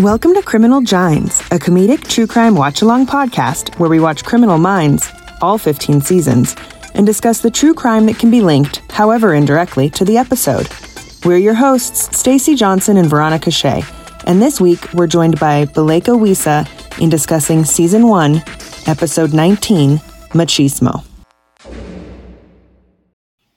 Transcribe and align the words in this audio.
Welcome 0.00 0.34
to 0.34 0.42
Criminal 0.42 0.82
Gines, 0.82 1.40
a 1.50 1.58
comedic 1.58 2.06
true 2.06 2.26
crime 2.26 2.54
watch 2.54 2.82
along 2.82 3.06
podcast 3.06 3.78
where 3.78 3.88
we 3.88 3.98
watch 3.98 4.26
Criminal 4.26 4.58
Minds, 4.58 5.10
all 5.40 5.56
15 5.56 6.02
seasons, 6.02 6.54
and 6.92 7.06
discuss 7.06 7.40
the 7.40 7.50
true 7.50 7.72
crime 7.72 8.04
that 8.04 8.18
can 8.18 8.30
be 8.30 8.42
linked, 8.42 8.82
however 8.90 9.32
indirectly, 9.32 9.88
to 9.88 10.04
the 10.04 10.18
episode. 10.18 10.68
We're 11.24 11.38
your 11.38 11.54
hosts, 11.54 12.14
Stacy 12.14 12.54
Johnson 12.56 12.98
and 12.98 13.08
Veronica 13.08 13.50
Shea, 13.50 13.82
and 14.26 14.42
this 14.42 14.60
week 14.60 14.92
we're 14.92 15.06
joined 15.06 15.40
by 15.40 15.64
Bileko 15.64 16.20
Wissa 16.20 16.68
in 17.00 17.08
discussing 17.08 17.64
Season 17.64 18.06
1, 18.06 18.42
Episode 18.86 19.32
19, 19.32 19.96
Machismo. 20.32 21.06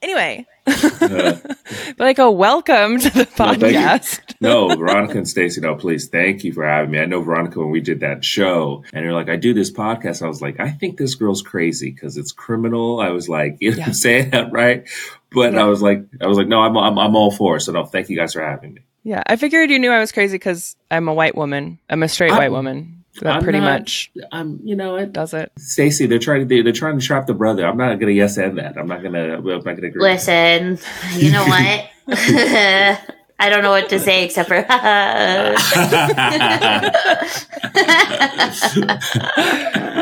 Anyway, 0.01 0.45
like 1.99 2.19
a 2.19 2.29
welcome 2.29 2.99
to 2.99 3.09
the 3.09 3.25
podcast. 3.25 4.21
No, 4.41 4.73
Veronica 4.73 5.17
and 5.17 5.27
Stacy, 5.27 5.59
no, 5.59 5.75
please, 5.75 6.07
thank 6.07 6.45
you 6.45 6.53
for 6.53 6.65
having 6.65 6.91
me. 6.91 6.99
I 6.99 7.05
know 7.05 7.21
Veronica 7.21 7.59
when 7.59 7.71
we 7.71 7.81
did 7.81 7.99
that 7.99 8.23
show, 8.23 8.85
and 8.93 9.03
you're 9.03 9.13
like, 9.13 9.27
I 9.27 9.35
do 9.35 9.53
this 9.53 9.69
podcast. 9.69 10.21
I 10.21 10.27
was 10.27 10.41
like, 10.41 10.61
I 10.61 10.69
think 10.69 10.97
this 10.97 11.15
girl's 11.15 11.41
crazy 11.41 11.91
because 11.91 12.15
it's 12.15 12.31
criminal. 12.31 13.01
I 13.01 13.09
was 13.09 13.27
like, 13.27 13.57
you 13.59 13.71
know, 13.71 13.77
yeah. 13.77 13.85
I'm 13.87 13.93
saying 13.93 14.29
that 14.29 14.53
right, 14.53 14.87
but 15.29 15.51
yeah. 15.53 15.61
I 15.61 15.65
was 15.65 15.81
like, 15.81 16.05
I 16.21 16.27
was 16.27 16.37
like, 16.37 16.47
no, 16.47 16.61
I'm, 16.61 16.77
I'm 16.77 16.97
I'm 16.97 17.17
all 17.17 17.31
for. 17.31 17.57
It. 17.57 17.61
So 17.61 17.73
no, 17.73 17.85
thank 17.85 18.07
you 18.07 18.15
guys 18.15 18.31
for 18.31 18.41
having 18.41 18.75
me. 18.75 18.81
Yeah, 19.03 19.23
I 19.25 19.35
figured 19.35 19.69
you 19.69 19.79
knew 19.79 19.91
I 19.91 19.99
was 19.99 20.13
crazy 20.13 20.35
because 20.35 20.77
I'm 20.89 21.09
a 21.09 21.13
white 21.13 21.35
woman. 21.35 21.79
I'm 21.89 22.01
a 22.03 22.07
straight 22.07 22.31
I'm, 22.31 22.37
white 22.37 22.51
woman. 22.51 22.98
That 23.19 23.35
I'm 23.35 23.43
pretty 23.43 23.59
not, 23.59 23.81
much. 23.81 24.11
I'm, 24.31 24.59
you 24.63 24.75
know, 24.75 24.95
it 24.95 25.11
does 25.11 25.33
it. 25.33 25.51
Stacy, 25.57 26.05
they're 26.05 26.19
trying 26.19 26.47
to 26.47 26.63
they, 26.63 26.69
are 26.69 26.73
trying 26.73 26.99
to 26.99 27.05
trap 27.05 27.27
the 27.27 27.33
brother. 27.33 27.65
I'm 27.65 27.77
not 27.77 27.99
gonna 27.99 28.13
yes 28.13 28.37
and 28.37 28.57
that. 28.57 28.77
I'm 28.77 28.87
not 28.87 29.03
gonna. 29.03 29.37
I'm 29.37 29.43
not 29.45 29.63
gonna 29.63 29.87
agree. 29.87 30.01
Listen, 30.01 30.79
you 31.15 31.31
know 31.31 31.45
what? 31.47 31.89
I 33.41 33.49
don't 33.49 33.63
know 33.63 33.69
what 33.69 33.87
to 33.89 33.99
say 33.99 34.25
except 34.25 34.49
for. 34.49 34.55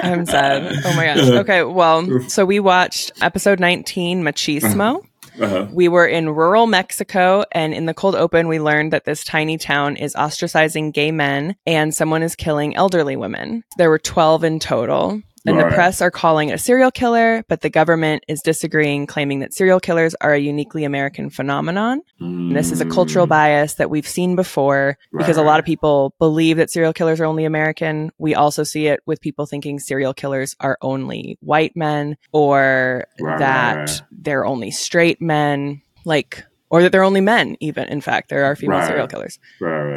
I'm 0.03 0.25
sad. 0.25 0.81
Oh 0.83 0.95
my 0.95 1.05
gosh. 1.05 1.19
Okay, 1.19 1.63
well, 1.63 2.27
so 2.29 2.45
we 2.45 2.59
watched 2.59 3.11
episode 3.21 3.59
19, 3.59 4.23
Machismo. 4.23 4.97
Uh-huh. 4.97 5.06
Uh-huh. 5.39 5.67
We 5.71 5.87
were 5.87 6.07
in 6.07 6.29
rural 6.29 6.67
Mexico, 6.67 7.43
and 7.51 7.73
in 7.73 7.85
the 7.85 7.93
cold 7.93 8.15
open, 8.15 8.47
we 8.47 8.59
learned 8.59 8.93
that 8.93 9.05
this 9.05 9.23
tiny 9.23 9.57
town 9.57 9.95
is 9.97 10.15
ostracizing 10.15 10.93
gay 10.93 11.11
men 11.11 11.55
and 11.65 11.93
someone 11.93 12.23
is 12.23 12.35
killing 12.35 12.75
elderly 12.75 13.15
women. 13.15 13.63
There 13.77 13.89
were 13.89 13.99
12 13.99 14.43
in 14.43 14.59
total. 14.59 15.21
And 15.47 15.57
right. 15.57 15.69
the 15.69 15.75
press 15.75 16.01
are 16.01 16.11
calling 16.11 16.49
it 16.49 16.53
a 16.53 16.57
serial 16.57 16.91
killer, 16.91 17.43
but 17.47 17.61
the 17.61 17.69
government 17.69 18.23
is 18.27 18.41
disagreeing, 18.41 19.07
claiming 19.07 19.39
that 19.39 19.53
serial 19.53 19.79
killers 19.79 20.13
are 20.21 20.33
a 20.33 20.39
uniquely 20.39 20.83
American 20.83 21.29
phenomenon. 21.29 22.01
Mm. 22.21 22.53
this 22.53 22.71
is 22.71 22.81
a 22.81 22.85
cultural 22.85 23.25
mm. 23.25 23.29
bias 23.29 23.75
that 23.75 23.89
we've 23.89 24.07
seen 24.07 24.35
before 24.35 24.97
right. 25.11 25.19
because 25.19 25.37
a 25.37 25.41
lot 25.41 25.59
of 25.59 25.65
people 25.65 26.13
believe 26.19 26.57
that 26.57 26.69
serial 26.69 26.93
killers 26.93 27.21
are 27.21 27.25
only 27.25 27.45
American. 27.45 28.11
We 28.17 28.35
also 28.35 28.63
see 28.63 28.87
it 28.87 28.99
with 29.05 29.21
people 29.21 29.45
thinking 29.45 29.79
serial 29.79 30.13
killers 30.13 30.55
are 30.59 30.77
only 30.81 31.37
white 31.41 31.75
men 31.75 32.17
or 32.31 33.05
right. 33.19 33.39
that 33.39 34.01
they're 34.11 34.45
only 34.45 34.71
straight 34.71 35.21
men. 35.21 35.81
Like, 36.05 36.45
or 36.69 36.81
that 36.83 36.91
they're 36.91 37.03
only 37.03 37.21
men, 37.21 37.57
even. 37.59 37.87
In 37.89 38.01
fact, 38.01 38.29
there 38.29 38.45
are 38.45 38.55
female 38.55 38.85
serial 38.85 39.07
killers. 39.07 39.39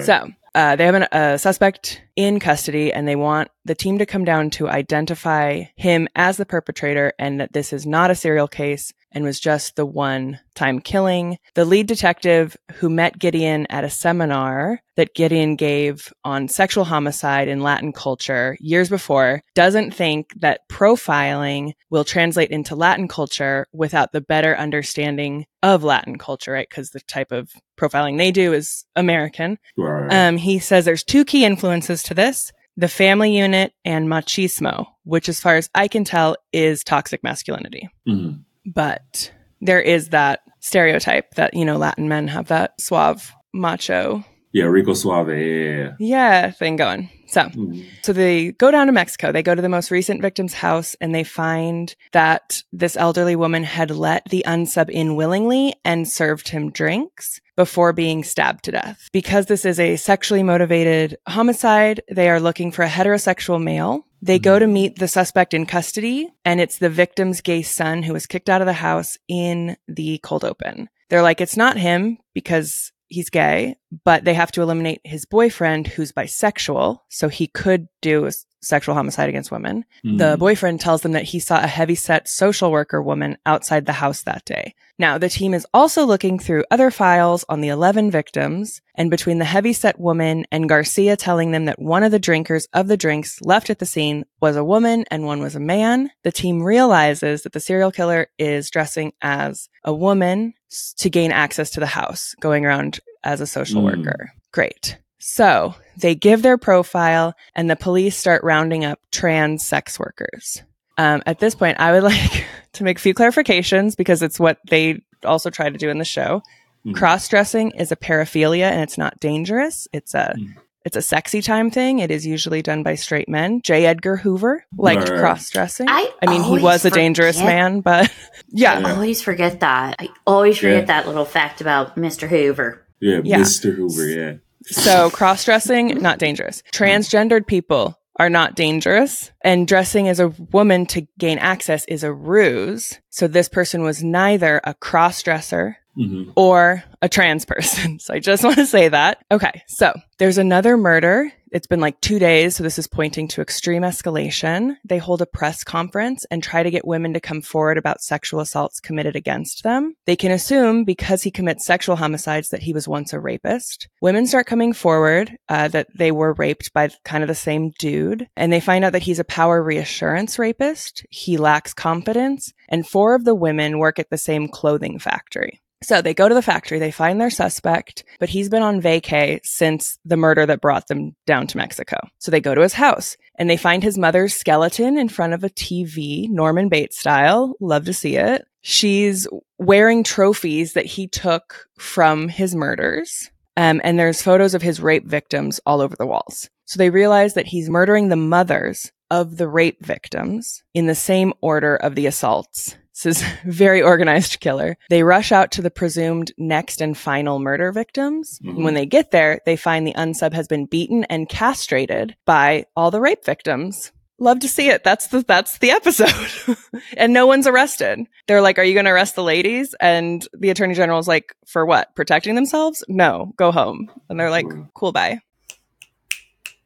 So 0.04 0.30
uh, 0.54 0.76
they 0.76 0.84
have 0.84 0.94
an, 0.94 1.06
a 1.12 1.38
suspect 1.38 2.02
in 2.16 2.40
custody 2.40 2.92
and 2.92 3.06
they 3.06 3.16
want 3.16 3.50
the 3.64 3.74
team 3.74 3.98
to 3.98 4.06
come 4.06 4.24
down 4.24 4.50
to 4.50 4.68
identify 4.68 5.64
him 5.76 6.08
as 6.16 6.36
the 6.36 6.46
perpetrator 6.46 7.12
and 7.18 7.40
that 7.40 7.52
this 7.52 7.72
is 7.72 7.86
not 7.86 8.10
a 8.10 8.14
serial 8.14 8.48
case 8.48 8.92
and 9.12 9.24
was 9.24 9.40
just 9.40 9.76
the 9.76 9.86
one 9.86 10.38
time 10.54 10.80
killing. 10.80 11.38
The 11.54 11.64
lead 11.64 11.86
detective 11.86 12.56
who 12.74 12.88
met 12.88 13.18
Gideon 13.18 13.66
at 13.70 13.84
a 13.84 13.90
seminar 13.90 14.80
that 14.96 15.14
Gideon 15.14 15.56
gave 15.56 16.12
on 16.24 16.48
sexual 16.48 16.84
homicide 16.84 17.48
in 17.48 17.62
Latin 17.62 17.92
culture 17.92 18.56
years 18.60 18.88
before 18.88 19.42
doesn't 19.54 19.92
think 19.92 20.32
that 20.40 20.60
profiling 20.68 21.72
will 21.88 22.04
translate 22.04 22.50
into 22.50 22.74
Latin 22.74 23.08
culture 23.08 23.66
without 23.72 24.12
the 24.12 24.20
better 24.20 24.56
understanding 24.56 25.46
of 25.62 25.84
Latin 25.84 26.18
culture, 26.18 26.52
right? 26.52 26.68
Because 26.68 26.90
the 26.90 27.00
type 27.00 27.32
of 27.32 27.50
profiling 27.78 28.18
they 28.18 28.30
do 28.30 28.52
is 28.52 28.84
American. 28.96 29.58
Right. 29.76 30.12
Um, 30.12 30.36
he 30.36 30.58
says 30.58 30.84
there's 30.84 31.04
two 31.04 31.24
key 31.24 31.44
influences 31.44 32.02
to 32.04 32.14
this 32.14 32.52
the 32.76 32.88
family 32.88 33.36
unit 33.36 33.74
and 33.84 34.08
machismo, 34.08 34.86
which, 35.04 35.28
as 35.28 35.40
far 35.40 35.56
as 35.56 35.68
I 35.74 35.86
can 35.86 36.04
tell, 36.04 36.36
is 36.52 36.82
toxic 36.82 37.22
masculinity. 37.22 37.90
Mm-hmm. 38.08 38.40
But 38.72 39.32
there 39.60 39.80
is 39.80 40.10
that 40.10 40.40
stereotype 40.60 41.34
that, 41.34 41.54
you 41.54 41.64
know, 41.64 41.76
Latin 41.76 42.08
men 42.08 42.28
have 42.28 42.48
that 42.48 42.80
suave 42.80 43.32
macho. 43.52 44.24
Yeah, 44.52 44.64
Rico 44.64 44.94
Suave. 44.94 45.28
Yeah, 45.28 45.92
yeah 45.98 46.50
thing 46.50 46.76
going. 46.76 47.08
So, 47.28 47.42
mm. 47.42 47.86
so 48.02 48.12
they 48.12 48.50
go 48.52 48.72
down 48.72 48.86
to 48.86 48.92
Mexico. 48.92 49.30
They 49.30 49.44
go 49.44 49.54
to 49.54 49.62
the 49.62 49.68
most 49.68 49.92
recent 49.92 50.20
victim's 50.20 50.54
house 50.54 50.96
and 51.00 51.14
they 51.14 51.22
find 51.22 51.94
that 52.10 52.64
this 52.72 52.96
elderly 52.96 53.36
woman 53.36 53.62
had 53.62 53.92
let 53.92 54.24
the 54.30 54.44
unsub 54.46 54.90
in 54.90 55.14
willingly 55.14 55.74
and 55.84 56.08
served 56.08 56.48
him 56.48 56.72
drinks 56.72 57.40
before 57.60 57.92
being 57.92 58.24
stabbed 58.24 58.64
to 58.64 58.72
death. 58.72 59.10
Because 59.12 59.44
this 59.44 59.66
is 59.66 59.78
a 59.78 59.96
sexually 59.96 60.42
motivated 60.42 61.18
homicide, 61.28 62.00
they 62.10 62.30
are 62.30 62.40
looking 62.40 62.72
for 62.72 62.82
a 62.82 62.88
heterosexual 62.88 63.62
male. 63.62 64.06
They 64.22 64.38
go 64.38 64.52
mm-hmm. 64.52 64.60
to 64.60 64.66
meet 64.66 64.98
the 64.98 65.08
suspect 65.08 65.52
in 65.52 65.66
custody 65.66 66.30
and 66.42 66.58
it's 66.58 66.78
the 66.78 66.88
victim's 66.88 67.42
gay 67.42 67.60
son 67.60 68.02
who 68.02 68.14
was 68.14 68.26
kicked 68.26 68.48
out 68.48 68.62
of 68.62 68.66
the 68.66 68.72
house 68.72 69.18
in 69.28 69.76
the 69.88 70.16
cold 70.22 70.42
open. 70.42 70.88
They're 71.10 71.20
like, 71.20 71.42
it's 71.42 71.56
not 71.58 71.76
him 71.76 72.16
because 72.32 72.92
he's 73.08 73.28
gay, 73.28 73.76
but 74.06 74.24
they 74.24 74.32
have 74.32 74.52
to 74.52 74.62
eliminate 74.62 75.02
his 75.04 75.26
boyfriend 75.26 75.86
who's 75.86 76.12
bisexual. 76.12 77.00
So 77.10 77.28
he 77.28 77.46
could 77.46 77.88
do 78.00 78.24
sexual 78.60 78.94
homicide 78.94 79.28
against 79.28 79.50
women. 79.50 79.84
Mm. 80.04 80.18
The 80.18 80.36
boyfriend 80.38 80.80
tells 80.80 81.02
them 81.02 81.12
that 81.12 81.24
he 81.24 81.40
saw 81.40 81.62
a 81.62 81.66
heavy 81.66 81.94
set 81.94 82.28
social 82.28 82.70
worker 82.70 83.02
woman 83.02 83.38
outside 83.46 83.86
the 83.86 83.92
house 83.92 84.22
that 84.22 84.44
day. 84.44 84.74
Now, 84.98 85.16
the 85.16 85.30
team 85.30 85.54
is 85.54 85.66
also 85.72 86.04
looking 86.04 86.38
through 86.38 86.64
other 86.70 86.90
files 86.90 87.44
on 87.48 87.62
the 87.62 87.68
11 87.68 88.10
victims, 88.10 88.82
and 88.94 89.10
between 89.10 89.38
the 89.38 89.46
heavy 89.46 89.72
set 89.72 89.98
woman 89.98 90.44
and 90.52 90.68
Garcia 90.68 91.16
telling 91.16 91.52
them 91.52 91.64
that 91.64 91.80
one 91.80 92.02
of 92.02 92.10
the 92.12 92.18
drinkers 92.18 92.68
of 92.74 92.86
the 92.86 92.98
drinks 92.98 93.40
left 93.40 93.70
at 93.70 93.78
the 93.78 93.86
scene 93.86 94.24
was 94.42 94.56
a 94.56 94.64
woman 94.64 95.06
and 95.10 95.24
one 95.24 95.40
was 95.40 95.56
a 95.56 95.60
man, 95.60 96.10
the 96.22 96.32
team 96.32 96.62
realizes 96.62 97.42
that 97.42 97.52
the 97.52 97.60
serial 97.60 97.90
killer 97.90 98.26
is 98.38 98.70
dressing 98.70 99.12
as 99.22 99.70
a 99.84 99.94
woman 99.94 100.52
to 100.98 101.08
gain 101.08 101.32
access 101.32 101.70
to 101.70 101.80
the 101.80 101.86
house, 101.86 102.34
going 102.40 102.66
around 102.66 103.00
as 103.24 103.40
a 103.40 103.46
social 103.46 103.82
mm. 103.82 103.96
worker. 103.96 104.32
Great. 104.52 104.98
So 105.20 105.74
they 105.98 106.14
give 106.14 106.42
their 106.42 106.58
profile 106.58 107.34
and 107.54 107.70
the 107.70 107.76
police 107.76 108.16
start 108.16 108.42
rounding 108.42 108.84
up 108.84 108.98
trans 109.12 109.64
sex 109.64 109.98
workers. 109.98 110.62
Um, 110.98 111.22
at 111.26 111.38
this 111.38 111.54
point, 111.54 111.78
I 111.78 111.92
would 111.92 112.02
like 112.02 112.44
to 112.72 112.84
make 112.84 112.98
a 112.98 113.00
few 113.00 113.14
clarifications 113.14 113.96
because 113.96 114.22
it's 114.22 114.40
what 114.40 114.58
they 114.68 115.02
also 115.24 115.50
try 115.50 115.68
to 115.68 115.78
do 115.78 115.90
in 115.90 115.98
the 115.98 116.04
show. 116.04 116.42
Mm. 116.86 116.94
Cross 116.94 117.28
dressing 117.28 117.72
is 117.72 117.92
a 117.92 117.96
paraphilia 117.96 118.70
and 118.70 118.80
it's 118.80 118.96
not 118.96 119.20
dangerous. 119.20 119.86
It's 119.92 120.14
a 120.14 120.34
mm. 120.38 120.54
it's 120.86 120.96
a 120.96 121.02
sexy 121.02 121.42
time 121.42 121.70
thing. 121.70 121.98
It 121.98 122.10
is 122.10 122.26
usually 122.26 122.62
done 122.62 122.82
by 122.82 122.94
straight 122.94 123.28
men. 123.28 123.60
J. 123.60 123.84
Edgar 123.84 124.16
Hoover 124.16 124.64
liked 124.78 125.10
right. 125.10 125.20
cross 125.20 125.50
dressing. 125.50 125.86
I, 125.90 126.10
I 126.22 126.30
mean, 126.30 126.42
he 126.42 126.58
was 126.58 126.86
a 126.86 126.90
dangerous 126.90 127.38
man, 127.38 127.80
but 127.80 128.10
yeah. 128.48 128.80
I 128.82 128.92
always 128.92 129.20
forget 129.20 129.60
that. 129.60 129.96
I 129.98 130.08
always 130.26 130.56
forget 130.56 130.82
yeah. 130.82 130.84
that 130.86 131.06
little 131.06 131.26
fact 131.26 131.60
about 131.60 131.96
Mr. 131.96 132.26
Hoover. 132.26 132.86
Yeah, 133.00 133.20
yeah. 133.22 133.40
Mr. 133.40 133.74
Hoover, 133.74 134.06
yeah. 134.06 134.34
So 134.64 135.10
cross 135.10 135.44
dressing, 135.44 135.98
not 136.00 136.18
dangerous. 136.18 136.62
Transgendered 136.72 137.46
people 137.46 137.98
are 138.16 138.30
not 138.30 138.54
dangerous. 138.54 139.30
And 139.42 139.66
dressing 139.66 140.08
as 140.08 140.20
a 140.20 140.28
woman 140.28 140.86
to 140.86 141.06
gain 141.18 141.38
access 141.38 141.84
is 141.86 142.04
a 142.04 142.12
ruse. 142.12 142.98
So 143.08 143.26
this 143.26 143.48
person 143.48 143.82
was 143.82 144.02
neither 144.02 144.60
a 144.62 144.74
cross 144.74 145.22
dresser 145.22 145.78
mm-hmm. 145.96 146.30
or 146.36 146.84
a 147.00 147.08
trans 147.08 147.44
person. 147.44 147.98
So 148.00 148.14
I 148.14 148.18
just 148.18 148.44
want 148.44 148.56
to 148.56 148.66
say 148.66 148.88
that. 148.88 149.24
Okay. 149.30 149.62
So 149.66 149.94
there's 150.18 150.38
another 150.38 150.76
murder. 150.76 151.32
It's 151.52 151.66
been 151.66 151.80
like 151.80 152.00
two 152.00 152.18
days. 152.18 152.56
So 152.56 152.62
this 152.62 152.78
is 152.78 152.86
pointing 152.86 153.28
to 153.28 153.40
extreme 153.40 153.82
escalation. 153.82 154.76
They 154.84 154.98
hold 154.98 155.22
a 155.22 155.26
press 155.26 155.64
conference 155.64 156.24
and 156.30 156.42
try 156.42 156.62
to 156.62 156.70
get 156.70 156.86
women 156.86 157.14
to 157.14 157.20
come 157.20 157.42
forward 157.42 157.78
about 157.78 158.02
sexual 158.02 158.40
assaults 158.40 158.80
committed 158.80 159.16
against 159.16 159.62
them. 159.62 159.94
They 160.06 160.16
can 160.16 160.30
assume 160.30 160.84
because 160.84 161.22
he 161.22 161.30
commits 161.30 161.66
sexual 161.66 161.96
homicides 161.96 162.50
that 162.50 162.62
he 162.62 162.72
was 162.72 162.86
once 162.86 163.12
a 163.12 163.20
rapist. 163.20 163.88
Women 164.00 164.26
start 164.26 164.46
coming 164.46 164.72
forward 164.72 165.36
uh, 165.48 165.68
that 165.68 165.88
they 165.96 166.12
were 166.12 166.34
raped 166.34 166.72
by 166.72 166.90
kind 167.04 167.24
of 167.24 167.28
the 167.28 167.34
same 167.34 167.72
dude. 167.78 168.28
And 168.36 168.52
they 168.52 168.60
find 168.60 168.84
out 168.84 168.92
that 168.92 169.02
he's 169.02 169.18
a 169.18 169.24
power 169.24 169.62
reassurance 169.62 170.38
rapist. 170.38 171.04
He 171.10 171.36
lacks 171.36 171.74
confidence. 171.74 172.52
And 172.68 172.86
four 172.86 173.14
of 173.14 173.24
the 173.24 173.34
women 173.34 173.78
work 173.78 173.98
at 173.98 174.10
the 174.10 174.18
same 174.18 174.48
clothing 174.48 174.98
factory. 174.98 175.60
So 175.82 176.02
they 176.02 176.12
go 176.12 176.28
to 176.28 176.34
the 176.34 176.42
factory, 176.42 176.78
they 176.78 176.90
find 176.90 177.20
their 177.20 177.30
suspect, 177.30 178.04
but 178.18 178.28
he's 178.28 178.50
been 178.50 178.62
on 178.62 178.82
vacay 178.82 179.40
since 179.44 179.98
the 180.04 180.16
murder 180.16 180.44
that 180.44 180.60
brought 180.60 180.88
them 180.88 181.16
down 181.26 181.46
to 181.48 181.56
Mexico. 181.56 181.96
So 182.18 182.30
they 182.30 182.40
go 182.40 182.54
to 182.54 182.60
his 182.60 182.74
house 182.74 183.16
and 183.38 183.48
they 183.48 183.56
find 183.56 183.82
his 183.82 183.96
mother's 183.96 184.34
skeleton 184.34 184.98
in 184.98 185.08
front 185.08 185.32
of 185.32 185.42
a 185.42 185.48
TV, 185.48 186.28
Norman 186.28 186.68
Bates 186.68 186.98
style. 186.98 187.54
Love 187.60 187.86
to 187.86 187.94
see 187.94 188.16
it. 188.16 188.46
She's 188.60 189.26
wearing 189.58 190.04
trophies 190.04 190.74
that 190.74 190.84
he 190.84 191.08
took 191.08 191.66
from 191.78 192.28
his 192.28 192.54
murders. 192.54 193.30
Um, 193.56 193.80
and 193.82 193.98
there's 193.98 194.22
photos 194.22 194.54
of 194.54 194.62
his 194.62 194.80
rape 194.80 195.06
victims 195.06 195.60
all 195.64 195.80
over 195.80 195.96
the 195.96 196.06
walls. 196.06 196.50
So 196.66 196.78
they 196.78 196.90
realize 196.90 197.34
that 197.34 197.46
he's 197.46 197.70
murdering 197.70 198.08
the 198.08 198.16
mothers 198.16 198.92
of 199.10 199.38
the 199.38 199.48
rape 199.48 199.84
victims 199.84 200.62
in 200.72 200.86
the 200.86 200.94
same 200.94 201.32
order 201.40 201.74
of 201.74 201.94
the 201.94 202.06
assaults. 202.06 202.76
This 203.02 203.22
is 203.22 203.28
very 203.44 203.82
organized 203.82 204.40
killer. 204.40 204.76
They 204.90 205.02
rush 205.02 205.32
out 205.32 205.52
to 205.52 205.62
the 205.62 205.70
presumed 205.70 206.32
next 206.36 206.80
and 206.80 206.96
final 206.96 207.38
murder 207.38 207.72
victims. 207.72 208.38
Mm-hmm. 208.44 208.62
When 208.62 208.74
they 208.74 208.86
get 208.86 209.10
there, 209.10 209.40
they 209.46 209.56
find 209.56 209.86
the 209.86 209.94
unsub 209.94 210.32
has 210.32 210.48
been 210.48 210.66
beaten 210.66 211.04
and 211.04 211.28
castrated 211.28 212.16
by 212.26 212.66
all 212.76 212.90
the 212.90 213.00
rape 213.00 213.24
victims. 213.24 213.92
Love 214.18 214.40
to 214.40 214.48
see 214.48 214.68
it. 214.68 214.84
That's 214.84 215.06
the 215.06 215.22
that's 215.22 215.58
the 215.58 215.70
episode. 215.70 216.56
and 216.96 217.14
no 217.14 217.26
one's 217.26 217.46
arrested. 217.46 218.00
They're 218.26 218.42
like, 218.42 218.58
"Are 218.58 218.64
you 218.64 218.74
going 218.74 218.84
to 218.84 218.90
arrest 218.90 219.14
the 219.14 219.22
ladies?" 219.22 219.74
And 219.80 220.26
the 220.34 220.50
attorney 220.50 220.74
general's 220.74 221.08
like, 221.08 221.34
"For 221.46 221.64
what? 221.64 221.94
Protecting 221.96 222.34
themselves? 222.34 222.84
No, 222.86 223.32
go 223.36 223.50
home." 223.50 223.90
And 224.10 224.20
they're 224.20 224.28
like, 224.28 224.46
"Cool, 224.74 224.92
bye." 224.92 225.20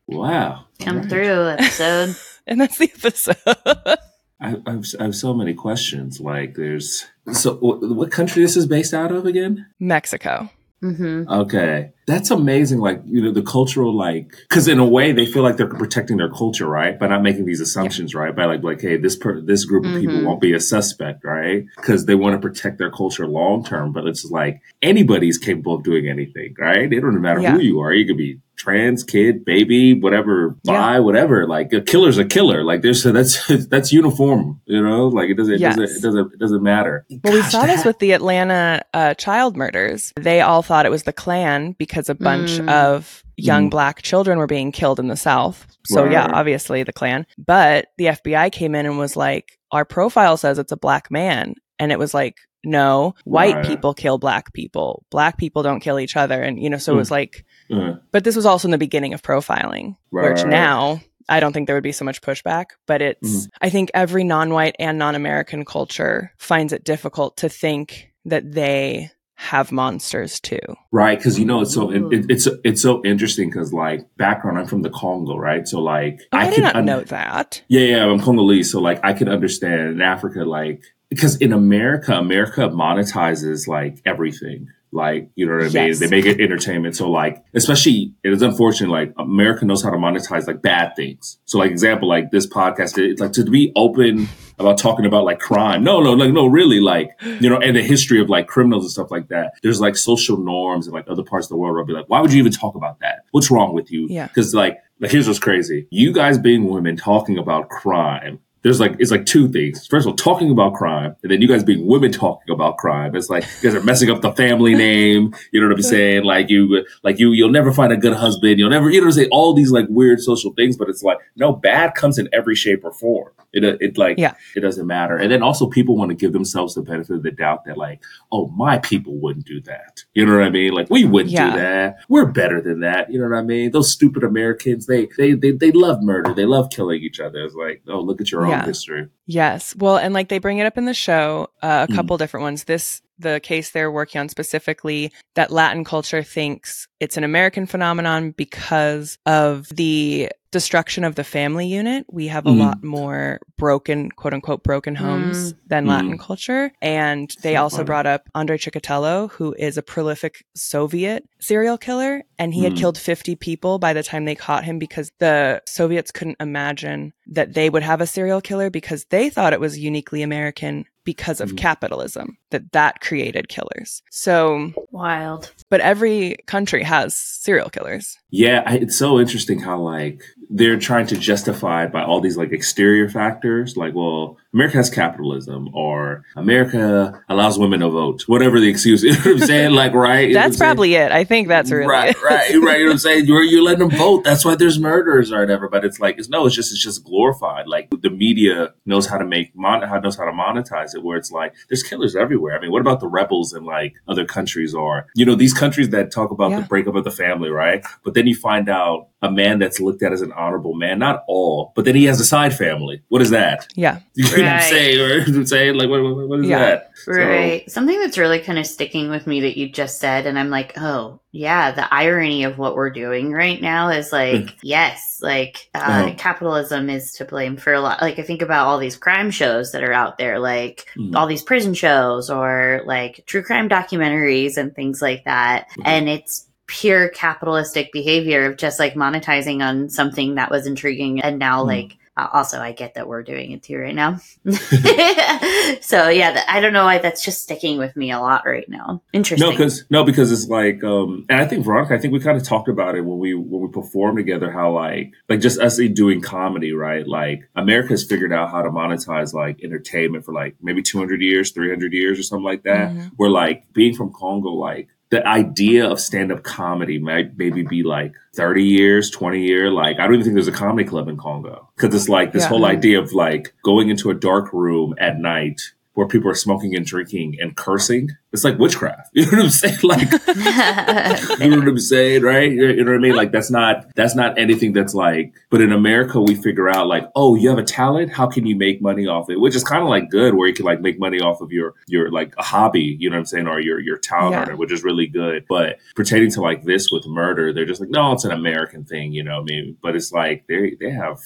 Wow. 0.09 0.65
Come 0.81 0.99
right. 0.99 1.09
through 1.09 1.49
episode. 1.49 2.17
and 2.49 2.61
that's 2.61 2.77
the 2.77 2.91
episode. 2.93 3.99
I, 4.41 4.57
I, 4.67 4.71
have, 4.73 4.87
I 4.99 5.05
have 5.05 5.17
so 5.17 5.35
many 5.35 5.55
questions. 5.55 6.21
Like, 6.21 6.55
there's 6.55 7.07
so 7.33 7.55
what 7.57 8.11
country 8.11 8.43
this 8.43 8.57
is 8.57 8.67
based 8.67 8.95
out 8.95 9.13
of 9.13 9.27
again? 9.27 9.67
Mexico. 9.81 10.51
Mm-hmm. 10.85 11.31
Okay, 11.33 11.93
that's 12.07 12.31
amazing. 12.31 12.79
Like 12.79 13.01
you 13.07 13.23
know, 13.23 13.33
the 13.33 13.43
cultural 13.43 13.97
like 13.97 14.37
because 14.47 14.69
in 14.69 14.79
a 14.79 14.85
way 14.85 15.13
they 15.13 15.25
feel 15.25 15.43
like 15.43 15.57
they're 15.57 15.67
protecting 15.67 16.19
their 16.19 16.29
culture, 16.29 16.67
right? 16.67 16.99
By 16.99 17.07
not 17.07 17.23
making 17.23 17.47
these 17.47 17.63
assumptions, 17.63 18.13
yeah. 18.13 18.21
right? 18.21 18.37
By 18.37 18.45
like 18.45 18.63
like 18.63 18.83
hey, 18.83 18.99
this 18.99 19.17
per- 19.17 19.41
this 19.41 19.65
group 19.65 19.87
of 19.87 19.93
mm-hmm. 19.93 20.01
people 20.01 20.25
won't 20.25 20.43
be 20.43 20.53
a 20.53 20.61
suspect, 20.61 21.25
right? 21.25 21.65
Because 21.77 22.05
they 22.05 22.15
want 22.15 22.35
to 22.35 22.47
protect 22.47 22.77
their 22.77 22.91
culture 22.91 23.27
long 23.27 23.65
term. 23.65 23.93
But 23.93 24.07
it's 24.07 24.27
like 24.27 24.61
anybody's 24.83 25.39
capable 25.39 25.77
of 25.77 25.85
doing 25.85 26.07
anything, 26.07 26.55
right? 26.59 26.93
It 26.93 27.01
doesn't 27.01 27.23
matter 27.23 27.41
yeah. 27.41 27.53
who 27.53 27.61
you 27.61 27.81
are. 27.81 27.95
You 27.95 28.07
could 28.07 28.19
be 28.19 28.41
trans 28.57 29.05
kid, 29.05 29.45
baby, 29.45 29.99
whatever, 29.99 30.57
bi, 30.65 30.95
yeah. 30.95 30.99
whatever. 30.99 31.47
Like 31.47 31.73
a 31.73 31.81
killer's 31.81 32.19
a 32.19 32.25
killer. 32.25 32.65
Like 32.65 32.83
there's 32.83 33.03
that's 33.03 33.67
that's 33.67 33.93
uniform. 33.93 34.61
You 34.67 34.83
know, 34.83 35.09
like 35.09 35.31
it 35.31 35.35
doesn't 35.35 35.59
yes. 35.59 35.77
it 35.77 35.81
doesn't 35.81 35.97
it 35.97 36.03
doesn't 36.03 36.33
it 36.35 36.39
doesn't 36.39 36.63
matter. 36.63 37.07
Well, 37.11 37.21
Gosh, 37.23 37.35
we 37.35 37.43
saw 37.43 37.67
this 37.67 37.85
with 37.85 37.99
the 37.99 38.13
Atlanta 38.13 38.83
uh, 38.93 39.15
child 39.15 39.57
murders. 39.57 40.13
They 40.17 40.41
all 40.41 40.63
thought 40.63 40.87
it 40.87 40.91
was 40.91 41.05
the 41.05 41.13
Klan 41.13 41.73
because 41.73 42.09
a 42.09 42.15
bunch 42.15 42.53
mm. 42.53 42.71
of 42.71 43.25
young 43.37 43.67
mm. 43.67 43.71
black 43.71 44.03
children 44.03 44.39
were 44.39 44.47
being 44.47 44.73
killed 44.73 45.01
in 45.01 45.09
the 45.09 45.17
South. 45.17 45.67
So 45.87 46.03
right. 46.03 46.13
yeah, 46.13 46.31
obviously 46.33 46.83
the 46.83 46.93
Klan. 46.93 47.27
But 47.39 47.89
the 47.99 48.07
FBI 48.07 48.53
came 48.53 48.75
in 48.75 48.87
and 48.87 48.99
was 48.99 49.17
like, 49.17 49.59
our 49.71 49.85
profile 49.85 50.37
says 50.37 50.59
it's 50.59 50.73
a 50.73 50.77
black 50.77 51.11
man, 51.11 51.55
and 51.79 51.91
it 51.91 51.99
was 51.99 52.15
like 52.15 52.39
no, 52.65 53.15
white 53.25 53.57
right. 53.57 53.67
people 53.67 53.95
kill 53.95 54.19
black 54.19 54.53
people. 54.53 55.05
Black 55.11 55.39
people 55.39 55.63
don't 55.63 55.81
kill 55.81 55.99
each 55.99 56.17
other. 56.17 56.43
And, 56.43 56.63
you 56.63 56.71
know, 56.71 56.79
so 56.79 56.93
mm. 56.93 56.97
it 56.97 56.99
was 56.99 57.11
like 57.11 57.45
uh-huh. 57.71 57.95
But 58.13 58.25
this 58.25 58.37
was 58.37 58.47
also 58.47 58.69
in 58.69 58.73
the 58.73 58.79
beginning 58.79 59.15
of 59.15 59.23
profiling, 59.23 59.97
right. 60.11 60.31
which 60.31 60.45
now 60.45 61.01
I 61.29 61.41
don't 61.41 61.53
think 61.53 61.67
there 61.67 61.77
would 61.77 61.83
be 61.83 61.93
so 61.93 62.05
much 62.05 62.21
pushback, 62.21 62.67
but 62.87 63.03
it's, 63.03 63.47
mm 63.47 63.51
I 63.61 63.71
think 63.71 63.91
every 63.95 64.25
non 64.25 64.51
white 64.51 64.77
and 64.79 64.99
non 64.99 65.15
American 65.15 65.65
culture 65.65 66.33
finds 66.37 66.73
it 66.73 66.85
difficult 66.85 67.39
to 67.39 67.49
think 67.49 68.13
that 68.27 68.53
they 68.53 69.11
have 69.37 69.73
monsters 69.73 70.41
too. 70.41 70.59
Right, 70.93 71.19
because 71.19 71.39
you 71.39 71.45
know 71.45 71.63
it's 71.63 71.75
so 71.75 71.91
it, 71.91 72.27
it's 72.31 72.47
it's 72.63 72.83
so 72.83 73.03
interesting 73.05 73.49
because 73.49 73.73
like 73.73 74.07
background, 74.17 74.59
I'm 74.59 74.67
from 74.67 74.83
the 74.83 74.91
Congo, 74.91 75.37
right? 75.37 75.67
So 75.67 75.81
like 75.81 76.21
oh, 76.33 76.39
I, 76.39 76.47
I 76.47 76.51
did 76.51 76.63
not 76.63 76.77
un- 76.77 76.85
know 76.85 77.01
that. 77.01 77.63
Yeah, 77.69 77.81
yeah, 77.81 78.07
I'm 78.07 78.21
Congolese, 78.21 78.71
so 78.71 78.81
like 78.81 79.01
I 79.03 79.13
can 79.13 79.29
understand 79.29 79.81
in 79.93 80.03
Africa, 80.03 80.45
like 80.45 80.83
because 81.11 81.37
in 81.37 81.53
America, 81.53 82.15
America 82.15 82.69
monetizes 82.69 83.69
like 83.69 84.01
everything, 84.05 84.69
like, 84.95 85.29
you 85.35 85.47
know 85.47 85.55
what 85.55 85.65
I 85.65 85.69
mean? 85.69 85.89
Yes. 85.89 85.99
They 85.99 86.09
make 86.09 86.25
it 86.25 86.41
entertainment. 86.41 86.97
So 86.97 87.11
like, 87.11 87.45
especially 87.53 88.15
it 88.23 88.33
is 88.33 88.43
unfortunate, 88.43 88.91
like 88.91 89.13
America 89.19 89.65
knows 89.65 89.83
how 89.83 89.91
to 89.91 89.97
monetize 89.97 90.47
like 90.47 90.63
bad 90.63 90.95
things. 90.95 91.39
So 91.47 91.59
like 91.59 91.71
example, 91.71 92.09
like 92.09 92.31
this 92.31 92.47
podcast, 92.47 92.97
it's 92.97 93.21
like 93.21 93.33
to 93.33 93.45
be 93.45 93.73
open 93.75 94.29
about 94.59 94.79
talking 94.79 95.05
about 95.05 95.25
like 95.25 95.41
crime. 95.41 95.83
No, 95.83 96.01
no, 96.01 96.13
like, 96.13 96.33
no, 96.33 96.47
really 96.47 96.81
like, 96.81 97.11
you 97.41 97.51
know, 97.51 97.59
and 97.59 97.77
the 97.77 97.83
history 97.83 98.21
of 98.21 98.29
like 98.29 98.47
criminals 98.47 98.85
and 98.85 98.93
stuff 98.93 99.11
like 99.11 99.29
that. 99.29 99.55
There's 99.65 99.81
like 99.81 99.97
social 99.97 100.37
norms 100.37 100.87
and 100.87 100.95
like 100.95 101.09
other 101.09 101.25
parts 101.25 101.47
of 101.47 101.51
the 101.51 101.57
world 101.57 101.75
where 101.75 101.83
I'll 101.83 101.87
be 101.87 101.93
like, 101.93 102.09
why 102.09 102.21
would 102.21 102.33
you 102.33 102.39
even 102.39 102.53
talk 102.53 102.77
about 102.77 103.01
that? 103.01 103.25
What's 103.33 103.51
wrong 103.51 103.75
with 103.75 103.91
you? 103.91 104.07
Yeah. 104.09 104.29
Cause 104.29 104.55
like, 104.55 104.79
like 105.01 105.11
here's 105.11 105.27
what's 105.27 105.41
crazy. 105.41 105.89
You 105.91 106.13
guys 106.13 106.39
being 106.39 106.69
women 106.69 106.97
talking 106.97 107.37
about 107.37 107.69
crime 107.69 108.39
there's 108.65 108.81
like 108.81 108.97
it's 108.99 109.11
like 109.11 109.27
two 109.27 109.47
things. 109.49 109.87
First 109.87 110.07
of 110.07 110.13
all, 110.13 110.17
talking 110.17 110.51
about 110.51 110.75
crime, 110.75 111.15
and 111.23 111.31
then 111.31 111.43
you 111.43 111.47
guys 111.47 111.63
being 111.63 111.87
women 111.87 112.11
talking 112.11 112.53
about 112.53 112.79
crime. 112.79 113.15
It's 113.15 113.29
like 113.29 113.45
you 113.63 113.71
guys 113.71 113.75
are 113.75 113.85
messing 113.85 114.11
up 114.11 114.23
the 114.23 114.33
family 114.33 114.75
name. 114.87 115.35
You 115.53 115.61
know 115.61 115.69
what 115.69 115.77
I'm 115.77 115.83
saying? 115.83 116.25
Like 116.25 116.49
you, 116.49 116.85
like 117.03 117.19
you, 117.19 117.33
you'll 117.33 117.51
never 117.51 117.73
find 117.73 117.93
a 117.93 117.97
good 117.97 118.15
husband. 118.15 118.59
You'll 118.59 118.71
never, 118.71 118.91
you 118.91 119.05
know, 119.05 119.11
say 119.11 119.29
all 119.29 119.53
these 119.53 119.71
like 119.71 119.85
weird 119.91 120.21
social 120.21 120.55
things. 120.55 120.79
But 120.79 120.89
it's 120.89 121.03
like 121.03 121.19
no, 121.37 121.53
bad 121.53 121.95
comes 121.95 122.19
in 122.19 122.29
every 122.33 122.55
shape 122.55 122.85
or 122.85 122.93
form. 122.93 123.33
It, 123.55 123.63
it 123.81 123.99
like 123.99 124.19
yeah. 124.19 124.35
it 124.57 124.61
doesn't 124.61 124.87
matter. 124.87 125.17
And 125.17 125.31
then 125.31 125.43
also 125.43 125.69
people 125.69 125.97
want 125.97 126.09
to 126.09 126.17
give 126.17 126.33
themselves 126.33 126.75
the 126.75 126.83
benefit 126.83 127.17
of 127.17 127.23
the 127.23 127.31
doubt 127.31 127.67
that 127.67 127.77
like, 127.77 128.03
oh, 128.33 128.49
my 128.49 128.79
people 128.79 129.15
wouldn't 129.15 129.47
do 129.47 129.61
that. 129.63 130.05
You 130.15 130.27
know 130.27 130.37
what 130.37 130.43
I 130.43 130.51
mean? 130.51 130.73
Like 130.73 130.91
we 130.91 131.05
wouldn't 131.05 131.31
yeah. 131.31 131.51
do 131.51 131.59
that. 131.59 131.99
We're 132.09 132.27
better 132.27 132.61
than 132.61 132.81
that. 132.81 133.13
You 133.13 133.21
know 133.21 133.29
what 133.29 133.39
I 133.39 133.43
mean? 133.43 133.71
Those 133.71 133.93
stupid 133.93 134.25
Americans, 134.25 134.87
they 134.87 135.07
they 135.19 135.35
they 135.35 135.53
they 135.53 135.71
love 135.71 136.03
murder. 136.03 136.35
They 136.35 136.47
love 136.47 136.71
killing 136.71 137.03
each 137.03 137.21
other. 137.21 137.45
It's 137.45 137.55
like, 137.55 137.83
oh, 137.89 138.01
look 138.01 138.21
at 138.21 138.33
your 138.33 138.47
yeah. 138.49 138.54
Own 138.61 138.65
history. 138.65 139.09
Yes. 139.27 139.75
Well, 139.77 139.97
and 139.97 140.15
like 140.15 140.29
they 140.29 140.39
bring 140.39 140.59
it 140.59 140.67
up 140.67 140.79
in 140.79 140.85
the 140.85 140.95
show, 140.95 141.49
uh, 141.63 141.87
a 141.89 141.93
mm. 141.93 141.97
couple 141.97 142.17
different 142.19 142.43
ones. 142.43 142.65
This 142.65 143.03
the 143.19 143.41
case 143.41 143.71
they're 143.71 143.93
working 143.93 144.21
on 144.21 144.29
specifically 144.29 145.13
that 145.35 145.51
Latin 145.51 145.85
culture 145.85 146.23
thinks 146.23 146.89
it's 146.99 147.17
an 147.17 147.25
American 147.25 147.67
phenomenon 147.67 148.33
because 148.33 149.19
of 149.25 149.69
the 149.69 150.31
destruction 150.55 151.03
of 151.03 151.17
the 151.17 151.25
family 151.25 151.67
unit. 151.67 152.07
We 152.09 152.29
have 152.29 152.47
a 152.47 152.51
mm. 152.51 152.61
lot 152.61 152.85
more 152.85 153.41
broken, 153.59 154.13
quote 154.13 154.33
unquote, 154.33 154.63
broken 154.63 154.95
homes 154.95 155.53
mm. 155.53 155.57
than 155.67 155.85
mm. 155.85 155.89
Latin 155.89 156.17
culture. 156.17 156.71
And 156.81 157.35
they 157.43 157.55
so 157.55 157.63
also 157.63 157.77
funny. 157.79 157.87
brought 157.87 158.07
up 158.07 158.29
Andrei 158.37 158.57
Chikatilo, 158.57 159.33
who 159.33 159.53
is 159.59 159.77
a 159.77 159.83
prolific 159.83 160.45
Soviet 160.55 161.29
serial 161.41 161.77
killer. 161.77 162.23
And 162.39 162.55
he 162.55 162.63
had 162.63 162.75
mm. 162.75 162.79
killed 162.79 162.97
50 162.97 163.35
people 163.35 163.81
by 163.81 163.93
the 163.93 164.05
time 164.05 164.27
they 164.27 164.37
caught 164.37 164.63
him 164.63 164.79
because 164.79 165.11
the 165.19 165.61
Soviets 165.67 166.13
couldn't 166.13 166.37
imagine 166.39 167.13
that 167.27 167.55
they 167.55 167.69
would 167.69 167.83
have 167.83 168.01
a 168.01 168.07
serial 168.07 168.41
killer 168.41 168.71
because 168.71 169.07
they 169.07 169.31
thought 169.31 169.53
it 169.53 169.61
was 169.61 169.77
uniquely 169.77 170.23
American 170.23 170.85
because 171.05 171.41
of 171.41 171.53
mm. 171.53 171.59
capitalism 171.59 172.39
that 172.51 172.73
that 172.73 173.01
created 173.01 173.49
killers. 173.49 174.03
So 174.11 174.73
wild. 174.91 175.53
But 175.71 175.81
every 175.81 176.37
country 176.47 176.83
has 176.83 177.15
serial 177.15 177.71
killers. 177.71 178.19
Yeah, 178.31 178.73
it's 178.73 178.97
so 178.97 179.21
interesting 179.21 179.61
how 179.61 179.79
like 179.79 180.23
they're 180.51 180.79
trying 180.79 181.07
to 181.07 181.17
justify 181.17 181.87
by 181.87 182.03
all 182.03 182.21
these 182.21 182.37
like 182.37 182.53
exterior 182.53 183.09
factors 183.09 183.77
like 183.77 183.95
well 183.95 184.37
america 184.53 184.77
has 184.77 184.91
capitalism 184.91 185.69
or 185.75 186.25
america 186.37 187.21
allows 187.29 187.59
women 187.59 187.81
to 187.81 187.89
vote 187.89 188.23
whatever 188.27 188.61
the 188.61 188.69
excuse 188.69 189.03
you 189.03 189.13
know 189.13 189.19
what 189.19 189.27
i'm 189.27 189.39
saying 189.41 189.71
like 189.75 189.93
right 189.93 190.33
that's 190.33 190.57
probably 190.57 190.93
saying? 190.93 191.07
it 191.07 191.13
i 191.13 191.25
think 191.25 191.49
that's 191.49 191.71
really 191.71 191.87
right 191.87 192.11
it. 192.11 192.23
right 192.23 192.33
right 192.33 192.51
you 192.51 192.61
know 192.61 192.67
what 192.67 192.93
i'm 192.93 192.99
saying 192.99 193.25
you're, 193.27 193.43
you're 193.43 193.63
letting 193.63 193.89
them 193.89 193.99
vote 193.99 194.25
that's 194.25 194.45
why 194.45 194.55
there's 194.55 194.79
murders 194.79 195.33
or 195.33 195.41
whatever 195.41 195.69
but 195.69 195.85
it's 195.85 196.01
like 196.01 196.19
it's 196.19 196.29
no 196.29 196.47
it's 196.47 196.55
just 196.55 196.73
it's 196.73 196.83
just 196.83 197.05
glorified 197.05 197.67
like 197.67 197.89
the 198.01 198.11
media 198.11 198.73
knows 198.87 199.07
how 199.07 199.19
to 199.19 199.25
make 199.25 199.55
mon 199.55 199.83
how 199.83 199.99
knows 199.99 200.17
how 200.17 200.25
to 200.25 200.33
monetize 200.33 200.94
it 200.95 201.03
where 201.03 201.17
it's 201.17 201.31
like 201.31 201.55
there's 201.69 201.83
killers 201.83 202.17
everywhere 202.17 202.57
i 202.57 202.61
mean 202.61 202.71
what 202.71 202.81
about 202.81 203.01
the 203.01 203.09
rebels 203.09 203.53
in 203.53 203.65
like 203.65 203.95
other 204.09 204.25
countries 204.25 204.75
or 204.75 205.07
you 205.15 205.25
know 205.25 205.35
these 205.35 205.55
countries 205.55 205.91
that 205.91 206.11
talk 206.11 206.31
about 206.31 206.51
yeah. 206.51 206.61
the 206.61 206.67
breakup 206.67 206.95
of 206.95 207.05
the 207.05 207.11
family 207.11 207.51
right 207.51 207.85
but 208.05 208.15
then 208.15 208.27
you 208.27 208.35
find 208.35 208.69
out 208.69 209.09
a 209.25 209.31
man 209.31 209.59
that's 209.59 209.81
looked 209.81 210.03
at 210.03 210.13
as 210.13 210.21
an 210.21 210.33
honorable 210.33 210.75
man. 210.75 210.99
Not 210.99 211.25
all, 211.27 211.73
but 211.75 211.85
then 211.85 211.95
he 211.95 212.05
has 212.05 212.21
a 212.21 212.25
side 212.25 212.55
family. 212.55 213.03
What 213.09 213.23
is 213.23 213.31
that? 213.31 213.67
Yeah. 213.75 214.01
You 214.15 214.25
right. 214.27 214.39
know 214.39 214.59
say 214.61 214.99
or 214.99 215.47
say 215.47 215.73
like 215.73 215.89
what, 215.89 216.03
what, 216.03 216.29
what 216.29 216.41
is 216.41 216.47
yeah. 216.47 216.59
that? 216.59 216.91
Right. 217.07 217.65
So, 217.67 217.75
Something 217.75 218.01
that's 218.01 218.19
really 218.19 218.41
kind 218.41 218.59
of 218.59 218.67
sticking 218.67 219.11
with 219.11 219.27
me 219.27 219.41
that 219.43 219.59
you 219.59 219.69
just 219.69 219.99
said, 219.99 220.27
and 220.27 220.39
I'm 220.39 220.51
like, 220.51 220.79
oh 220.79 221.21
yeah, 221.33 221.73
the 221.73 221.93
irony 221.93 222.45
of 222.45 222.59
what 222.59 222.77
we're 222.77 222.91
doing 222.91 223.33
right 223.33 223.61
now 223.61 223.89
is 223.89 224.13
like, 224.13 224.57
yes, 224.63 225.19
like 225.23 225.69
uh, 225.75 226.13
capitalism 226.17 226.89
is 226.89 227.13
to 227.15 227.25
blame 227.25 227.57
for 227.57 227.73
a 227.73 227.81
lot. 227.81 228.01
Like 228.01 228.19
I 228.19 228.23
think 228.23 228.43
about 228.43 228.67
all 228.67 228.79
these 228.79 228.97
crime 228.97 229.31
shows 229.31 229.73
that 229.73 229.83
are 229.83 229.93
out 229.93 230.19
there, 230.19 230.39
like 230.39 230.87
mm. 230.97 231.15
all 231.15 231.27
these 231.27 231.43
prison 231.43 231.75
shows 231.75 232.31
or 232.31 232.83
like 232.87 233.25
true 233.27 233.43
crime 233.43 233.69
documentaries 233.69 234.57
and 234.57 234.75
things 234.75 235.03
like 235.03 235.25
that, 235.25 235.69
mm-hmm. 235.71 235.83
and 235.87 236.09
it's 236.09 236.47
pure 236.67 237.09
capitalistic 237.11 237.93
behavior 237.93 238.47
of 238.47 238.57
just 238.57 238.79
like 238.79 238.95
monetizing 238.95 239.63
on 239.63 239.91
something 239.91 240.37
that 240.37 240.51
was 240.51 240.67
intriguing 240.67 241.21
and 241.21 241.39
now 241.39 241.63
mm. 241.63 241.67
like 241.67 241.97
uh, 242.17 242.29
also 242.33 242.61
i 242.61 242.73
get 242.73 242.95
that 242.95 243.09
we're 243.09 243.23
doing 243.23 243.53
it 243.53 243.63
too 243.63 243.79
right 243.79 243.95
now. 243.95 244.19
So 245.81 246.09
yeah 246.09 246.45
i 246.49 246.61
don't 246.61 246.73
know 246.73 246.85
why 246.85 246.99
that's 246.99 247.25
just 247.25 247.43
sticking 247.43 247.79
with 247.79 247.97
me 247.97 248.11
a 248.11 248.21
lot 248.21 248.43
right 248.47 248.69
now. 248.69 249.03
Interesting. 249.13 249.49
no 249.49 249.53
because 249.53 249.85
no 249.91 250.05
because 250.05 250.31
it's 250.33 250.49
like 250.49 250.83
um 250.85 251.25
and 251.29 251.41
i 251.41 251.47
think 251.47 251.65
veronica 251.65 251.95
i 251.95 251.99
think 251.99 252.13
we 252.13 252.21
kind 252.21 252.37
of 252.37 252.45
talked 252.45 252.69
about 252.69 252.95
it 252.95 253.03
when 253.03 253.19
we 253.19 253.35
when 253.35 253.63
we 253.63 253.69
performed 253.69 254.19
together 254.19 254.51
how 254.51 254.73
like 254.73 255.13
like 255.29 255.41
just 255.41 255.59
us 255.61 255.79
doing 255.95 256.21
comedy 256.21 256.73
right? 256.73 257.07
Like 257.07 257.49
america's 257.57 258.05
figured 258.05 258.33
out 258.33 258.51
how 258.51 258.63
to 258.63 258.71
monetize 258.71 259.33
like 259.35 259.63
entertainment 259.63 260.25
for 260.25 260.33
like 260.33 260.57
maybe 260.63 260.83
200 260.83 261.21
years 261.23 261.51
300 261.53 261.93
years 261.93 262.19
or 262.19 262.23
something 262.23 262.45
like 262.45 262.63
that. 262.65 262.91
Mm-hmm. 262.91 263.09
where 263.17 263.31
like 263.31 263.73
being 263.73 263.95
from 263.95 264.13
congo 264.13 264.51
like 264.51 264.89
the 265.11 265.27
idea 265.27 265.89
of 265.89 266.01
stand-up 266.01 266.43
comedy 266.43 266.99
might 266.99 267.37
maybe 267.37 267.63
be 267.63 267.83
like 267.83 268.15
30 268.35 268.65
years 268.65 269.11
20 269.11 269.41
year 269.41 269.71
like 269.71 269.99
i 269.99 270.05
don't 270.05 270.15
even 270.15 270.25
think 270.25 270.35
there's 270.35 270.49
a 270.49 270.53
comedy 270.53 270.89
club 270.89 271.09
in 271.09 271.17
congo 271.17 271.69
because 271.77 271.95
it's 271.95 272.09
like 272.09 272.33
this 272.33 272.43
yeah. 272.43 272.49
whole 272.49 272.65
idea 272.65 273.01
of 273.01 273.13
like 273.13 273.55
going 273.63 273.91
into 273.91 274.11
a 274.11 274.15
dark 274.15 274.53
room 274.53 274.95
at 274.99 275.19
night 275.19 275.61
where 275.95 276.09
people 276.09 276.29
are 276.29 276.35
smoking 276.35 276.75
and 276.75 276.85
drinking 276.85 277.37
and 277.41 277.57
cursing. 277.57 278.11
It's 278.33 278.43
like 278.45 278.59
witchcraft. 278.59 279.11
You 279.15 279.31
know 279.31 279.39
what 279.39 279.45
I'm 279.45 279.51
saying? 279.51 279.79
Like, 279.85 280.11
you 281.41 281.51
know 281.51 281.59
what 281.59 281.69
I'm 281.69 281.79
saying, 281.79 282.23
right? 282.23 282.51
You 282.51 282.85
know 282.85 282.91
what 282.91 282.99
I 282.99 283.03
mean? 283.03 283.15
Like, 283.15 283.31
that's 283.31 283.51
not, 283.51 283.87
that's 283.95 284.17
not 284.17 284.37
anything 284.39 284.73
that's 284.73 284.93
like, 284.93 285.33
but 285.51 285.61
in 285.61 285.73
America, 285.73 286.21
we 286.21 286.35
figure 286.35 286.69
out 286.69 286.89
like, 286.89 287.09
oh, 287.15 287.37
you 287.37 287.49
have 287.49 287.59
a 287.59 287.63
talent. 287.63 288.13
How 288.13 288.27
can 288.27 288.45
you 288.45 288.57
make 288.57 288.83
money 288.83 289.07
off 289.07 289.31
it? 289.31 289.41
Which 289.41 289.55
is 289.55 289.63
kind 289.63 289.83
of 289.83 289.89
like 289.89 290.11
good 290.11 290.35
where 290.35 290.49
you 290.49 290.55
can 290.55 290.67
like 290.67 290.81
make 290.81 290.99
money 290.99 291.21
off 291.21 291.41
of 291.41 291.53
your, 291.53 291.75
your 291.87 292.11
like 292.11 292.35
a 292.37 292.43
hobby, 292.43 292.97
you 292.99 293.09
know 293.09 293.15
what 293.17 293.21
I'm 293.21 293.27
saying? 293.27 293.47
Or 293.47 293.61
your, 293.61 293.79
your 293.79 293.99
talent, 293.99 294.49
yeah. 294.49 294.55
which 294.55 294.73
is 294.73 294.83
really 294.83 295.07
good. 295.07 295.47
But 295.49 295.79
pertaining 295.95 296.33
to 296.33 296.41
like 296.41 296.65
this 296.65 296.91
with 296.91 297.07
murder, 297.07 297.53
they're 297.53 297.65
just 297.65 297.81
like, 297.81 297.91
no, 297.91 298.13
it's 298.13 298.25
an 298.25 298.33
American 298.33 298.85
thing, 298.85 299.13
you 299.13 299.23
know 299.23 299.41
what 299.41 299.51
I 299.51 299.55
mean? 299.55 299.77
But 299.81 299.95
it's 299.95 300.11
like, 300.13 300.45
they, 300.49 300.77
they 300.81 300.91
have, 300.91 301.19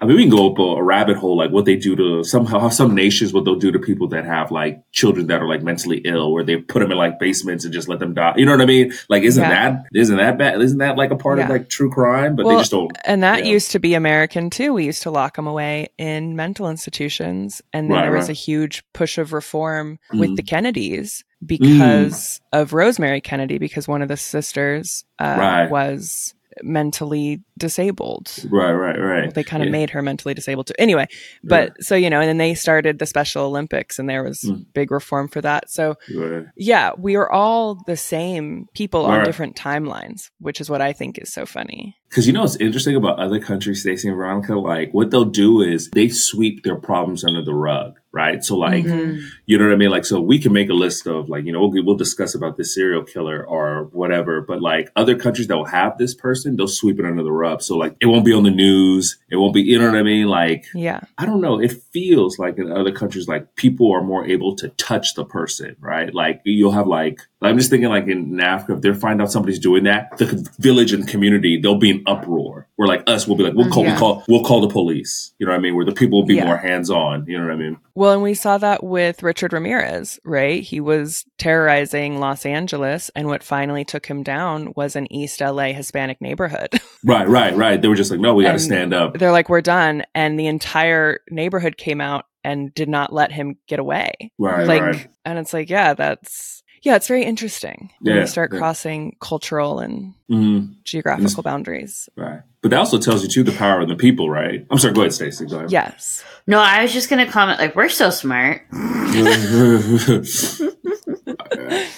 I 0.00 0.06
mean, 0.06 0.16
we 0.16 0.22
can 0.22 0.30
go 0.30 0.50
up 0.50 0.58
a, 0.58 0.62
a, 0.62 0.82
rabbit 0.82 1.18
hole, 1.18 1.36
like 1.36 1.50
what 1.50 1.66
they 1.66 1.76
do 1.76 1.94
to 1.94 2.24
somehow 2.24 2.70
some 2.70 2.94
nations, 2.94 3.34
what 3.34 3.44
they'll 3.44 3.56
do 3.56 3.70
to 3.70 3.78
people 3.78 4.08
that 4.08 4.24
have 4.24 4.50
like 4.50 4.82
children 4.92 5.26
that 5.26 5.42
are 5.42 5.48
like 5.48 5.62
mentally 5.62 5.98
ill, 6.06 6.32
where 6.32 6.42
they 6.42 6.56
put 6.56 6.80
them 6.80 6.90
in 6.90 6.96
like 6.96 7.18
basements 7.18 7.64
and 7.64 7.74
just 7.74 7.86
let 7.86 7.98
them 7.98 8.14
die. 8.14 8.32
You 8.36 8.46
know 8.46 8.52
what 8.52 8.62
I 8.62 8.66
mean? 8.66 8.92
Like, 9.10 9.24
isn't 9.24 9.42
yeah. 9.42 9.70
that 9.70 9.84
isn't 9.94 10.16
that 10.16 10.38
bad? 10.38 10.60
Isn't 10.60 10.78
that 10.78 10.96
like 10.96 11.10
a 11.10 11.16
part 11.16 11.38
yeah. 11.38 11.44
of 11.44 11.50
like 11.50 11.68
true 11.68 11.90
crime? 11.90 12.34
But 12.34 12.46
well, 12.46 12.56
they 12.56 12.60
just 12.62 12.70
don't. 12.70 12.96
And 13.04 13.22
that 13.22 13.44
yeah. 13.44 13.52
used 13.52 13.72
to 13.72 13.78
be 13.78 13.92
American 13.92 14.48
too. 14.48 14.72
We 14.72 14.86
used 14.86 15.02
to 15.02 15.10
lock 15.10 15.36
them 15.36 15.46
away 15.46 15.88
in 15.98 16.34
mental 16.34 16.70
institutions, 16.70 17.60
and 17.74 17.90
then 17.90 17.96
right, 17.98 18.02
there 18.04 18.12
was 18.12 18.28
right. 18.28 18.30
a 18.30 18.40
huge 18.40 18.82
push 18.94 19.18
of 19.18 19.34
reform 19.34 19.98
mm. 20.12 20.20
with 20.20 20.36
the 20.36 20.42
mm. 20.42 20.48
Kennedys 20.48 21.24
because 21.44 22.40
mm. 22.54 22.60
of 22.60 22.72
Rosemary 22.72 23.20
Kennedy, 23.20 23.58
because 23.58 23.86
one 23.86 24.00
of 24.00 24.08
the 24.08 24.16
sisters 24.16 25.04
uh, 25.18 25.36
right. 25.38 25.70
was 25.70 26.34
mentally 26.62 27.42
disabled. 27.58 28.32
Right, 28.50 28.72
right, 28.72 28.98
right. 28.98 29.34
They 29.34 29.44
kind 29.44 29.62
of 29.62 29.68
yeah. 29.68 29.72
made 29.72 29.90
her 29.90 30.02
mentally 30.02 30.34
disabled 30.34 30.68
too. 30.68 30.74
Anyway, 30.78 31.06
but 31.44 31.68
yeah. 31.68 31.74
so 31.80 31.94
you 31.94 32.10
know, 32.10 32.20
and 32.20 32.28
then 32.28 32.38
they 32.38 32.54
started 32.54 32.98
the 32.98 33.06
Special 33.06 33.44
Olympics, 33.44 33.98
and 33.98 34.08
there 34.08 34.24
was 34.24 34.40
mm. 34.40 34.64
big 34.72 34.90
reform 34.90 35.28
for 35.28 35.40
that. 35.40 35.70
So 35.70 35.96
right. 36.14 36.46
yeah, 36.56 36.92
we 36.98 37.16
are 37.16 37.30
all 37.30 37.82
the 37.86 37.96
same 37.96 38.66
people 38.74 39.06
right. 39.06 39.20
on 39.20 39.24
different 39.24 39.56
timelines, 39.56 40.30
which 40.38 40.60
is 40.60 40.70
what 40.70 40.80
I 40.80 40.92
think 40.92 41.18
is 41.18 41.32
so 41.32 41.46
funny. 41.46 41.96
Because 42.10 42.26
you 42.26 42.32
know 42.32 42.40
what's 42.40 42.56
interesting 42.56 42.96
about 42.96 43.20
other 43.20 43.38
countries, 43.38 43.82
Stacey 43.82 44.08
and 44.08 44.16
Veronica, 44.16 44.58
like 44.58 44.90
what 44.90 45.12
they'll 45.12 45.24
do 45.24 45.62
is 45.62 45.88
they 45.90 46.08
sweep 46.08 46.64
their 46.64 46.74
problems 46.74 47.22
under 47.22 47.40
the 47.40 47.54
rug, 47.54 48.00
right? 48.10 48.42
So 48.42 48.56
like, 48.56 48.84
mm-hmm. 48.84 49.24
you 49.46 49.56
know 49.56 49.66
what 49.66 49.72
I 49.72 49.76
mean? 49.76 49.90
Like, 49.90 50.04
so 50.04 50.20
we 50.20 50.40
can 50.40 50.52
make 50.52 50.68
a 50.70 50.74
list 50.74 51.06
of 51.06 51.28
like, 51.28 51.44
you 51.44 51.52
know, 51.52 51.60
we'll, 51.68 51.84
we'll 51.84 51.94
discuss 51.94 52.34
about 52.34 52.56
this 52.56 52.74
serial 52.74 53.04
killer 53.04 53.46
or 53.46 53.84
whatever, 53.92 54.40
but 54.40 54.60
like 54.60 54.90
other 54.96 55.16
countries 55.16 55.46
that 55.46 55.56
will 55.56 55.66
have 55.66 55.98
this 55.98 56.12
person, 56.12 56.56
they'll 56.56 56.66
sweep 56.66 56.98
it 56.98 57.06
under 57.06 57.22
the 57.22 57.30
rug. 57.30 57.62
So 57.62 57.76
like, 57.76 57.94
it 58.00 58.06
won't 58.06 58.24
be 58.24 58.32
on 58.32 58.42
the 58.42 58.50
news. 58.50 59.16
It 59.30 59.36
won't 59.36 59.54
be, 59.54 59.62
you 59.62 59.78
know 59.78 59.86
what 59.86 59.96
I 59.96 60.02
mean? 60.02 60.26
Like, 60.26 60.66
yeah, 60.74 61.02
I 61.16 61.26
don't 61.26 61.40
know. 61.40 61.60
It 61.60 61.80
feels 61.92 62.40
like 62.40 62.58
in 62.58 62.72
other 62.72 62.90
countries, 62.90 63.28
like 63.28 63.54
people 63.54 63.94
are 63.94 64.02
more 64.02 64.26
able 64.26 64.56
to 64.56 64.68
touch 64.70 65.14
the 65.14 65.24
person, 65.24 65.76
right? 65.78 66.12
Like 66.12 66.40
you'll 66.44 66.72
have 66.72 66.88
like, 66.88 67.20
I'm 67.42 67.56
just 67.56 67.70
thinking 67.70 67.88
like 67.88 68.06
in 68.06 68.38
Africa, 68.38 68.74
if 68.74 68.82
they 68.82 68.92
find 68.92 69.22
out 69.22 69.32
somebody's 69.32 69.58
doing 69.58 69.84
that, 69.84 70.16
the 70.18 70.48
village 70.58 70.92
and 70.92 71.08
community, 71.08 71.58
they'll 71.58 71.78
be 71.78 71.90
in 71.90 72.02
uproar. 72.06 72.68
Where 72.76 72.86
like 72.86 73.02
us, 73.06 73.26
we'll 73.26 73.36
be 73.36 73.44
like, 73.44 73.54
we'll 73.54 73.66
mm, 73.66 73.72
call, 73.72 73.84
yeah. 73.84 73.90
we'll 73.90 73.98
call, 73.98 74.24
we'll 74.28 74.44
call 74.44 74.60
the 74.60 74.68
police. 74.68 75.32
You 75.38 75.46
know 75.46 75.52
what 75.52 75.58
I 75.58 75.62
mean? 75.62 75.74
Where 75.74 75.84
the 75.84 75.92
people 75.92 76.20
will 76.20 76.26
be 76.26 76.36
yeah. 76.36 76.44
more 76.44 76.56
hands 76.56 76.90
on. 76.90 77.26
You 77.26 77.38
know 77.38 77.44
what 77.44 77.52
I 77.52 77.56
mean? 77.56 77.78
Well, 77.94 78.12
and 78.12 78.22
we 78.22 78.34
saw 78.34 78.58
that 78.58 78.82
with 78.84 79.22
Richard 79.22 79.52
Ramirez, 79.52 80.18
right? 80.24 80.62
He 80.62 80.80
was 80.80 81.24
terrorizing 81.38 82.20
Los 82.20 82.44
Angeles, 82.46 83.10
and 83.14 83.26
what 83.26 83.42
finally 83.42 83.84
took 83.84 84.06
him 84.06 84.22
down 84.22 84.72
was 84.76 84.96
an 84.96 85.10
East 85.12 85.40
LA 85.40 85.72
Hispanic 85.72 86.20
neighborhood. 86.20 86.80
right, 87.04 87.28
right, 87.28 87.54
right. 87.54 87.80
They 87.80 87.88
were 87.88 87.96
just 87.96 88.10
like, 88.10 88.20
no, 88.20 88.34
we 88.34 88.44
got 88.44 88.52
to 88.52 88.58
stand 88.58 88.94
up. 88.94 89.18
They're 89.18 89.32
like, 89.32 89.48
we're 89.48 89.60
done, 89.60 90.04
and 90.14 90.38
the 90.38 90.46
entire 90.46 91.20
neighborhood 91.30 91.76
came 91.76 92.00
out 92.00 92.26
and 92.42 92.72
did 92.72 92.88
not 92.88 93.12
let 93.12 93.32
him 93.32 93.56
get 93.66 93.78
away. 93.78 94.32
Right, 94.38 94.66
like, 94.66 94.82
right. 94.82 95.08
and 95.24 95.38
it's 95.38 95.52
like, 95.52 95.68
yeah, 95.68 95.94
that's 95.94 96.59
yeah, 96.82 96.96
it's 96.96 97.08
very 97.08 97.24
interesting 97.24 97.90
when 98.00 98.14
yeah, 98.14 98.20
you 98.22 98.26
start 98.26 98.52
yeah. 98.52 98.58
crossing 98.58 99.16
cultural 99.20 99.80
and 99.80 100.14
mm-hmm. 100.30 100.72
geographical 100.84 101.42
boundaries. 101.42 102.08
Right. 102.16 102.40
But 102.62 102.70
that 102.70 102.78
also 102.78 102.98
tells 102.98 103.22
you 103.22 103.28
too 103.28 103.42
the 103.42 103.52
power 103.52 103.80
of 103.80 103.88
the 103.88 103.96
people, 103.96 104.30
right? 104.30 104.66
I'm 104.70 104.78
sorry, 104.78 104.94
go 104.94 105.02
ahead, 105.02 105.12
Stacey. 105.12 105.44
Go 105.46 105.58
ahead. 105.58 105.72
Yes. 105.72 106.24
No, 106.46 106.58
I 106.58 106.82
was 106.82 106.92
just 106.92 107.10
gonna 107.10 107.30
comment 107.30 107.58
like 107.58 107.76
we're 107.76 107.90
so 107.90 108.08
smart. 108.10 108.62
that 108.70 110.30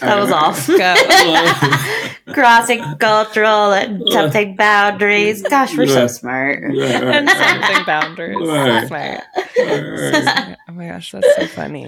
was 0.01 0.33
off. 0.33 0.67
Crossing 2.35 2.83
cultural 2.99 3.73
and 3.73 4.03
something 4.11 4.57
boundaries. 4.57 5.43
Gosh, 5.43 5.77
we're 5.77 5.87
so 5.87 6.09
smart. 6.09 6.65
and 6.65 7.29
something 7.29 7.85
boundaries. 7.85 8.39
So 8.39 8.87
smart. 8.87 9.21
oh 9.59 10.73
my 10.73 10.89
gosh, 10.89 11.13
that's 11.13 11.37
so 11.37 11.47
funny. 11.49 11.85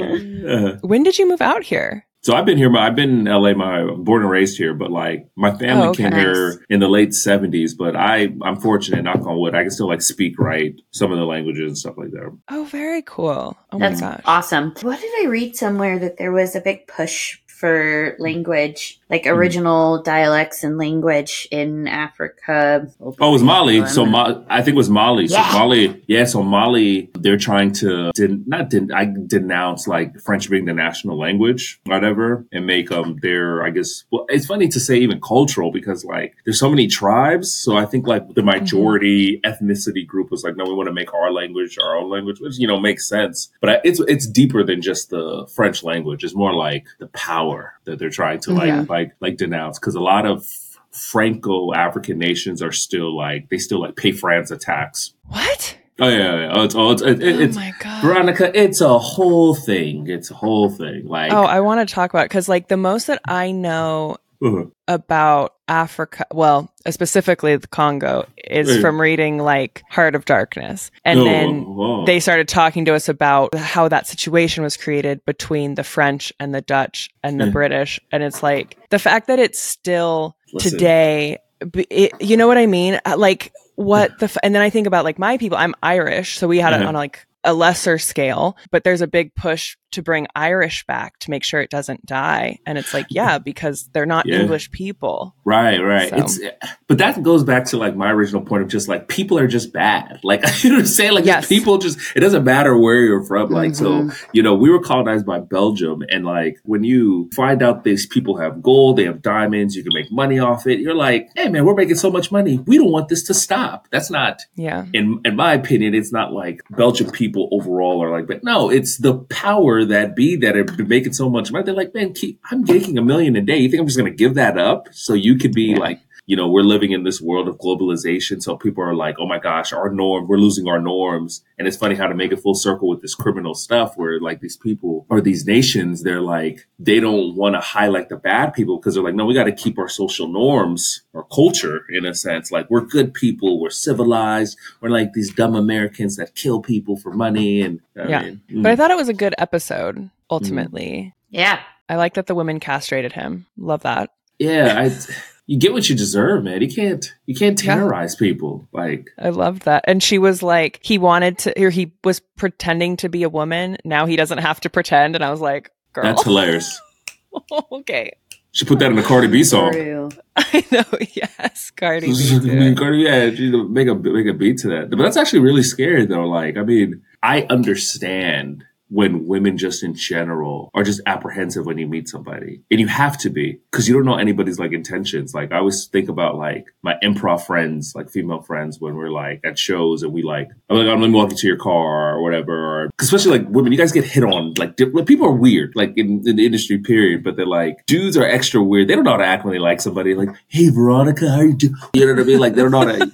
When 0.82 1.02
did 1.02 1.18
you 1.18 1.26
move 1.28 1.40
out 1.40 1.64
here? 1.64 2.06
So 2.24 2.34
I've 2.34 2.46
been 2.46 2.56
here. 2.56 2.70
My, 2.70 2.86
I've 2.86 2.96
been 2.96 3.10
in 3.10 3.24
LA. 3.26 3.52
My 3.52 3.84
born 3.84 4.22
and 4.22 4.30
raised 4.30 4.56
here, 4.56 4.72
but 4.72 4.90
like 4.90 5.28
my 5.36 5.50
family 5.50 5.86
oh, 5.86 5.90
okay. 5.90 6.04
came 6.04 6.12
nice. 6.12 6.22
here 6.22 6.64
in 6.70 6.80
the 6.80 6.88
late 6.88 7.12
seventies. 7.12 7.74
But 7.74 7.96
I, 7.96 8.34
I'm 8.42 8.56
fortunate. 8.56 9.02
Knock 9.02 9.26
on 9.26 9.38
wood. 9.38 9.54
I 9.54 9.60
can 9.60 9.70
still 9.70 9.88
like 9.88 10.00
speak 10.00 10.38
right 10.38 10.74
some 10.90 11.12
of 11.12 11.18
the 11.18 11.26
languages 11.26 11.66
and 11.66 11.76
stuff 11.76 11.98
like 11.98 12.12
that. 12.12 12.34
Oh, 12.48 12.64
very 12.64 13.02
cool. 13.02 13.58
Oh 13.70 13.78
That's 13.78 14.00
my 14.00 14.12
gosh, 14.12 14.22
awesome. 14.24 14.72
What 14.80 15.00
did 15.00 15.12
I 15.22 15.28
read 15.28 15.54
somewhere 15.54 15.98
that 15.98 16.16
there 16.16 16.32
was 16.32 16.56
a 16.56 16.62
big 16.62 16.86
push 16.86 17.38
for 17.46 18.16
language, 18.18 19.00
like 19.14 19.24
mm-hmm. 19.24 19.38
original 19.38 19.98
mm. 19.98 20.04
dialects 20.04 20.64
and 20.64 20.76
language 20.78 21.46
in 21.50 21.86
Africa. 21.86 22.88
Oh, 23.00 23.12
it 23.12 23.32
was 23.38 23.42
Mali. 23.42 23.86
So 23.86 24.04
Ma- 24.04 24.42
I 24.48 24.62
think 24.62 24.74
it 24.74 24.82
was 24.84 24.90
Mali. 24.90 25.26
Yeah. 25.26 25.50
So 25.50 25.58
Mali, 25.58 26.04
yeah. 26.06 26.24
So 26.24 26.42
Mali, 26.42 27.10
they're 27.18 27.38
trying 27.38 27.72
to 27.74 28.10
den- 28.14 28.44
not 28.46 28.70
den- 28.70 28.92
I 28.92 29.12
denounce 29.26 29.86
like 29.86 30.20
French 30.20 30.50
being 30.50 30.64
the 30.64 30.74
national 30.74 31.18
language, 31.18 31.80
whatever, 31.84 32.44
and 32.52 32.66
make 32.66 32.88
them 32.88 33.18
their. 33.22 33.62
I 33.62 33.70
guess. 33.70 34.04
Well, 34.10 34.26
it's 34.28 34.46
funny 34.46 34.68
to 34.68 34.80
say 34.80 34.96
even 34.96 35.20
cultural 35.20 35.70
because 35.70 36.04
like 36.04 36.34
there's 36.44 36.58
so 36.58 36.68
many 36.68 36.86
tribes. 36.86 37.52
So 37.52 37.76
I 37.76 37.86
think 37.86 38.06
like 38.06 38.34
the 38.34 38.42
majority 38.42 39.40
mm-hmm. 39.40 39.64
ethnicity 39.64 40.06
group 40.06 40.30
was 40.30 40.42
like, 40.42 40.56
no, 40.56 40.64
we 40.64 40.74
want 40.74 40.88
to 40.88 40.92
make 40.92 41.14
our 41.14 41.30
language 41.32 41.78
our 41.78 41.96
own 41.96 42.10
language, 42.10 42.40
which 42.40 42.58
you 42.58 42.66
know 42.66 42.80
makes 42.80 43.08
sense. 43.08 43.50
But 43.60 43.80
it's 43.84 44.00
it's 44.00 44.26
deeper 44.26 44.64
than 44.64 44.82
just 44.82 45.10
the 45.10 45.48
French 45.54 45.82
language. 45.82 46.24
It's 46.24 46.34
more 46.34 46.52
like 46.52 46.86
the 46.98 47.06
power 47.08 47.44
power 47.44 47.74
that 47.84 47.98
they're 47.98 48.10
trying 48.10 48.40
to 48.40 48.52
like 48.52 48.68
yeah. 48.68 48.84
like 48.88 49.03
like 49.20 49.36
denounce 49.36 49.78
because 49.78 49.94
a 49.94 50.00
lot 50.00 50.26
of 50.26 50.46
Franco 50.90 51.72
African 51.72 52.18
nations 52.18 52.62
are 52.62 52.72
still 52.72 53.16
like 53.16 53.48
they 53.48 53.58
still 53.58 53.80
like 53.80 53.96
pay 53.96 54.12
France 54.12 54.50
attacks. 54.50 55.14
What? 55.26 55.76
Oh 56.00 56.08
yeah, 56.08 56.40
yeah. 56.40 56.52
Oh, 56.52 56.62
it's, 56.64 56.74
oh, 56.74 56.90
it's, 56.90 57.02
it, 57.02 57.22
oh 57.22 57.40
it's 57.40 57.56
my 57.56 57.72
god, 57.80 58.02
Veronica. 58.02 58.58
It's 58.58 58.80
a 58.80 58.98
whole 58.98 59.54
thing. 59.54 60.08
It's 60.08 60.30
a 60.30 60.34
whole 60.34 60.70
thing. 60.70 61.06
Like, 61.06 61.32
oh, 61.32 61.44
I 61.44 61.60
want 61.60 61.86
to 61.88 61.94
talk 61.94 62.10
about 62.10 62.24
because 62.24 62.48
like 62.48 62.68
the 62.68 62.76
most 62.76 63.06
that 63.06 63.20
I 63.26 63.52
know 63.52 64.16
uh-huh. 64.44 64.64
about 64.86 65.54
Africa, 65.66 66.26
well, 66.32 66.70
specifically 66.90 67.56
the 67.56 67.66
Congo, 67.66 68.26
is 68.36 68.80
from 68.80 69.00
reading 69.00 69.38
like 69.38 69.82
Heart 69.88 70.14
of 70.14 70.26
Darkness. 70.26 70.90
And 71.04 71.20
oh, 71.20 71.24
then 71.24 71.64
oh. 71.66 72.04
they 72.04 72.20
started 72.20 72.48
talking 72.48 72.84
to 72.84 72.94
us 72.94 73.08
about 73.08 73.54
how 73.54 73.88
that 73.88 74.06
situation 74.06 74.62
was 74.62 74.76
created 74.76 75.24
between 75.24 75.74
the 75.74 75.84
French 75.84 76.32
and 76.38 76.54
the 76.54 76.60
Dutch 76.60 77.08
and 77.22 77.40
the 77.40 77.46
British. 77.50 77.98
And 78.12 78.22
it's 78.22 78.42
like 78.42 78.76
the 78.90 78.98
fact 78.98 79.28
that 79.28 79.38
it's 79.38 79.58
still 79.58 80.36
Listen. 80.52 80.72
today, 80.72 81.38
it, 81.60 82.12
you 82.20 82.36
know 82.36 82.46
what 82.46 82.58
I 82.58 82.66
mean? 82.66 83.00
Uh, 83.06 83.16
like, 83.16 83.52
what 83.76 84.18
the, 84.18 84.26
f- 84.26 84.36
and 84.42 84.54
then 84.54 84.62
I 84.62 84.70
think 84.70 84.86
about 84.86 85.04
like 85.04 85.18
my 85.18 85.38
people, 85.38 85.56
I'm 85.56 85.74
Irish. 85.82 86.38
So 86.38 86.46
we 86.46 86.58
had 86.58 86.74
it 86.74 86.82
on 86.82 86.94
like 86.94 87.26
a 87.42 87.54
lesser 87.54 87.98
scale, 87.98 88.56
but 88.70 88.84
there's 88.84 89.02
a 89.02 89.06
big 89.06 89.34
push 89.34 89.76
to 89.94 90.02
bring 90.02 90.26
Irish 90.34 90.84
back 90.86 91.18
to 91.20 91.30
make 91.30 91.44
sure 91.44 91.60
it 91.60 91.70
doesn't 91.70 92.06
die. 92.06 92.58
And 92.66 92.78
it's 92.78 92.92
like, 92.92 93.06
yeah, 93.10 93.38
because 93.38 93.88
they're 93.92 94.06
not 94.06 94.26
yeah. 94.26 94.40
English 94.40 94.70
people. 94.70 95.34
Right, 95.44 95.78
right. 95.78 96.10
So. 96.10 96.16
It's 96.16 96.40
but 96.86 96.98
that 96.98 97.22
goes 97.22 97.44
back 97.44 97.66
to 97.66 97.76
like 97.76 97.96
my 97.96 98.10
original 98.10 98.42
point 98.42 98.62
of 98.62 98.68
just 98.68 98.88
like 98.88 99.08
people 99.08 99.38
are 99.38 99.48
just 99.48 99.72
bad. 99.72 100.20
Like 100.34 100.64
you 100.64 100.70
know 100.70 100.76
what 100.76 100.80
I'm 100.82 100.86
saying? 100.86 101.12
Like 101.12 101.26
yes. 101.26 101.48
people 101.48 101.78
just 101.78 101.98
it 102.16 102.20
doesn't 102.20 102.44
matter 102.44 102.76
where 102.76 103.00
you're 103.00 103.24
from. 103.24 103.50
Like 103.50 103.72
mm-hmm. 103.72 104.10
so, 104.10 104.16
you 104.32 104.42
know, 104.42 104.54
we 104.54 104.68
were 104.68 104.80
colonized 104.80 105.26
by 105.26 105.38
Belgium 105.38 106.02
and 106.08 106.24
like 106.24 106.58
when 106.64 106.82
you 106.82 107.30
find 107.36 107.62
out 107.62 107.84
these 107.84 108.06
people 108.06 108.38
have 108.38 108.62
gold, 108.62 108.96
they 108.96 109.04
have 109.04 109.22
diamonds, 109.22 109.76
you 109.76 109.84
can 109.84 109.92
make 109.94 110.10
money 110.10 110.40
off 110.40 110.66
it, 110.66 110.80
you're 110.80 110.94
like, 110.94 111.28
hey 111.36 111.48
man, 111.48 111.64
we're 111.64 111.74
making 111.74 111.94
so 111.96 112.10
much 112.10 112.32
money. 112.32 112.58
We 112.58 112.78
don't 112.78 112.90
want 112.90 113.08
this 113.08 113.22
to 113.24 113.34
stop. 113.34 113.86
That's 113.90 114.10
not 114.10 114.40
yeah. 114.56 114.86
In 114.92 115.20
in 115.24 115.36
my 115.36 115.52
opinion, 115.52 115.94
it's 115.94 116.12
not 116.12 116.32
like 116.32 116.62
Belgian 116.70 117.10
people 117.10 117.48
overall 117.52 118.02
are 118.02 118.10
like, 118.10 118.26
but 118.26 118.42
no, 118.42 118.70
it's 118.70 118.98
the 118.98 119.18
power 119.18 119.83
that 119.86 120.16
be 120.16 120.36
that 120.36 120.56
are 120.56 120.66
making 120.84 121.12
so 121.12 121.28
much 121.28 121.52
money. 121.52 121.64
They're 121.64 121.74
like, 121.74 121.94
man, 121.94 122.12
keep, 122.12 122.40
I'm 122.50 122.62
making 122.64 122.98
a 122.98 123.02
million 123.02 123.36
a 123.36 123.40
day. 123.40 123.58
You 123.58 123.68
think 123.68 123.80
I'm 123.80 123.86
just 123.86 123.98
going 123.98 124.10
to 124.10 124.16
give 124.16 124.34
that 124.34 124.58
up 124.58 124.88
so 124.92 125.14
you 125.14 125.36
could 125.36 125.52
be 125.52 125.72
yeah. 125.72 125.78
like 125.78 126.00
you 126.26 126.36
know, 126.36 126.48
we're 126.48 126.62
living 126.62 126.92
in 126.92 127.04
this 127.04 127.20
world 127.20 127.48
of 127.48 127.58
globalization. 127.58 128.42
So 128.42 128.56
people 128.56 128.82
are 128.82 128.94
like, 128.94 129.16
oh 129.18 129.26
my 129.26 129.38
gosh, 129.38 129.72
our 129.72 129.90
norm, 129.90 130.26
we're 130.26 130.38
losing 130.38 130.66
our 130.66 130.80
norms. 130.80 131.44
And 131.58 131.68
it's 131.68 131.76
funny 131.76 131.94
how 131.94 132.06
to 132.06 132.14
make 132.14 132.32
a 132.32 132.36
full 132.36 132.54
circle 132.54 132.88
with 132.88 133.02
this 133.02 133.14
criminal 133.14 133.54
stuff 133.54 133.96
where 133.96 134.18
like 134.18 134.40
these 134.40 134.56
people 134.56 135.04
or 135.10 135.20
these 135.20 135.44
nations, 135.46 136.02
they're 136.02 136.22
like, 136.22 136.66
they 136.78 136.98
don't 136.98 137.36
want 137.36 137.56
to 137.56 137.60
highlight 137.60 138.08
the 138.08 138.16
bad 138.16 138.54
people 138.54 138.78
because 138.78 138.94
they're 138.94 139.04
like, 139.04 139.14
no, 139.14 139.26
we 139.26 139.34
got 139.34 139.44
to 139.44 139.52
keep 139.52 139.78
our 139.78 139.88
social 139.88 140.26
norms 140.26 141.02
or 141.12 141.24
culture 141.24 141.84
in 141.90 142.06
a 142.06 142.14
sense. 142.14 142.50
Like 142.50 142.70
we're 142.70 142.80
good 142.80 143.12
people, 143.12 143.60
we're 143.60 143.70
civilized, 143.70 144.56
we're 144.80 144.88
like 144.88 145.12
these 145.12 145.32
dumb 145.32 145.54
Americans 145.54 146.16
that 146.16 146.34
kill 146.34 146.62
people 146.62 146.96
for 146.96 147.12
money. 147.12 147.60
And 147.60 147.80
I 147.98 148.08
yeah, 148.08 148.22
mean, 148.22 148.40
mm. 148.50 148.62
but 148.62 148.72
I 148.72 148.76
thought 148.76 148.90
it 148.90 148.96
was 148.96 149.10
a 149.10 149.14
good 149.14 149.34
episode 149.36 150.08
ultimately. 150.30 151.12
Mm. 151.12 151.12
Yeah. 151.28 151.60
I 151.86 151.96
like 151.96 152.14
that 152.14 152.28
the 152.28 152.34
women 152.34 152.60
castrated 152.60 153.12
him. 153.12 153.44
Love 153.58 153.82
that. 153.82 154.10
Yeah, 154.38 154.80
I 154.80 154.90
you 155.46 155.58
get 155.58 155.72
what 155.72 155.88
you 155.88 155.96
deserve, 155.96 156.44
man. 156.44 156.62
You 156.62 156.68
can't 156.68 157.14
you 157.26 157.34
can't 157.34 157.58
terrorize 157.58 158.14
yeah. 158.14 158.28
people. 158.28 158.68
Like 158.72 159.10
I 159.18 159.28
love 159.30 159.60
that. 159.60 159.84
And 159.86 160.02
she 160.02 160.18
was 160.18 160.42
like, 160.42 160.80
he 160.82 160.98
wanted 160.98 161.38
to 161.38 161.62
or 161.62 161.70
he 161.70 161.92
was 162.02 162.20
pretending 162.20 162.96
to 162.98 163.08
be 163.08 163.22
a 163.22 163.28
woman. 163.28 163.76
Now 163.84 164.06
he 164.06 164.16
doesn't 164.16 164.38
have 164.38 164.60
to 164.60 164.70
pretend. 164.70 165.14
And 165.14 165.24
I 165.24 165.30
was 165.30 165.40
like, 165.40 165.70
girl. 165.92 166.04
That's 166.04 166.22
hilarious. 166.22 166.80
okay. 167.72 168.12
She 168.52 168.64
put 168.64 168.78
that 168.78 168.92
in 168.92 168.98
a 168.98 169.02
Cardi 169.02 169.26
B 169.26 169.42
song. 169.42 169.74
I 170.36 170.64
know, 170.70 170.84
yes, 171.12 171.72
Cardi 171.72 172.06
B. 172.06 172.74
Cardi, 172.78 172.98
yeah, 172.98 173.30
make 173.64 173.88
a 173.88 173.96
make 173.96 174.28
a 174.28 174.32
beat 174.32 174.58
to 174.58 174.68
that. 174.68 174.90
But 174.90 174.98
that's 174.98 175.16
actually 175.16 175.40
really 175.40 175.64
scary, 175.64 176.06
though. 176.06 176.28
Like, 176.28 176.56
I 176.56 176.62
mean, 176.62 177.02
I 177.20 177.46
understand 177.50 178.64
when 178.94 179.26
women 179.26 179.58
just 179.58 179.82
in 179.82 179.92
general 179.92 180.70
are 180.72 180.84
just 180.84 181.00
apprehensive 181.04 181.66
when 181.66 181.78
you 181.78 181.86
meet 181.86 182.08
somebody. 182.08 182.62
And 182.70 182.78
you 182.78 182.86
have 182.86 183.18
to 183.18 183.30
be 183.30 183.58
because 183.72 183.88
you 183.88 183.94
don't 183.94 184.04
know 184.04 184.16
anybody's 184.16 184.60
like 184.60 184.72
intentions. 184.72 185.34
Like 185.34 185.50
I 185.50 185.58
always 185.58 185.86
think 185.86 186.08
about 186.08 186.36
like 186.36 186.66
my 186.82 186.94
improv 187.02 187.44
friends, 187.44 187.92
like 187.96 188.08
female 188.08 188.40
friends, 188.40 188.78
when 188.78 188.94
we're 188.94 189.10
like 189.10 189.40
at 189.44 189.58
shows 189.58 190.04
and 190.04 190.12
we 190.12 190.22
like, 190.22 190.48
I'm 190.70 190.76
like, 190.76 190.86
oh, 190.86 190.92
I'm 190.92 191.12
walk 191.12 191.30
you 191.30 191.36
to 191.36 191.46
your 191.48 191.56
car 191.56 192.14
or 192.14 192.22
whatever. 192.22 192.52
Or, 192.84 192.90
especially 193.00 193.38
like 193.38 193.48
women, 193.48 193.72
you 193.72 193.78
guys 193.78 193.90
get 193.90 194.04
hit 194.04 194.22
on. 194.22 194.54
Like, 194.54 194.78
like 194.78 195.06
people 195.06 195.26
are 195.26 195.32
weird, 195.32 195.72
like 195.74 195.94
in, 195.96 196.22
in, 196.24 196.36
the 196.36 196.46
industry 196.46 196.78
period, 196.78 197.24
but 197.24 197.34
they're 197.34 197.46
like, 197.46 197.84
dudes 197.86 198.16
are 198.16 198.24
extra 198.24 198.62
weird. 198.62 198.86
They 198.86 198.94
don't 198.94 199.02
know 199.02 199.12
how 199.12 199.16
to 199.16 199.26
act 199.26 199.44
when 199.44 199.54
they 199.54 199.58
like 199.58 199.80
somebody. 199.80 200.14
Like, 200.14 200.30
hey, 200.46 200.68
Veronica, 200.68 201.28
how 201.28 201.40
you 201.40 201.54
doing? 201.54 201.74
You 201.94 202.06
know 202.06 202.12
what 202.14 202.22
I 202.22 202.24
mean? 202.24 202.38
Like, 202.38 202.54
they 202.54 202.62
don't 202.62 202.70
know 202.70 202.86
how 202.86 202.92
to, 202.92 203.12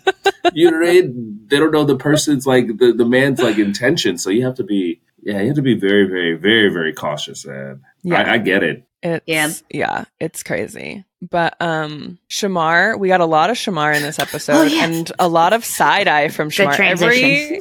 you 0.52 0.70
know 0.70 0.78
what 0.78 0.88
I 0.88 0.92
mean? 0.92 1.40
They 1.46 1.58
don't 1.58 1.72
know 1.72 1.84
the 1.84 1.96
person's 1.96 2.46
like, 2.46 2.66
the, 2.66 2.92
the 2.92 3.06
man's 3.06 3.40
like 3.40 3.56
intention. 3.56 4.18
So 4.18 4.28
you 4.28 4.44
have 4.44 4.56
to 4.56 4.64
be, 4.64 5.00
yeah, 5.22 5.40
you 5.40 5.48
have 5.48 5.56
to 5.56 5.62
be 5.62 5.74
very, 5.74 6.06
very, 6.06 6.36
very, 6.36 6.68
very 6.70 6.92
cautious, 6.92 7.46
man. 7.46 7.82
Yeah, 8.02 8.22
I, 8.22 8.34
I 8.34 8.38
get 8.38 8.62
it. 8.62 8.86
It's, 9.02 9.24
yeah, 9.26 9.50
yeah, 9.70 10.04
it's 10.18 10.42
crazy. 10.42 11.04
But 11.22 11.56
um 11.60 12.18
Shemar, 12.28 12.98
we 12.98 13.08
got 13.08 13.20
a 13.20 13.26
lot 13.26 13.50
of 13.50 13.56
Shemar 13.56 13.94
in 13.94 14.02
this 14.02 14.18
oh, 14.20 14.22
episode, 14.22 14.52
oh, 14.52 14.62
yes. 14.64 14.84
and 14.84 15.12
a 15.18 15.28
lot 15.28 15.52
of 15.52 15.64
side 15.64 16.08
eye 16.08 16.28
from 16.28 16.50
Shemar. 16.50 16.78
Every 16.78 17.60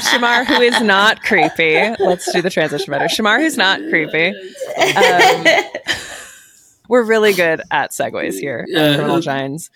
Shemar 0.00 0.46
who 0.46 0.60
is 0.60 0.80
not 0.82 1.22
creepy. 1.22 1.94
Let's 1.98 2.30
do 2.32 2.42
the 2.42 2.50
transition 2.50 2.90
better. 2.90 3.06
Shemar 3.06 3.40
who's 3.40 3.56
not 3.56 3.80
creepy. 3.90 4.28
Um, 4.28 5.44
we're 6.88 7.04
really 7.04 7.32
good 7.32 7.62
at 7.70 7.92
segues 7.92 8.38
here 8.38 8.66
yeah. 8.68 8.80
at 8.80 8.94
Criminal 8.96 9.20
Giants. 9.20 9.70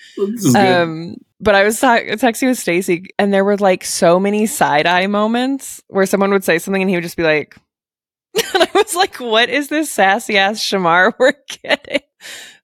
Um, 0.54 1.16
but 1.44 1.54
I 1.54 1.62
was 1.62 1.78
ta- 1.78 1.98
texting 1.98 2.48
with 2.48 2.58
Stacy, 2.58 3.06
and 3.18 3.32
there 3.32 3.44
were 3.44 3.58
like 3.58 3.84
so 3.84 4.18
many 4.18 4.46
side 4.46 4.86
eye 4.86 5.06
moments 5.06 5.82
where 5.88 6.06
someone 6.06 6.30
would 6.30 6.42
say 6.42 6.58
something, 6.58 6.82
and 6.82 6.88
he 6.88 6.96
would 6.96 7.02
just 7.02 7.18
be 7.18 7.22
like, 7.22 7.56
and 8.54 8.62
I 8.62 8.70
was 8.74 8.96
like, 8.96 9.20
"What 9.20 9.50
is 9.50 9.68
this 9.68 9.92
sassy 9.92 10.38
ass 10.38 10.58
Shemar 10.58 11.12
we're 11.18 11.34
getting?" 11.62 12.00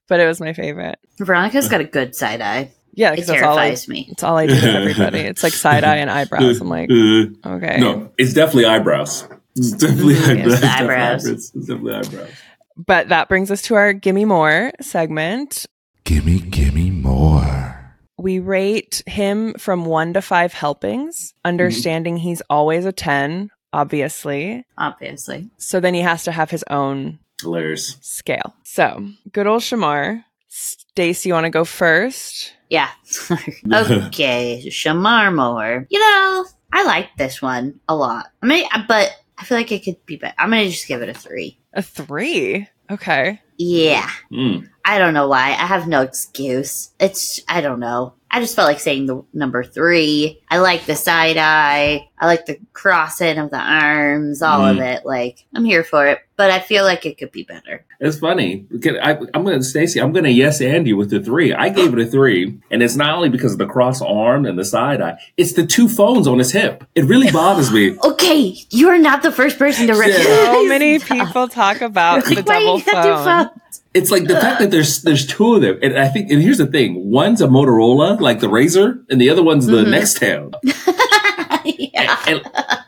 But 0.09 0.21
it 0.21 0.27
was 0.27 0.41
my 0.41 0.55
favorite. 0.55 0.99
Veronica's 1.19 1.69
got 1.69 1.83
a 1.83 1.85
good 1.85 2.17
side 2.17 2.41
eye. 2.41 2.73
Yeah, 2.95 3.13
it 3.13 3.27
terrifies 3.27 3.89
I, 3.89 3.93
me. 3.93 4.09
It's 4.11 4.23
all 4.23 4.37
I 4.37 4.47
do 4.47 4.59
to 4.59 4.73
everybody. 4.73 5.21
It's 5.21 5.43
like 5.43 5.53
side 5.53 5.85
eye 5.85 5.97
and 5.97 6.11
eyebrows. 6.11 6.61
I'm 6.61 6.69
like, 6.69 6.91
okay. 7.47 7.79
No, 7.79 8.11
it's 8.19 8.33
definitely 8.33 8.65
eyebrows. 8.65 9.29
It's 9.55 9.73
definitely, 9.73 10.15
mm, 10.15 10.47
it's 10.47 10.63
eyebrows. 10.63 11.27
It's 11.27 11.51
definitely 11.51 11.95
eyebrows. 11.95 12.31
But 12.77 13.11
that 13.11 13.29
brings 13.29 13.51
us 13.51 13.63
to 13.63 13.75
our 13.75 13.93
Gimme 13.93 14.25
More 14.25 14.73
segment. 14.81 15.67
Gimme, 16.05 16.41
gimme 16.41 16.91
more. 16.91 17.80
We 18.21 18.39
rate 18.39 19.03
him 19.07 19.55
from 19.55 19.87
one 19.87 20.13
to 20.13 20.21
five 20.21 20.53
helpings, 20.53 21.33
understanding 21.43 22.17
mm-hmm. 22.17 22.23
he's 22.23 22.43
always 22.51 22.85
a 22.85 22.93
10, 22.93 23.51
obviously. 23.73 24.67
Obviously. 24.77 25.49
So 25.57 25.81
then 25.81 25.95
he 25.95 26.03
has 26.03 26.25
to 26.25 26.33
have 26.33 26.51
his 26.51 26.63
own 26.69 27.19
Hilarious. 27.41 27.97
scale. 28.03 28.55
So, 28.63 29.09
good 29.33 29.47
old 29.47 29.63
Shemar. 29.63 30.23
Stace, 30.49 31.25
you 31.25 31.33
want 31.33 31.45
to 31.45 31.51
go 31.51 31.65
first? 31.65 32.53
Yeah. 32.69 32.91
okay, 33.73 34.65
Shemar 34.67 35.35
Moore. 35.35 35.87
You 35.89 35.99
know, 35.99 36.45
I 36.75 36.85
like 36.85 37.17
this 37.17 37.41
one 37.41 37.81
a 37.89 37.97
lot. 37.97 38.27
I 38.43 38.47
mean, 38.47 38.67
but 38.87 39.17
I 39.39 39.45
feel 39.45 39.57
like 39.57 39.73
it 39.73 39.83
could 39.83 40.05
be 40.05 40.17
better. 40.17 40.35
I'm 40.39 40.51
gonna 40.51 40.67
just 40.67 40.87
give 40.87 41.01
it 41.01 41.09
a 41.09 41.15
three. 41.15 41.59
A 41.73 41.81
three? 41.81 42.69
Okay. 42.91 43.41
Yeah. 43.63 44.09
Mm. 44.33 44.71
I 44.87 44.99
don't 44.99 45.13
know 45.13 45.29
why. 45.29 45.49
I 45.49 45.67
have 45.67 45.87
no 45.87 46.01
excuse. 46.01 46.93
It's 46.99 47.43
I 47.47 47.61
don't 47.61 47.79
know. 47.79 48.15
I 48.31 48.41
just 48.41 48.57
felt 48.57 48.69
like 48.69 48.81
saying 48.81 49.05
the 49.05 49.23
number 49.35 49.63
three. 49.63 50.41
I 50.49 50.61
like 50.61 50.87
the 50.87 50.97
side 50.97 51.37
eye. 51.37 52.09
I 52.19 52.27
like 52.27 52.47
the 52.47 52.59
crossing 52.73 53.37
of 53.37 53.51
the 53.51 53.59
arms, 53.59 54.41
all 54.41 54.61
mm. 54.61 54.71
of 54.71 54.79
it. 54.79 55.05
Like, 55.05 55.45
I'm 55.55 55.67
here 55.67 55.85
for 55.85 56.07
it, 56.07 56.21
but 56.41 56.51
I 56.51 56.59
feel 56.59 56.85
like 56.85 57.05
it 57.05 57.19
could 57.19 57.33
be 57.33 57.43
better. 57.43 57.85
It's 58.01 58.19
funny. 58.19 58.65
I, 59.03 59.11
am 59.35 59.45
going 59.45 59.59
to, 59.59 59.63
Stacy, 59.63 60.01
I'm 60.01 60.11
going 60.11 60.25
to 60.25 60.31
yes 60.31 60.63
Andy 60.63 60.95
with 60.95 61.11
the 61.11 61.23
three. 61.23 61.53
I 61.53 61.69
gave 61.69 61.93
it 61.93 61.99
a 61.99 62.07
three. 62.07 62.59
And 62.71 62.83
it's 62.83 62.97
not 62.97 63.15
only 63.15 63.29
because 63.29 63.53
of 63.53 63.59
the 63.59 63.67
cross 63.67 64.01
arm 64.01 64.47
and 64.47 64.59
the 64.59 64.65
side 64.65 65.03
eye, 65.03 65.19
it's 65.37 65.53
the 65.53 65.67
two 65.67 65.87
phones 65.87 66.27
on 66.27 66.39
his 66.39 66.53
hip. 66.53 66.83
It 66.95 67.05
really 67.05 67.31
bothers 67.31 67.71
me. 67.71 67.99
okay. 68.05 68.57
You 68.71 68.89
are 68.89 68.97
not 68.97 69.23
the 69.23 69.31
first 69.31 69.59
person 69.59 69.89
to 69.89 69.93
recognize. 69.93 70.25
So 70.25 70.65
many 70.65 70.99
people 70.99 71.47
talk 71.47 71.83
about 71.83 72.25
the 72.25 72.41
double 72.41 72.79
phone 72.79 73.51
it's 73.93 74.11
like 74.11 74.25
the 74.25 74.35
fact 74.35 74.61
that 74.61 74.71
there's 74.71 75.03
there's 75.03 75.27
two 75.27 75.55
of 75.57 75.63
them, 75.63 75.79
and 75.83 75.99
I 75.99 76.09
think, 76.09 76.31
and 76.31 76.41
here's 76.41 76.59
the 76.59 76.67
thing: 76.67 77.11
one's 77.11 77.41
a 77.41 77.49
Motorola, 77.49 78.21
like 78.21 78.39
the 78.39 78.47
Razr, 78.47 79.05
and 79.11 79.21
the 79.21 79.31
other 79.31 79.43
one's 79.43 79.67
the 79.67 79.85
mm-hmm. 79.85 79.93
Nextel. 79.93 80.55
yeah. 81.95 82.23
And, 82.27 82.43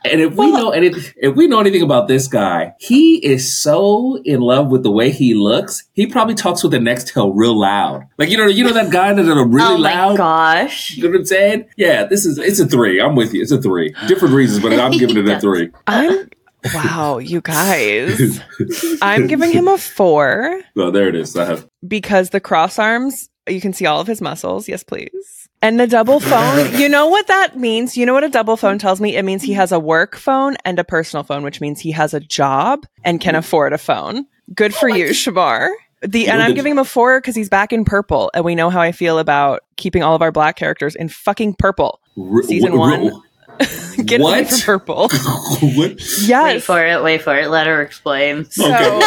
and, 0.04 0.20
if 0.20 0.34
we 0.34 0.50
know 0.50 0.72
and 0.72 0.84
if, 0.84 1.14
if 1.16 1.34
we 1.34 1.46
know 1.46 1.60
anything 1.60 1.82
about 1.82 2.08
this 2.08 2.28
guy, 2.28 2.74
he 2.78 3.16
is 3.16 3.56
so 3.60 4.20
in 4.24 4.40
love 4.40 4.68
with 4.68 4.82
the 4.82 4.90
way 4.90 5.10
he 5.10 5.34
looks. 5.34 5.84
He 5.92 6.06
probably 6.06 6.34
talks 6.34 6.62
with 6.62 6.72
the 6.72 6.80
next 6.80 7.02
Nextel 7.02 7.32
real 7.34 7.58
loud, 7.58 8.06
like 8.18 8.28
you 8.28 8.36
know, 8.36 8.46
you 8.46 8.64
know 8.64 8.72
that 8.72 8.90
guy 8.90 9.12
that's 9.12 9.28
a 9.28 9.44
really 9.44 9.74
oh 9.74 9.76
loud. 9.76 10.16
Gosh, 10.16 10.96
you 10.96 11.02
know 11.02 11.10
what 11.10 11.20
I'm 11.20 11.24
saying? 11.24 11.68
Yeah, 11.76 12.04
this 12.04 12.26
is 12.26 12.38
it's 12.38 12.60
a 12.60 12.66
three. 12.66 13.00
I'm 13.00 13.14
with 13.16 13.32
you. 13.32 13.42
It's 13.42 13.50
a 13.50 13.60
three. 13.60 13.94
Different 14.06 14.34
reasons, 14.34 14.62
but 14.62 14.78
I'm 14.78 14.92
giving 14.92 15.16
it 15.16 15.28
a 15.28 15.40
three. 15.40 15.70
I'm 15.86 16.28
Wow, 16.74 17.18
you 17.18 17.40
guys. 17.40 18.40
I'm 19.02 19.26
giving 19.26 19.50
him 19.50 19.68
a 19.68 19.78
four. 19.78 20.60
Well, 20.76 20.92
there 20.92 21.08
it 21.08 21.16
is. 21.16 21.36
I 21.36 21.44
have 21.46 21.68
because 21.86 22.30
the 22.30 22.40
cross 22.40 22.78
arms, 22.78 23.28
you 23.48 23.60
can 23.60 23.72
see 23.72 23.86
all 23.86 24.00
of 24.00 24.06
his 24.06 24.20
muscles. 24.20 24.68
Yes, 24.68 24.84
please. 24.84 25.41
And 25.62 25.78
the 25.78 25.86
double 25.86 26.20
phone, 26.20 26.78
you 26.78 26.88
know 26.88 27.06
what 27.06 27.28
that 27.28 27.56
means? 27.56 27.96
You 27.96 28.04
know 28.04 28.12
what 28.12 28.24
a 28.24 28.28
double 28.28 28.56
phone 28.56 28.78
tells 28.78 29.00
me? 29.00 29.16
It 29.16 29.24
means 29.24 29.42
he 29.42 29.52
has 29.52 29.72
a 29.72 29.78
work 29.78 30.16
phone 30.16 30.56
and 30.64 30.78
a 30.78 30.84
personal 30.84 31.22
phone, 31.22 31.44
which 31.44 31.60
means 31.60 31.80
he 31.80 31.92
has 31.92 32.12
a 32.12 32.20
job 32.20 32.86
and 33.04 33.20
can 33.20 33.34
afford 33.34 33.72
a 33.72 33.78
phone. 33.78 34.26
Good 34.54 34.74
for 34.74 34.88
you, 34.88 35.10
Shemar. 35.10 35.70
The 36.02 36.28
and 36.28 36.42
I'm 36.42 36.54
giving 36.54 36.72
him 36.72 36.78
a 36.78 36.84
four 36.84 37.20
because 37.20 37.36
he's 37.36 37.48
back 37.48 37.72
in 37.72 37.84
purple, 37.84 38.32
and 38.34 38.44
we 38.44 38.56
know 38.56 38.70
how 38.70 38.80
I 38.80 38.90
feel 38.90 39.20
about 39.20 39.60
keeping 39.76 40.02
all 40.02 40.16
of 40.16 40.22
our 40.22 40.32
black 40.32 40.56
characters 40.56 40.96
in 40.96 41.08
fucking 41.08 41.54
purple. 41.54 42.00
Season 42.42 42.76
one. 42.76 43.22
Get 44.04 44.20
what? 44.20 44.40
away 44.40 44.44
from 44.44 44.60
purple. 44.60 45.08
what? 45.08 46.00
Yes. 46.22 46.54
Wait 46.54 46.62
for 46.62 46.84
it. 46.84 47.02
Wait 47.02 47.22
for 47.22 47.34
it. 47.36 47.48
Let 47.48 47.66
her 47.66 47.80
explain. 47.82 48.44
So, 48.50 48.64
because 48.64 49.00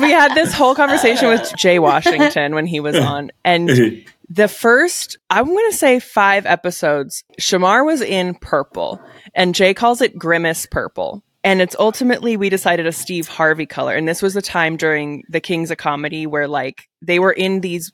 we 0.00 0.10
had 0.12 0.34
this 0.34 0.54
whole 0.54 0.74
conversation 0.74 1.28
with 1.28 1.52
Jay 1.56 1.78
Washington 1.78 2.54
when 2.54 2.66
he 2.66 2.80
was 2.80 2.96
on, 2.96 3.30
and 3.44 4.04
the 4.28 4.48
first, 4.48 5.18
I'm 5.30 5.46
going 5.46 5.70
to 5.70 5.76
say 5.76 6.00
five 6.00 6.46
episodes, 6.46 7.24
Shemar 7.40 7.84
was 7.84 8.00
in 8.00 8.34
purple, 8.34 9.00
and 9.34 9.54
Jay 9.54 9.74
calls 9.74 10.00
it 10.00 10.18
grimace 10.18 10.66
purple. 10.66 11.22
And 11.46 11.62
it's 11.62 11.76
ultimately 11.78 12.36
we 12.36 12.48
decided 12.48 12.88
a 12.88 12.92
Steve 12.92 13.28
Harvey 13.28 13.66
color. 13.66 13.94
And 13.94 14.08
this 14.08 14.20
was 14.20 14.34
the 14.34 14.42
time 14.42 14.76
during 14.76 15.22
the 15.28 15.38
Kings 15.38 15.70
of 15.70 15.78
Comedy 15.78 16.26
where 16.26 16.48
like 16.48 16.88
they 17.00 17.20
were 17.20 17.30
in 17.30 17.60
these 17.60 17.92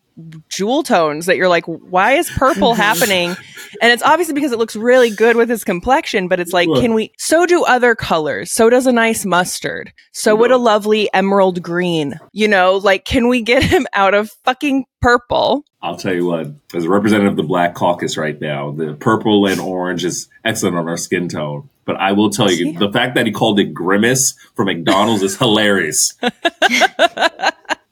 jewel 0.48 0.82
tones 0.82 1.26
that 1.26 1.36
you're 1.36 1.50
like, 1.50 1.66
why 1.66 2.12
is 2.12 2.30
purple 2.30 2.72
happening? 2.86 3.36
And 3.82 3.92
it's 3.92 4.02
obviously 4.02 4.32
because 4.32 4.52
it 4.52 4.58
looks 4.58 4.74
really 4.74 5.10
good 5.10 5.36
with 5.36 5.50
his 5.50 5.64
complexion, 5.64 6.28
but 6.28 6.40
it's 6.40 6.54
like, 6.54 6.66
can 6.80 6.94
we? 6.94 7.12
So 7.18 7.44
do 7.44 7.62
other 7.64 7.94
colors. 7.94 8.50
So 8.50 8.70
does 8.70 8.86
a 8.86 8.92
nice 8.92 9.26
mustard. 9.26 9.92
So 10.12 10.34
would 10.34 10.50
a 10.50 10.56
lovely 10.56 11.12
emerald 11.12 11.62
green. 11.62 12.18
You 12.32 12.48
know, 12.48 12.78
like, 12.78 13.04
can 13.04 13.28
we 13.28 13.42
get 13.42 13.62
him 13.62 13.86
out 13.92 14.14
of 14.14 14.30
fucking 14.44 14.86
purple? 15.02 15.66
I'll 15.82 15.98
tell 15.98 16.14
you 16.14 16.24
what, 16.24 16.46
as 16.74 16.84
a 16.84 16.88
representative 16.88 17.32
of 17.32 17.36
the 17.36 17.42
Black 17.42 17.74
Caucus 17.74 18.16
right 18.16 18.40
now, 18.40 18.70
the 18.70 18.94
purple 18.94 19.46
and 19.46 19.60
orange 19.60 20.06
is 20.06 20.28
excellent 20.42 20.76
on 20.76 20.88
our 20.88 20.96
skin 20.96 21.28
tone. 21.28 21.68
But 21.84 21.96
I 21.96 22.12
will 22.12 22.30
tell 22.30 22.50
you, 22.50 22.78
the 22.78 22.92
fact 22.92 23.16
that 23.16 23.26
he 23.26 23.32
called 23.32 23.58
it 23.58 23.74
grimace 23.74 24.34
for 24.54 24.64
McDonald's 24.64 25.22
is 25.22 25.36
hilarious. 25.36 26.14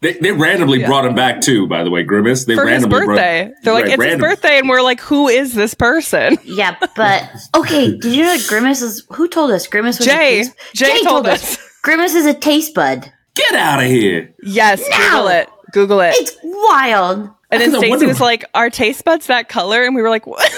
They, 0.00 0.14
they 0.14 0.32
randomly 0.32 0.80
yeah. 0.80 0.86
brought 0.86 1.04
him 1.04 1.14
back 1.14 1.42
too. 1.42 1.66
By 1.66 1.84
the 1.84 1.90
way, 1.90 2.02
Grimace. 2.02 2.46
They 2.46 2.54
for 2.54 2.64
randomly 2.64 3.00
his 3.00 3.06
birthday. 3.06 3.44
Brought, 3.44 3.62
They're 3.62 3.74
like, 3.74 3.84
right, 3.84 3.92
it's 3.92 3.98
random. 3.98 4.20
his 4.20 4.28
birthday, 4.28 4.58
and 4.58 4.68
we're 4.68 4.82
like, 4.82 5.00
who 5.00 5.28
is 5.28 5.54
this 5.54 5.74
person? 5.74 6.38
Yeah, 6.42 6.76
but 6.96 7.30
okay. 7.54 7.98
Did 7.98 8.14
you 8.14 8.22
know 8.22 8.36
that 8.36 8.46
Grimace 8.48 8.80
is? 8.80 9.06
Who 9.10 9.28
told 9.28 9.50
us 9.50 9.66
Grimace 9.66 9.98
was? 9.98 10.06
Jay. 10.06 10.44
Jay, 10.44 10.50
Jay 10.74 10.94
told, 11.04 11.24
told 11.24 11.26
us. 11.26 11.58
us. 11.58 11.78
Grimace 11.82 12.14
is 12.14 12.24
a 12.24 12.34
taste 12.34 12.74
bud. 12.74 13.12
Get 13.34 13.54
out 13.54 13.82
of 13.82 13.90
here. 13.90 14.34
Yes, 14.42 14.82
Google 14.88 15.28
it. 15.28 15.48
Google 15.72 16.00
it. 16.00 16.14
It's 16.16 16.36
wild. 16.42 17.30
And 17.50 17.60
then 17.60 17.72
Stacey 17.72 18.06
was 18.06 18.20
like, 18.20 18.44
"Are 18.54 18.70
taste 18.70 19.04
buds 19.04 19.26
that 19.26 19.48
color?" 19.48 19.84
And 19.84 19.94
we 19.94 20.02
were 20.02 20.10
like, 20.10 20.26
"What?" 20.26 20.50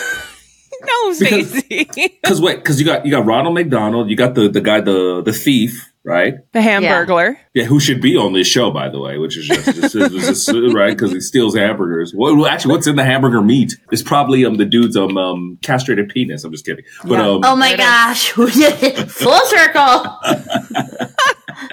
no, 0.86 1.12
Stacey. 1.12 1.88
Because 2.22 2.40
wait, 2.40 2.56
because 2.56 2.78
you 2.80 2.86
got 2.86 3.04
you 3.04 3.10
got 3.10 3.26
Ronald 3.26 3.54
McDonald, 3.54 4.08
you 4.08 4.16
got 4.16 4.34
the 4.34 4.48
the 4.48 4.60
guy 4.60 4.80
the 4.80 5.22
the 5.22 5.32
thief, 5.32 5.92
right? 6.04 6.34
The 6.52 6.60
Hamburglar. 6.60 7.34
Yeah. 7.52 7.62
yeah, 7.62 7.64
who 7.64 7.80
should 7.80 8.00
be 8.00 8.16
on 8.16 8.32
this 8.32 8.46
show, 8.46 8.70
by 8.70 8.88
the 8.88 9.00
way, 9.00 9.18
which 9.18 9.36
is 9.36 9.46
just, 9.46 9.64
just, 9.64 9.94
just, 9.94 10.48
just 10.48 10.48
right 10.74 10.96
because 10.96 11.12
he 11.12 11.20
steals 11.20 11.56
hamburgers. 11.56 12.14
Well, 12.14 12.46
actually, 12.46 12.74
what's 12.74 12.86
in 12.86 12.96
the 12.96 13.04
hamburger 13.04 13.42
meat? 13.42 13.74
It's 13.90 14.02
probably 14.02 14.44
um 14.44 14.54
the 14.54 14.64
dude's 14.64 14.96
um, 14.96 15.18
um 15.18 15.58
castrated 15.62 16.08
penis. 16.08 16.44
I'm 16.44 16.52
just 16.52 16.64
kidding. 16.64 16.84
But 17.04 17.18
yeah. 17.18 17.28
um, 17.28 17.40
oh 17.44 17.56
my 17.56 17.76
gosh, 17.76 18.30
full 18.30 19.40
circle. 19.40 20.18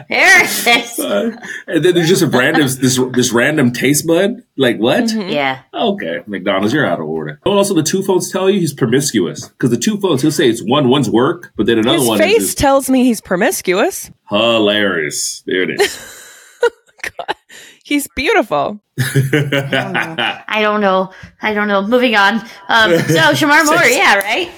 There 0.09 0.43
it 0.43 0.67
is. 0.67 0.99
Uh, 1.09 1.31
and 1.67 1.83
then 1.83 1.95
there's 1.95 2.07
just 2.09 2.21
a 2.21 2.27
random 2.27 2.63
this 2.63 2.99
this 3.13 3.31
random 3.31 3.71
taste 3.71 4.05
bud. 4.05 4.43
Like 4.57 4.77
what? 4.77 5.05
Mm-hmm. 5.05 5.29
Yeah. 5.29 5.61
Okay, 5.73 6.19
McDonald's, 6.27 6.73
you're 6.73 6.85
out 6.85 6.99
of 6.99 7.07
order. 7.07 7.39
Oh, 7.45 7.53
also 7.57 7.73
the 7.73 7.83
two 7.83 8.03
phones 8.03 8.31
tell 8.31 8.49
you 8.49 8.59
he's 8.59 8.73
promiscuous 8.73 9.47
because 9.47 9.69
the 9.71 9.77
two 9.77 9.97
phones 9.97 10.21
he'll 10.21 10.31
say 10.31 10.49
it's 10.49 10.61
one 10.61 10.89
one's 10.89 11.09
work, 11.09 11.51
but 11.55 11.65
then 11.65 11.79
another 11.79 11.97
His 11.99 12.07
one. 12.07 12.17
face 12.19 12.41
is 12.43 12.55
tells 12.55 12.89
me 12.89 13.05
he's 13.05 13.21
promiscuous. 13.21 14.11
Hilarious. 14.29 15.41
There 15.45 15.63
it 15.63 15.79
is. 15.81 16.25
God, 17.01 17.35
he's 17.83 18.07
beautiful. 18.09 18.81
I 18.99 20.59
don't 20.61 20.81
know. 20.81 21.11
I 21.41 21.53
don't 21.53 21.67
know. 21.67 21.81
Moving 21.81 22.15
on. 22.15 22.35
Um, 22.67 22.91
so 22.99 23.19
Shemar 23.33 23.65
Moore, 23.65 23.83
yeah, 23.85 24.15
right. 24.15 24.51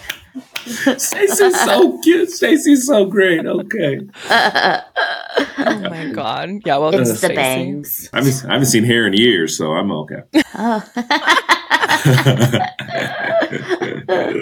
Stacey's 0.66 1.60
so 1.62 2.00
cute. 2.00 2.30
Stacey's 2.30 2.86
so 2.86 3.06
great. 3.06 3.46
Okay. 3.46 4.02
oh 4.30 5.80
my 5.90 6.12
god. 6.14 6.50
Yeah, 6.66 6.78
well, 6.78 6.94
it's 6.94 7.10
the 7.10 7.16
Stacey. 7.18 7.36
bangs. 7.36 8.10
I 8.14 8.18
haven't, 8.18 8.46
I 8.46 8.54
haven't 8.54 8.68
seen 8.68 8.84
hair 8.84 9.08
in 9.08 9.14
years, 9.14 9.58
so 9.58 9.72
I'm 9.74 9.92
okay. 9.92 10.22
Oh. 10.56 10.84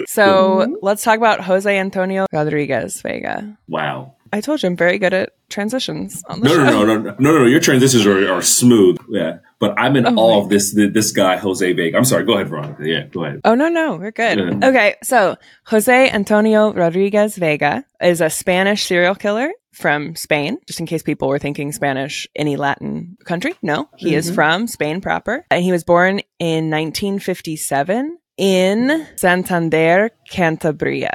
so 0.06 0.78
let's 0.82 1.02
talk 1.02 1.16
about 1.16 1.40
Jose 1.42 1.78
Antonio 1.78 2.26
Rodriguez 2.32 3.00
Vega. 3.02 3.56
Wow. 3.68 4.14
I 4.32 4.40
told 4.40 4.62
you 4.62 4.68
I'm 4.68 4.76
very 4.76 4.98
good 4.98 5.12
at 5.12 5.32
transitions. 5.48 6.22
no, 6.28 6.36
no, 6.36 6.64
no, 6.64 6.84
no, 6.84 6.98
no, 6.98 7.16
no, 7.18 7.38
no. 7.38 7.46
Your 7.46 7.60
transitions 7.60 8.06
are, 8.06 8.32
are 8.32 8.42
smooth. 8.42 8.98
Yeah, 9.08 9.38
but 9.58 9.74
I'm 9.78 9.96
in 9.96 10.06
oh 10.06 10.14
awe 10.16 10.42
of 10.42 10.48
this 10.48 10.74
this 10.74 11.12
guy 11.12 11.36
Jose 11.36 11.72
Vega. 11.72 11.96
I'm 11.96 12.04
sorry. 12.04 12.24
Go 12.24 12.34
ahead, 12.34 12.48
Veronica. 12.48 12.86
Yeah, 12.86 13.06
go 13.06 13.24
ahead. 13.24 13.40
Oh 13.44 13.54
no, 13.54 13.68
no, 13.68 13.96
we're 13.96 14.12
good. 14.12 14.38
Yeah. 14.38 14.68
Okay, 14.68 14.96
so 15.02 15.36
Jose 15.66 16.10
Antonio 16.10 16.72
Rodriguez 16.72 17.36
Vega 17.36 17.84
is 18.00 18.20
a 18.20 18.30
Spanish 18.30 18.84
serial 18.86 19.14
killer 19.14 19.52
from 19.72 20.14
Spain, 20.16 20.58
just 20.66 20.80
in 20.80 20.86
case 20.86 21.02
people 21.02 21.28
were 21.28 21.38
thinking 21.38 21.72
Spanish, 21.72 22.28
any 22.36 22.56
Latin 22.56 23.16
country. 23.24 23.54
No, 23.62 23.88
he 23.96 24.08
mm-hmm. 24.08 24.18
is 24.18 24.30
from 24.30 24.66
Spain 24.66 25.00
proper. 25.00 25.44
And 25.50 25.62
he 25.62 25.72
was 25.72 25.84
born 25.84 26.20
in 26.38 26.70
1957 26.70 28.18
in 28.36 29.06
Santander, 29.16 30.10
Cantabria. 30.30 31.10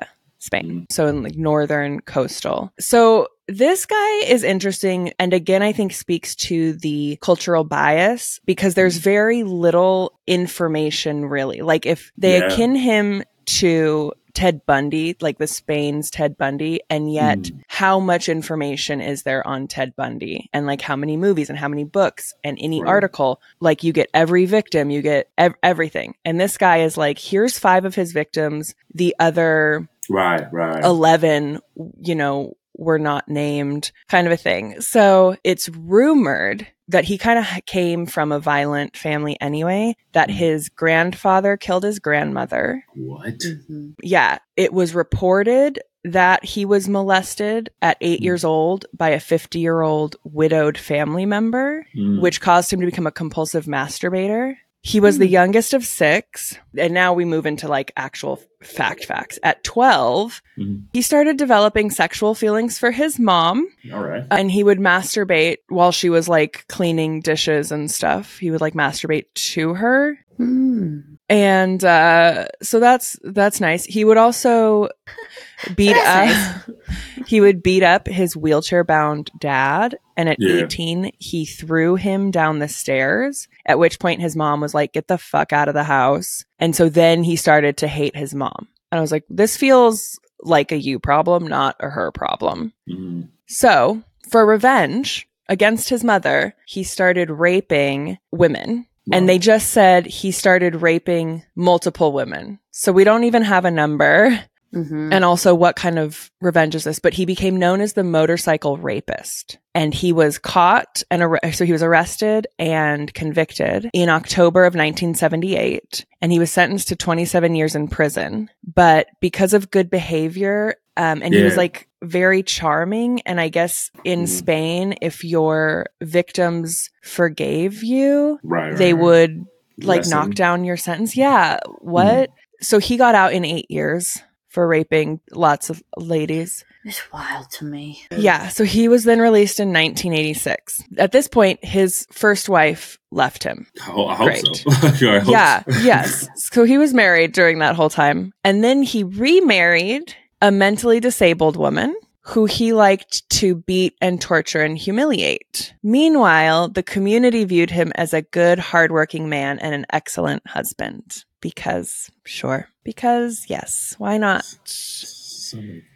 Spain. 0.46 0.66
Mm-hmm. 0.66 0.84
So 0.90 1.08
in 1.08 1.24
like 1.24 1.36
northern 1.36 2.02
coastal. 2.02 2.72
So 2.80 3.28
this 3.48 3.86
guy 3.86 4.16
is 4.26 4.44
interesting. 4.44 5.14
And 5.20 5.34
again, 5.34 5.62
I 5.62 5.72
think 5.72 5.94
speaks 5.94 6.36
to 6.36 6.74
the 6.74 7.18
cultural 7.22 7.64
bias 7.64 8.40
because 8.46 8.74
there's 8.74 8.96
mm-hmm. 8.96 9.04
very 9.04 9.44
little 9.44 10.20
information 10.28 11.26
really. 11.26 11.62
Like 11.62 11.86
if 11.86 12.12
they 12.18 12.40
yeah. 12.40 12.46
akin 12.46 12.76
him 12.76 13.24
to 13.46 14.14
Ted 14.36 14.66
Bundy, 14.66 15.16
like 15.22 15.38
the 15.38 15.48
Spain's 15.48 16.12
Ted 16.12 16.38
Bundy, 16.38 16.82
and 16.90 17.12
yet 17.12 17.40
mm. 17.40 17.62
how 17.68 18.00
much 18.00 18.28
information 18.28 19.00
is 19.00 19.24
there 19.24 19.46
on 19.48 19.68
Ted 19.68 19.96
Bundy 19.96 20.50
and 20.52 20.68
like 20.68 20.82
how 20.82 20.96
many 20.96 21.16
movies 21.16 21.50
and 21.50 21.58
how 21.58 21.70
many 21.70 21.86
books 21.86 22.34
and 22.44 22.58
any 22.60 22.84
right. 22.84 22.90
article, 22.90 23.42
like 23.62 23.84
you 23.84 23.94
get 23.94 24.10
every 24.14 24.46
victim, 24.46 24.90
you 24.90 25.02
get 25.02 25.30
ev- 25.38 25.56
everything. 25.64 26.16
And 26.26 26.40
this 26.40 26.58
guy 26.58 26.80
is 26.80 26.98
like, 26.98 27.18
here's 27.18 27.58
five 27.58 27.86
of 27.86 27.96
his 27.96 28.12
victims. 28.12 28.76
The 28.94 29.16
other 29.20 29.88
right, 30.10 30.46
right. 30.52 30.84
11, 30.84 31.60
you 32.00 32.16
know, 32.16 32.56
were 32.78 33.00
not 33.00 33.28
named 33.30 33.92
kind 34.10 34.28
of 34.28 34.34
a 34.34 34.38
thing. 34.38 34.82
So 34.82 35.38
it's 35.44 35.70
rumored 35.70 36.68
that 36.88 37.06
he 37.06 37.18
kind 37.18 37.40
of 37.40 37.46
came 37.66 38.06
from 38.06 38.32
a 38.32 38.40
violent 38.40 38.96
family 38.96 39.38
anyway, 39.42 39.96
that 40.14 40.30
mm-hmm. 40.30 40.38
his 40.38 40.70
grandfather 40.70 41.58
killed 41.58 41.84
his 41.84 42.00
grandmother. 42.00 42.84
What? 42.96 43.40
Mm-hmm. 43.40 43.92
Yeah. 44.04 44.38
It 44.56 44.72
was 44.72 44.94
reported 44.94 45.80
that 46.04 46.46
he 46.46 46.66
was 46.66 46.88
molested 46.88 47.72
at 47.82 47.98
8 48.00 48.18
mm-hmm. 48.18 48.24
years 48.24 48.44
old 48.44 48.86
by 48.94 49.10
a 49.10 49.20
50 49.20 49.58
year 49.58 49.82
old 49.82 50.16
widowed 50.24 50.78
family 50.78 51.26
member, 51.26 51.86
mm. 51.96 52.22
which 52.22 52.42
caused 52.42 52.72
him 52.72 52.80
to 52.82 52.86
become 52.86 53.08
a 53.08 53.12
compulsive 53.12 53.66
masturbator. 53.66 54.56
He 54.86 55.00
was 55.00 55.18
the 55.18 55.26
hmm. 55.26 55.34
youngest 55.34 55.74
of 55.74 55.84
six. 55.84 56.60
And 56.78 56.94
now 56.94 57.14
we 57.14 57.26
move 57.26 57.48
into 57.48 57.68
like 57.68 57.92
actual 57.98 58.40
fact 58.62 59.06
facts. 59.06 59.40
At 59.42 59.64
12, 59.64 60.44
mm-hmm. 60.60 60.86
he 60.94 61.02
started 61.02 61.38
developing 61.38 61.90
sexual 61.90 62.36
feelings 62.36 62.78
for 62.78 62.92
his 62.92 63.18
mom. 63.18 63.68
All 63.92 64.04
right. 64.04 64.26
And 64.30 64.52
he 64.52 64.64
would 64.64 64.78
masturbate 64.78 65.58
while 65.70 65.92
she 65.92 66.10
was 66.10 66.30
like 66.30 66.66
cleaning 66.68 67.22
dishes 67.22 67.72
and 67.72 67.90
stuff. 67.90 68.38
He 68.38 68.52
would 68.52 68.62
like 68.62 68.76
masturbate 68.76 69.26
to 69.34 69.74
her. 69.74 70.20
Mm 70.40 71.16
and 71.28 71.84
uh, 71.84 72.46
so 72.62 72.80
that's 72.80 73.18
that's 73.24 73.60
nice. 73.60 73.84
He 73.84 74.06
would 74.06 74.18
also 74.18 74.90
beat 75.76 75.96
up. 75.96 76.06
Nice. 76.06 76.70
he 77.28 77.42
would 77.42 77.64
beat 77.64 77.84
up 77.84 78.08
his 78.08 78.38
wheelchair 78.38 78.84
bound 78.84 79.32
dad, 79.40 79.98
and 80.16 80.30
at 80.30 80.38
yeah. 80.40 80.64
eighteen, 80.64 81.12
he 81.18 81.46
threw 81.46 81.96
him 81.96 82.30
down 82.30 82.60
the 82.60 82.68
stairs. 82.68 83.48
At 83.66 83.80
which 83.80 84.00
point, 84.00 84.22
his 84.22 84.36
mom 84.36 84.62
was 84.62 84.76
like, 84.76 84.94
"Get 84.94 85.08
the 85.08 85.18
fuck 85.18 85.52
out 85.52 85.68
of 85.68 85.74
the 85.74 85.84
house!" 85.84 86.46
And 86.60 86.76
so 86.76 86.90
then 86.90 87.24
he 87.24 87.36
started 87.36 87.78
to 87.78 87.88
hate 87.88 88.16
his 88.16 88.36
mom. 88.36 88.68
And 88.92 89.00
I 89.00 89.02
was 89.02 89.12
like, 89.12 89.26
"This 89.30 89.58
feels 89.58 90.20
like 90.42 90.72
a 90.72 90.78
you 90.78 91.00
problem, 91.00 91.48
not 91.48 91.76
a 91.80 91.90
her 91.90 92.12
problem." 92.12 92.72
Mm-hmm. 92.88 93.30
So 93.48 94.04
for 94.30 94.46
revenge 94.46 95.28
against 95.50 95.90
his 95.90 96.04
mother, 96.04 96.56
he 96.68 96.84
started 96.84 97.32
raping 97.32 98.20
women 98.32 98.86
and 99.12 99.30
they 99.30 99.38
just 99.38 99.72
said 99.72 100.06
he 100.06 100.32
started 100.32 100.82
raping 100.82 101.44
multiple 101.56 102.12
women. 102.12 102.60
So 102.72 102.92
we 102.92 103.04
don't 103.04 103.24
even 103.24 103.44
have 103.44 103.66
a 103.66 103.72
number. 103.72 104.40
Mm-hmm. 104.74 105.14
And 105.14 105.24
also, 105.24 105.56
what 105.56 105.78
kind 105.78 105.98
of 105.98 106.30
revenge 106.42 106.76
is 106.76 106.84
this? 106.84 107.00
But 107.00 107.14
he 107.14 107.26
became 107.26 107.56
known 107.56 107.80
as 107.80 107.94
the 107.94 108.04
motorcycle 108.04 108.78
rapist. 108.78 109.58
And 109.74 109.94
he 109.94 110.12
was 110.12 110.38
caught 110.38 111.02
and 111.10 111.22
ar- 111.22 111.40
so 111.54 111.64
he 111.66 111.72
was 111.72 111.84
arrested 111.84 112.48
and 112.60 113.14
convicted 113.14 113.90
in 113.94 114.10
October 114.10 114.62
of 114.62 114.74
1978. 114.74 116.06
And 116.22 116.32
he 116.32 116.40
was 116.40 116.52
sentenced 116.52 116.90
to 116.90 116.96
27 116.98 117.56
years 117.56 117.76
in 117.76 117.88
prison. 117.88 118.50
But 118.64 119.08
because 119.22 119.54
of 119.54 119.72
good 119.72 119.90
behavior, 119.90 120.76
um, 120.98 121.22
and 121.22 121.34
yeah. 121.34 121.40
he 121.40 121.44
was 121.44 121.58
like 121.58 121.88
very 122.02 122.44
charming. 122.44 123.22
And 123.22 123.40
I 123.40 123.50
guess 123.50 123.92
in 124.04 124.24
mm. 124.24 124.28
Spain, 124.28 124.96
if 125.02 125.24
your 125.24 125.88
victims 126.02 126.90
forgave 127.04 127.84
you, 127.84 128.40
right, 128.44 128.76
they 128.76 128.94
right. 128.94 129.02
would 129.02 129.46
like 129.80 130.00
Lesson. 130.00 130.12
knock 130.12 130.32
down 130.36 130.64
your 130.64 130.78
sentence. 130.78 131.18
Yeah. 131.18 131.60
What? 131.80 132.30
Mm. 132.30 132.34
So 132.62 132.80
he 132.80 132.98
got 132.98 133.16
out 133.16 133.34
in 133.34 133.44
eight 133.44 133.70
years 133.70 134.22
for 134.48 134.66
raping 134.68 135.20
lots 135.32 135.70
of 135.70 135.84
ladies. 135.98 136.64
It's 136.86 137.12
wild 137.12 137.50
to 137.52 137.66
me. 137.66 138.04
Yeah. 138.16 138.48
So 138.50 138.64
he 138.64 138.88
was 138.88 139.04
then 139.04 139.20
released 139.20 139.60
in 139.60 139.70
1986. 139.70 140.84
At 140.98 141.12
this 141.12 141.28
point, 141.28 141.66
his 141.66 142.08
first 142.12 142.48
wife 142.48 143.00
left 143.12 143.44
him. 143.44 143.68
Oh, 143.88 144.06
I 144.06 144.16
hope 144.16 144.28
Great. 144.28 144.46
so. 144.46 144.70
I 144.72 145.20
hope 145.20 145.32
yeah. 145.32 145.64
So. 145.64 145.80
yes. 145.80 146.28
So 146.36 146.64
he 146.64 146.78
was 146.78 146.94
married 146.94 147.34
during 147.34 147.60
that 147.60 147.76
whole 147.76 147.90
time. 147.90 148.32
And 148.44 148.64
then 148.64 148.84
he 148.84 149.04
remarried 149.04 150.16
a 150.46 150.52
mentally 150.52 151.00
disabled 151.00 151.58
woman 151.58 151.96
who 152.22 152.46
he 152.46 152.72
liked 152.72 153.28
to 153.32 153.56
beat 153.56 153.96
and 154.00 154.22
torture 154.22 154.62
and 154.62 154.78
humiliate. 154.78 155.74
Meanwhile, 155.82 156.70
the 156.70 156.84
community 156.84 157.46
viewed 157.46 157.72
him 157.72 157.92
as 157.96 158.14
a 158.14 158.22
good, 158.22 158.60
hardworking 158.60 159.28
man 159.28 159.58
and 159.58 159.74
an 159.74 159.88
excellent 159.90 160.46
husband. 160.48 161.26
Because, 161.42 162.12
sure. 162.26 162.70
Because, 162.84 163.46
yes, 163.48 163.96
why 163.98 164.20
not? 164.20 164.44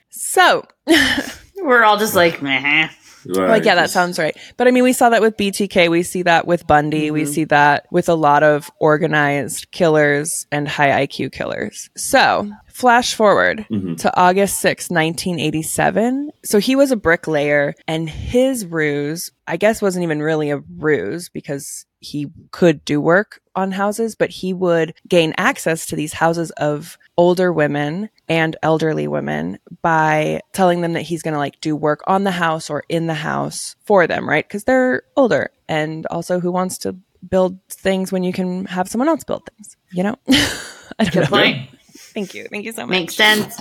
So, 0.10 0.64
we're 1.58 1.84
all 1.84 1.98
just 1.98 2.16
like, 2.16 2.42
meh. 2.42 2.90
Right. 3.28 3.50
Like, 3.50 3.66
yeah, 3.66 3.76
that 3.76 3.92
sounds 3.92 4.18
right. 4.18 4.36
But 4.58 4.68
I 4.68 4.72
mean, 4.72 4.84
we 4.84 4.94
saw 4.94 5.10
that 5.10 5.22
with 5.22 5.38
BTK. 5.38 5.90
We 5.90 6.04
see 6.04 6.24
that 6.24 6.48
with 6.48 6.66
Bundy. 6.66 7.06
Mm-hmm. 7.06 7.14
We 7.14 7.26
see 7.26 7.44
that 7.46 7.86
with 7.92 8.10
a 8.10 8.16
lot 8.16 8.44
of 8.44 8.72
organized 8.80 9.72
killers 9.72 10.48
and 10.52 10.68
high 10.68 11.06
IQ 11.06 11.34
killers. 11.34 11.90
So, 11.96 12.52
flash 12.80 13.14
forward 13.14 13.68
mm-hmm. 13.70 13.96
to 13.96 14.18
August 14.18 14.62
6, 14.62 14.90
1987. 14.90 16.32
So 16.46 16.60
he 16.60 16.78
was 16.78 16.92
a 16.92 16.96
bricklayer, 16.96 17.76
and 17.90 18.10
his 18.10 18.66
ruse, 18.66 19.32
I 19.46 19.58
guess, 19.58 19.82
wasn't 19.82 20.04
even 20.04 20.22
really 20.22 20.50
a 20.50 20.64
ruse 20.78 21.28
because 21.28 21.86
he 22.00 22.28
could 22.52 22.86
do 22.86 23.02
work 23.02 23.42
on 23.54 23.74
houses, 23.74 24.16
but 24.16 24.30
he 24.30 24.54
would 24.54 24.94
gain 25.10 25.34
access 25.38 25.88
to 25.88 25.98
these 25.98 26.14
houses 26.14 26.52
of 26.52 26.98
older 27.18 27.52
women 27.52 28.10
and 28.30 28.56
elderly 28.64 29.10
women 29.10 29.60
by 29.82 30.40
telling 30.54 30.80
them 30.80 30.94
that 30.94 31.02
he's 31.02 31.22
going 31.22 31.34
to 31.34 31.38
like 31.38 31.60
do 31.60 31.76
work 31.76 32.00
on 32.08 32.24
the 32.24 32.32
house 32.32 32.70
or 32.70 32.84
in 32.88 33.08
the 33.08 33.14
house 33.14 33.76
for 33.84 34.08
them, 34.08 34.28
right? 34.28 34.48
Because 34.48 34.64
they're 34.64 35.04
older. 35.18 35.52
And 35.68 36.06
also, 36.06 36.40
who 36.40 36.52
wants 36.52 36.78
to 36.80 36.96
build 37.30 37.60
things 37.68 38.14
when 38.14 38.24
you 38.24 38.32
can 38.32 38.64
have 38.66 38.88
someone 38.88 39.10
else 39.10 39.26
build 39.26 39.50
things, 39.58 39.76
you 39.92 40.04
know? 40.04 40.16
I 40.98 41.04
don't 41.04 41.14
Good 41.14 41.24
know. 41.24 41.28
point. 41.28 41.70
Thank 42.20 42.34
you. 42.34 42.48
Thank 42.50 42.66
you 42.66 42.74
so 42.74 42.86
much. 42.86 42.90
Makes 42.90 43.16
sense. 43.16 43.56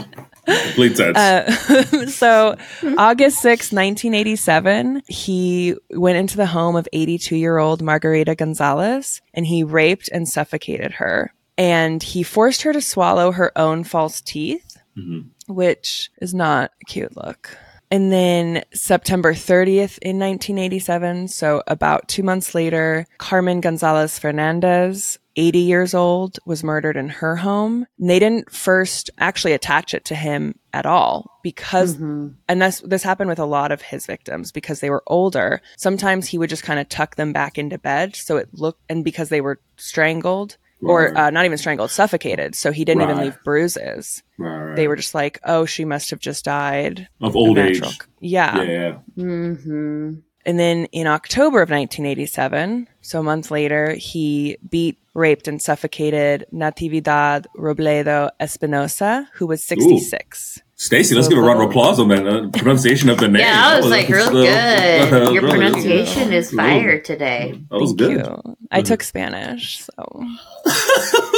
Complete 0.44 0.96
sense. 0.96 1.16
Uh, 1.16 2.06
so, 2.08 2.56
August 2.96 3.40
6, 3.40 3.70
1987, 3.70 5.02
he 5.06 5.76
went 5.90 6.18
into 6.18 6.36
the 6.36 6.46
home 6.46 6.74
of 6.74 6.88
82 6.92 7.36
year 7.36 7.58
old 7.58 7.82
Margarita 7.82 8.34
Gonzalez 8.34 9.22
and 9.32 9.46
he 9.46 9.62
raped 9.62 10.08
and 10.08 10.28
suffocated 10.28 10.94
her. 10.94 11.32
And 11.56 12.02
he 12.02 12.24
forced 12.24 12.62
her 12.62 12.72
to 12.72 12.80
swallow 12.80 13.30
her 13.30 13.56
own 13.56 13.84
false 13.84 14.20
teeth, 14.20 14.76
mm-hmm. 14.96 15.52
which 15.52 16.10
is 16.20 16.34
not 16.34 16.72
a 16.82 16.84
cute 16.86 17.16
look. 17.16 17.56
And 17.90 18.12
then 18.12 18.64
September 18.74 19.32
30th 19.32 19.98
in 20.02 20.18
1987, 20.18 21.28
so 21.28 21.62
about 21.66 22.08
two 22.08 22.22
months 22.22 22.54
later, 22.54 23.06
Carmen 23.18 23.60
Gonzalez 23.60 24.18
Fernandez 24.18 25.18
80 25.38 25.58
years 25.60 25.94
old, 25.94 26.38
was 26.44 26.64
murdered 26.64 26.96
in 26.96 27.08
her 27.08 27.36
home. 27.36 27.86
And 27.98 28.10
they 28.10 28.18
didn't 28.18 28.50
first 28.52 29.08
actually 29.18 29.52
attach 29.52 29.94
it 29.94 30.04
to 30.06 30.14
him 30.14 30.58
at 30.72 30.84
all 30.84 31.38
because, 31.42 31.94
mm-hmm. 31.94 32.28
and 32.48 32.60
this, 32.60 32.80
this 32.80 33.04
happened 33.04 33.30
with 33.30 33.38
a 33.38 33.46
lot 33.46 33.72
of 33.72 33.80
his 33.80 34.04
victims 34.04 34.50
because 34.52 34.80
they 34.80 34.90
were 34.90 35.04
older. 35.06 35.62
Sometimes 35.76 36.26
he 36.26 36.38
would 36.38 36.50
just 36.50 36.64
kind 36.64 36.80
of 36.80 36.88
tuck 36.88 37.14
them 37.14 37.32
back 37.32 37.56
into 37.56 37.78
bed. 37.78 38.16
So 38.16 38.36
it 38.36 38.48
looked, 38.52 38.82
and 38.88 39.04
because 39.04 39.28
they 39.28 39.40
were 39.40 39.60
strangled, 39.76 40.56
Right. 40.80 40.92
or 40.92 41.18
uh, 41.18 41.30
not 41.30 41.44
even 41.44 41.58
strangled, 41.58 41.90
suffocated. 41.90 42.54
So 42.54 42.70
he 42.70 42.84
didn't 42.84 43.02
right. 43.02 43.10
even 43.10 43.24
leave 43.24 43.42
bruises. 43.42 44.22
Right, 44.38 44.76
they 44.76 44.86
were 44.86 44.94
just 44.94 45.12
like, 45.12 45.40
oh, 45.42 45.64
she 45.64 45.84
must 45.84 46.10
have 46.10 46.20
just 46.20 46.44
died 46.44 47.08
of 47.20 47.34
old 47.34 47.58
age. 47.58 47.82
Yeah. 48.20 48.62
Yeah. 48.62 48.98
Mm-hmm. 49.16 50.20
And 50.46 50.58
then 50.58 50.86
in 50.92 51.06
October 51.06 51.60
of 51.60 51.68
1987, 51.68 52.88
so 53.00 53.20
a 53.20 53.22
month 53.22 53.50
later, 53.50 53.92
he 53.92 54.56
beat, 54.68 54.98
raped, 55.14 55.48
and 55.48 55.60
suffocated 55.62 56.46
Natividad 56.52 57.46
Robledo 57.56 58.30
Espinosa, 58.40 59.28
who 59.34 59.46
was 59.46 59.62
66. 59.64 60.58
Ooh. 60.58 60.64
Stacy, 60.80 61.16
let's 61.16 61.26
so 61.26 61.30
give 61.30 61.42
a 61.42 61.42
round 61.42 61.60
of 61.60 61.70
applause 61.70 61.98
on 61.98 62.06
that 62.06 62.24
uh, 62.24 62.48
pronunciation 62.50 63.08
of 63.08 63.18
the 63.18 63.26
name. 63.26 63.40
Yeah, 63.40 63.66
I 63.66 63.76
was, 63.76 63.86
was 63.86 63.90
like, 63.90 64.08
real 64.08 64.30
good. 64.30 65.12
Uh, 65.12 65.30
Your 65.32 65.42
really 65.42 65.58
pronunciation 65.58 66.32
is 66.32 66.52
fire 66.52 67.00
today. 67.00 67.60
That 67.68 67.80
was 67.80 67.94
Thank 67.94 67.98
good. 67.98 68.26
You. 68.26 68.56
I 68.70 68.82
took 68.82 69.02
Spanish, 69.02 69.80
so 69.80 70.24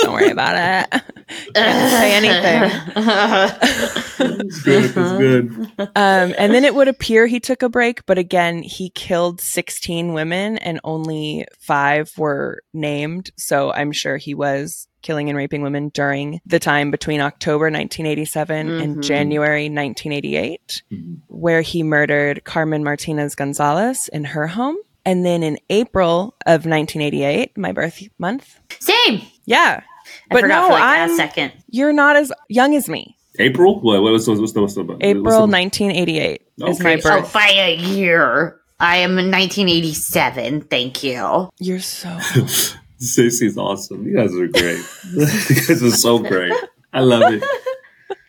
don't 0.02 0.12
worry 0.12 0.28
about 0.28 0.56
it. 0.92 1.02
Can't 1.54 1.90
say 1.90 2.14
anything. 2.16 2.70
it's 4.46 4.62
good. 4.62 4.84
It's 4.84 4.94
good. 4.94 5.72
Um, 5.96 6.34
and 6.36 6.52
then 6.52 6.66
it 6.66 6.74
would 6.74 6.88
appear 6.88 7.26
he 7.26 7.40
took 7.40 7.62
a 7.62 7.70
break, 7.70 8.04
but 8.04 8.18
again, 8.18 8.62
he 8.62 8.90
killed 8.90 9.40
16 9.40 10.12
women 10.12 10.58
and 10.58 10.80
only 10.84 11.46
five 11.58 12.10
were 12.16 12.62
named. 12.72 13.30
So 13.36 13.72
I'm 13.72 13.92
sure 13.92 14.16
he 14.16 14.34
was 14.34 14.86
killing 15.02 15.28
and 15.28 15.36
raping 15.36 15.62
women 15.62 15.88
during 15.90 16.40
the 16.46 16.58
time 16.58 16.90
between 16.90 17.20
October 17.20 17.64
1987 17.64 18.66
mm-hmm. 18.66 18.82
and 18.82 19.02
January 19.02 19.64
1988, 19.64 20.82
mm-hmm. 20.92 21.14
where 21.28 21.62
he 21.62 21.82
murdered 21.82 22.44
Carmen 22.44 22.84
Martinez 22.84 23.34
Gonzalez 23.34 24.08
in 24.08 24.24
her 24.24 24.46
home. 24.46 24.76
And 25.06 25.24
then 25.24 25.42
in 25.42 25.58
April 25.70 26.34
of 26.44 26.66
1988, 26.66 27.56
my 27.56 27.72
birth 27.72 28.02
month. 28.18 28.60
Same. 28.80 29.22
Yeah. 29.46 29.82
I 30.30 30.34
but 30.34 30.46
no, 30.46 30.68
like 30.68 30.82
I'm, 30.82 31.10
a 31.10 31.16
second. 31.16 31.52
You're 31.68 31.92
not 31.92 32.16
as 32.16 32.32
young 32.48 32.74
as 32.74 32.88
me. 32.88 33.16
April? 33.38 33.80
What, 33.80 34.02
what's, 34.02 34.26
what's, 34.26 34.52
the, 34.52 34.60
what's 34.60 34.74
the, 34.74 34.98
April 35.00 35.22
what's 35.22 35.36
the, 35.36 35.86
1988 35.86 36.42
okay. 36.60 36.70
is 36.70 36.80
my 36.80 36.96
birth. 36.96 37.30
Oh, 37.30 37.30
by 37.32 37.48
a 37.48 37.76
year. 37.76 38.59
I 38.80 38.96
am 38.96 39.18
in 39.18 39.30
1987. 39.30 40.62
Thank 40.62 41.04
you. 41.04 41.50
You're 41.58 41.80
so. 41.80 42.18
Stacey's 42.98 43.56
awesome. 43.56 44.06
You 44.06 44.16
guys 44.16 44.34
are 44.34 44.48
great. 44.48 44.84
you 45.14 45.66
guys 45.66 45.82
are 45.82 45.90
so 45.90 46.18
great. 46.18 46.52
I 46.92 47.00
love 47.00 47.32
it. 47.32 47.42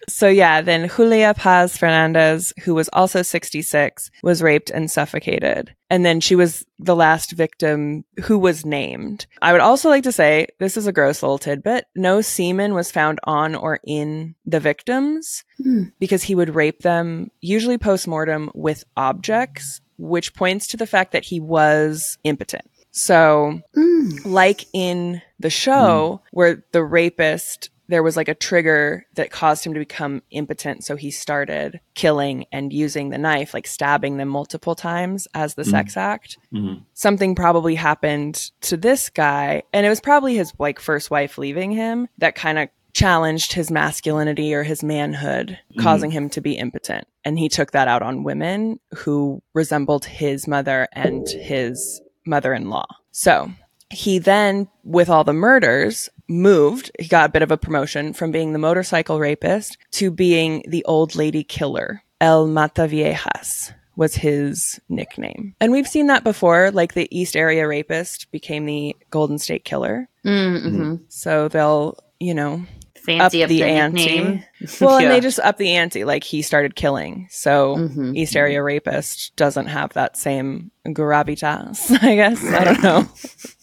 So 0.10 0.28
yeah, 0.28 0.62
then 0.62 0.90
Julia 0.90 1.34
Paz 1.34 1.78
Fernandez, 1.78 2.54
who 2.64 2.76
was 2.76 2.90
also 2.92 3.22
66, 3.22 4.12
was 4.24 4.42
raped 4.42 4.70
and 4.70 4.92
suffocated. 4.92 5.74
And 5.90 6.06
then 6.06 6.20
she 6.20 6.36
was 6.36 6.66
the 6.80 6.96
last 6.96 7.32
victim 7.32 8.04
who 8.24 8.38
was 8.38 8.66
named. 8.66 9.26
I 9.42 9.52
would 9.54 9.62
also 9.62 9.90
like 9.90 10.04
to 10.04 10.12
say, 10.12 10.48
this 10.60 10.76
is 10.76 10.86
a 10.86 10.92
gross 10.92 11.24
little 11.24 11.38
tidbit. 11.38 11.86
No 11.96 12.22
semen 12.22 12.74
was 12.74 12.92
found 12.92 13.20
on 13.24 13.56
or 13.56 13.80
in 13.86 14.36
the 14.46 14.60
victims 14.60 15.44
mm. 15.66 15.92
because 16.00 16.24
he 16.24 16.36
would 16.36 16.56
rape 16.56 16.80
them, 16.80 17.32
usually 17.40 17.78
post-mortem 17.78 18.52
with 18.54 18.84
objects, 18.98 19.82
which 20.02 20.34
points 20.34 20.68
to 20.68 20.78
the 20.78 20.88
fact 20.88 21.12
that 21.12 21.26
he 21.26 21.40
was 21.40 22.18
impotent. 22.24 22.70
So, 22.92 23.62
mm. 23.76 24.26
like 24.26 24.66
in 24.74 25.22
the 25.40 25.50
show 25.50 26.22
mm. 26.22 26.28
where 26.32 26.66
the 26.74 26.84
rapist, 26.84 27.70
there 27.88 28.04
was 28.04 28.18
like 28.18 28.28
a 28.28 28.36
trigger 28.36 29.06
that 29.16 29.32
caused 29.32 29.66
him 29.66 29.74
to 29.74 29.80
become 29.80 30.24
impotent. 30.32 30.84
So 30.84 30.96
he 30.96 31.12
started 31.12 31.80
killing 31.94 32.46
and 32.52 32.74
using 32.74 33.10
the 33.10 33.18
knife, 33.18 33.54
like 33.54 33.68
stabbing 33.68 34.18
them 34.18 34.28
multiple 34.28 34.76
times 34.76 35.28
as 35.34 35.54
the 35.54 35.64
mm. 35.64 35.70
sex 35.72 35.96
act. 35.96 36.38
Mm-hmm. 36.54 36.82
Something 36.94 37.36
probably 37.36 37.76
happened 37.76 38.52
to 38.62 38.76
this 38.76 39.10
guy. 39.10 39.64
And 39.72 39.86
it 39.86 39.90
was 39.90 40.02
probably 40.02 40.36
his 40.36 40.52
like 40.60 40.80
first 40.80 41.12
wife 41.12 41.38
leaving 41.38 41.72
him 41.72 42.10
that 42.18 42.36
kind 42.36 42.60
of 42.60 42.70
challenged 42.94 43.54
his 43.54 43.72
masculinity 43.72 44.54
or 44.54 44.64
his 44.64 44.84
manhood, 44.84 45.58
mm-hmm. 45.72 45.82
causing 45.82 46.12
him 46.12 46.30
to 46.32 46.42
be 46.42 46.54
impotent. 46.54 47.08
And 47.24 47.38
he 47.38 47.50
took 47.50 47.72
that 47.72 47.88
out 47.88 48.02
on 48.02 48.24
women 48.24 48.80
who 48.96 49.42
resembled 49.54 50.06
his 50.06 50.48
mother 50.48 50.88
and 50.94 51.28
his 51.28 52.02
mother 52.26 52.54
in 52.54 52.70
law. 52.70 52.88
So 53.12 53.52
he 53.90 54.20
then, 54.20 54.68
with 54.84 55.10
all 55.10 55.24
the 55.24 55.34
murders, 55.34 56.10
moved. 56.28 56.92
He 56.98 57.08
got 57.08 57.30
a 57.30 57.32
bit 57.32 57.42
of 57.42 57.52
a 57.52 57.58
promotion 57.58 58.14
from 58.14 58.32
being 58.32 58.54
the 58.54 58.60
motorcycle 58.60 59.20
rapist 59.20 59.78
to 59.92 60.10
being 60.12 60.64
the 60.68 60.84
old 60.86 61.16
lady 61.16 61.44
killer. 61.44 62.04
El 62.20 62.48
Mataviejas 62.48 63.74
was 63.96 64.16
his 64.16 64.80
nickname. 64.88 65.56
And 65.60 65.72
we've 65.72 65.88
seen 65.88 66.08
that 66.08 66.24
before, 66.24 66.72
like 66.72 66.94
the 66.94 67.08
East 67.16 67.36
Area 67.36 67.68
rapist 67.68 68.32
became 68.32 68.66
the 68.66 68.96
Golden 69.10 69.38
State 69.38 69.66
Killer. 69.66 70.08
Mm-hmm. 70.26 70.96
So 71.10 71.50
they'll, 71.50 71.98
you 72.20 72.34
know, 72.34 72.66
fancy 73.02 73.44
up, 73.44 73.48
up 73.48 73.50
the, 73.50 73.62
the 73.62 73.64
ante. 73.64 74.44
well, 74.82 75.00
yeah. 75.00 75.08
and 75.08 75.16
they 75.16 75.20
just 75.20 75.40
up 75.40 75.58
the 75.58 75.76
ante. 75.76 76.04
Like 76.04 76.24
he 76.24 76.42
started 76.42 76.76
killing, 76.76 77.28
so 77.30 77.76
mm-hmm. 77.76 78.16
East 78.16 78.36
Area 78.36 78.64
Rapist 78.64 79.36
doesn't 79.36 79.68
have 79.68 79.94
that 79.94 80.18
same 80.18 80.72
gravitas. 80.88 81.92
I 82.02 82.16
guess 82.16 82.44
I 82.46 82.64
don't 82.64 82.84
know. 82.84 83.08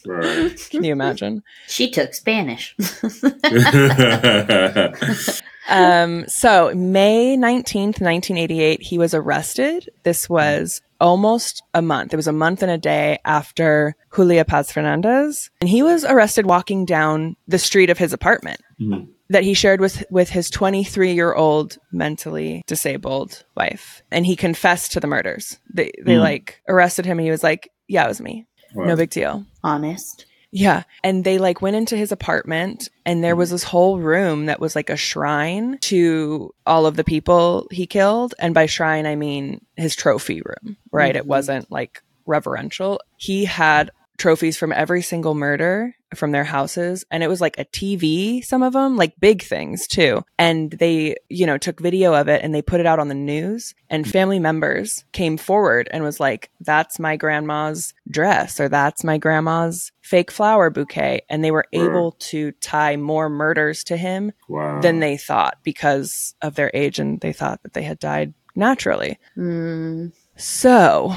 Right. 0.07 0.68
Can 0.70 0.85
you 0.85 0.92
imagine? 0.92 1.42
She 1.66 1.90
took 1.90 2.14
Spanish. 2.14 2.77
um. 5.68 6.29
So 6.29 6.72
May 6.74 7.37
nineteenth, 7.37 8.01
nineteen 8.01 8.38
eighty-eight, 8.38 8.83
he 8.83 8.98
was 8.98 9.14
arrested. 9.14 9.88
This 10.03 10.29
was 10.29 10.81
almost 11.01 11.62
a 11.74 11.83
month. 11.83 12.12
It 12.12 12.16
was 12.16 12.27
a 12.27 12.33
month 12.33 12.62
and 12.62 12.72
a 12.72 12.79
day 12.79 13.20
after 13.24 13.94
Julia 14.14 14.44
Paz 14.44 14.72
Fernandez. 14.72 15.48
And 15.61 15.70
he 15.70 15.85
was 15.85 16.05
arrested 16.05 16.44
walking 16.44 16.85
down 16.85 17.37
the 17.46 17.59
street 17.59 17.88
of 17.88 17.98
his 17.98 18.12
apartment. 18.12 18.61
Mm-hmm 18.81 19.12
that 19.31 19.45
he 19.45 19.55
shared 19.55 19.81
with 19.81 20.05
with 20.11 20.31
his 20.31 20.51
23 20.51 21.12
year 21.12 21.35
old 21.35 21.79
mentally 21.93 22.62
disabled 22.67 23.45
wife. 23.57 24.03
And 24.11 24.27
he 24.27 24.37
confessed 24.37 24.93
to 24.93 25.01
the 25.01 25.07
murders. 25.07 25.59
They 25.73 25.93
they 26.03 26.14
mm. 26.14 26.21
like 26.21 26.62
arrested 26.69 27.07
him. 27.07 27.19
And 27.19 27.27
he 27.27 27.31
was 27.31 27.43
like 27.43 27.71
yeah 27.87 28.05
it 28.05 28.09
was 28.09 28.21
me. 28.21 28.47
Wow. 28.75 28.87
no 28.87 28.97
big 28.97 29.11
deal. 29.11 29.45
Honest. 29.62 30.27
Yeah. 30.51 30.85
And 31.05 31.25
they 31.25 31.37
like 31.37 31.61
went 31.61 31.77
into 31.77 31.97
his 31.97 32.11
apartment 32.11 32.88
and 33.05 33.23
there 33.23 33.37
was 33.37 33.51
this 33.51 33.64
whole 33.64 33.99
room 33.99 34.47
that 34.47 34.61
was 34.61 34.75
like 34.75 34.88
a 34.88 34.97
shrine 34.97 35.77
to 35.83 36.55
all 36.67 36.87
of 36.87 36.97
the 36.97 37.05
people 37.05 37.69
he 37.71 37.87
killed. 37.87 38.35
And 38.38 38.55
by 38.55 38.67
shrine 38.67 39.07
i 39.07 39.14
mean 39.14 39.64
his 39.77 39.95
trophy 39.95 40.41
room 40.43 40.77
right? 40.91 41.11
Mm-hmm. 41.11 41.19
it 41.19 41.27
wasn't 41.27 41.71
like 41.71 42.03
reverential. 42.27 43.01
He 43.17 43.45
had 43.45 43.91
trophies 44.19 44.57
from 44.57 44.73
every 44.73 45.03
single 45.03 45.35
murder 45.35 45.95
from 46.14 46.33
their 46.33 46.44
houses 46.44 47.05
and 47.11 47.23
it 47.23 47.29
was 47.29 47.40
like 47.40 47.59
a 47.59 47.64
TV, 47.64 48.44
some 48.44 48.62
of 48.62 48.73
them, 48.73 48.97
like 48.97 49.18
big 49.21 49.42
things 49.42 49.87
too. 49.87 50.23
And 50.38 50.71
they, 50.71 51.16
you 51.29 51.47
know, 51.47 51.59
took 51.59 51.81
video 51.81 52.14
of 52.14 52.29
it 52.29 52.42
and 52.42 52.55
they 52.55 52.62
put 52.62 52.81
it 52.81 52.87
out 52.87 52.99
on 52.99 53.09
the 53.09 53.14
news 53.14 53.75
and 53.90 54.09
family 54.09 54.38
members 54.38 55.05
came 55.12 55.37
forward 55.37 55.88
and 55.90 56.05
was 56.05 56.21
like, 56.21 56.51
that's 56.61 56.99
my 56.99 57.16
grandma's 57.16 57.94
dress 58.11 58.61
or 58.61 58.68
that's 58.68 59.05
my 59.05 59.18
grandma's 59.18 59.92
fake 60.01 60.31
flower 60.31 60.71
bouquet. 60.71 61.23
And 61.29 61.44
they 61.44 61.51
were 61.51 61.66
able 61.73 62.12
to 62.12 62.53
tie 62.53 62.97
more 62.97 63.29
murders 63.29 63.85
to 63.85 63.97
him 63.97 64.33
wow. 64.49 64.81
than 64.81 65.01
they 65.01 65.16
thought 65.16 65.59
because 65.62 66.35
of 66.40 66.55
their 66.55 66.71
age 66.75 66.99
and 66.99 67.21
they 67.21 67.33
thought 67.33 67.62
that 67.62 67.75
they 67.75 67.83
had 67.83 67.99
died 67.99 68.33
naturally. 68.55 69.18
Mm. 69.37 70.12
So 70.37 71.14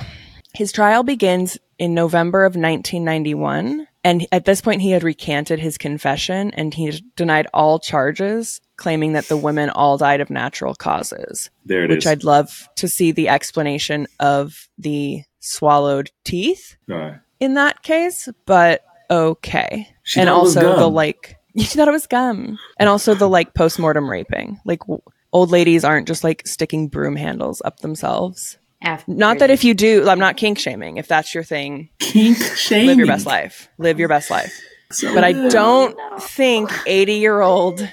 his 0.54 0.72
trial 0.72 1.04
begins 1.04 1.58
in 1.78 1.94
November 1.94 2.46
of 2.46 2.52
1991. 2.56 3.88
And 4.04 4.26
at 4.32 4.46
this 4.46 4.62
point, 4.62 4.82
he 4.82 4.92
had 4.92 5.04
recanted 5.04 5.60
his 5.60 5.78
confession 5.78 6.52
and 6.52 6.74
he 6.74 7.04
denied 7.16 7.48
all 7.54 7.80
charges, 7.80 8.60
claiming 8.76 9.14
that 9.14 9.28
the 9.28 9.38
women 9.38 9.70
all 9.70 9.98
died 9.98 10.22
of 10.22 10.30
natural 10.30 10.74
causes. 10.74 11.50
There 11.66 11.84
it 11.84 11.90
which 11.90 12.06
is. 12.06 12.08
I'd 12.08 12.24
love 12.24 12.68
to 12.78 12.88
see 12.88 13.12
the 13.12 13.30
explanation 13.30 14.08
of 14.20 14.68
the 14.78 15.24
swallowed 15.40 16.12
teeth 16.24 16.78
right. 16.88 17.20
in 17.40 17.56
that 17.56 17.84
case, 17.84 18.28
but 18.46 18.84
okay. 19.10 19.88
She 20.04 20.20
and 20.20 20.30
also 20.30 20.78
the 20.78 20.90
like, 20.90 21.38
you 21.54 21.66
thought 21.66 21.88
it 21.88 21.92
was 21.92 22.08
gum. 22.08 22.58
And 22.80 22.90
also 22.90 23.14
the 23.14 23.30
like 23.30 23.54
post 23.54 23.78
mortem 23.78 24.10
raping. 24.10 24.60
Like, 24.66 24.80
w- 24.82 25.02
old 25.32 25.52
ladies 25.52 25.84
aren't 25.84 26.08
just 26.08 26.24
like 26.24 26.48
sticking 26.48 26.88
broom 26.88 27.16
handles 27.16 27.62
up 27.64 27.82
themselves. 27.82 28.58
After 28.84 29.12
not 29.12 29.40
that 29.40 29.50
if 29.50 29.64
you 29.64 29.74
do, 29.74 30.10
I'm 30.10 30.20
not 30.20 30.38
kink 30.38 30.58
shaming. 30.58 30.98
If 30.98 31.08
that's 31.08 31.36
your 31.36 31.44
thing, 31.44 31.90
kink 32.00 32.38
shaming. 32.38 32.88
Live 32.88 32.98
your 32.98 33.08
best 33.08 33.26
life. 33.26 33.70
Live 33.78 34.00
your 34.00 34.10
best 34.10 34.32
life. 34.32 34.60
So 34.92 35.14
but 35.14 35.24
I 35.24 35.34
don't 35.50 35.98
think 36.20 36.70
80 36.86 37.14
year 37.14 37.42
old 37.42 37.88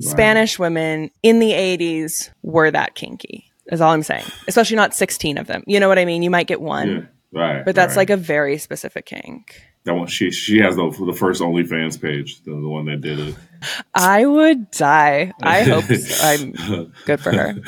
Spanish 0.00 0.58
women 0.58 1.10
in 1.22 1.38
the 1.38 1.52
80s 1.52 2.30
were 2.42 2.70
that 2.70 2.94
kinky. 2.94 3.46
Is 3.70 3.80
all 3.80 3.92
I'm 3.92 4.02
saying. 4.02 4.24
Especially 4.48 4.76
not 4.76 4.94
16 4.94 5.38
of 5.38 5.46
them. 5.46 5.62
You 5.66 5.78
know 5.78 5.88
what 5.88 5.98
I 5.98 6.04
mean? 6.04 6.22
You 6.22 6.30
might 6.30 6.48
get 6.48 6.60
one. 6.60 7.08
Yeah, 7.32 7.40
right. 7.40 7.64
But 7.64 7.76
that's 7.76 7.92
right. 7.92 7.98
like 7.98 8.10
a 8.10 8.16
very 8.16 8.58
specific 8.58 9.06
kink. 9.06 9.62
That 9.84 9.94
one, 9.94 10.08
she 10.08 10.30
she 10.30 10.58
has 10.58 10.76
the 10.76 10.90
the 11.06 11.14
first 11.14 11.40
OnlyFans 11.40 12.00
page, 12.00 12.42
the, 12.42 12.50
the 12.50 12.68
one 12.68 12.84
that 12.86 13.00
did 13.00 13.18
it. 13.18 13.34
I 13.94 14.26
would 14.26 14.70
die. 14.70 15.32
I 15.42 15.62
hope 15.64 15.84
so. 15.84 16.26
I'm 16.26 16.92
good 17.06 17.20
for 17.20 17.32
her. 17.32 17.54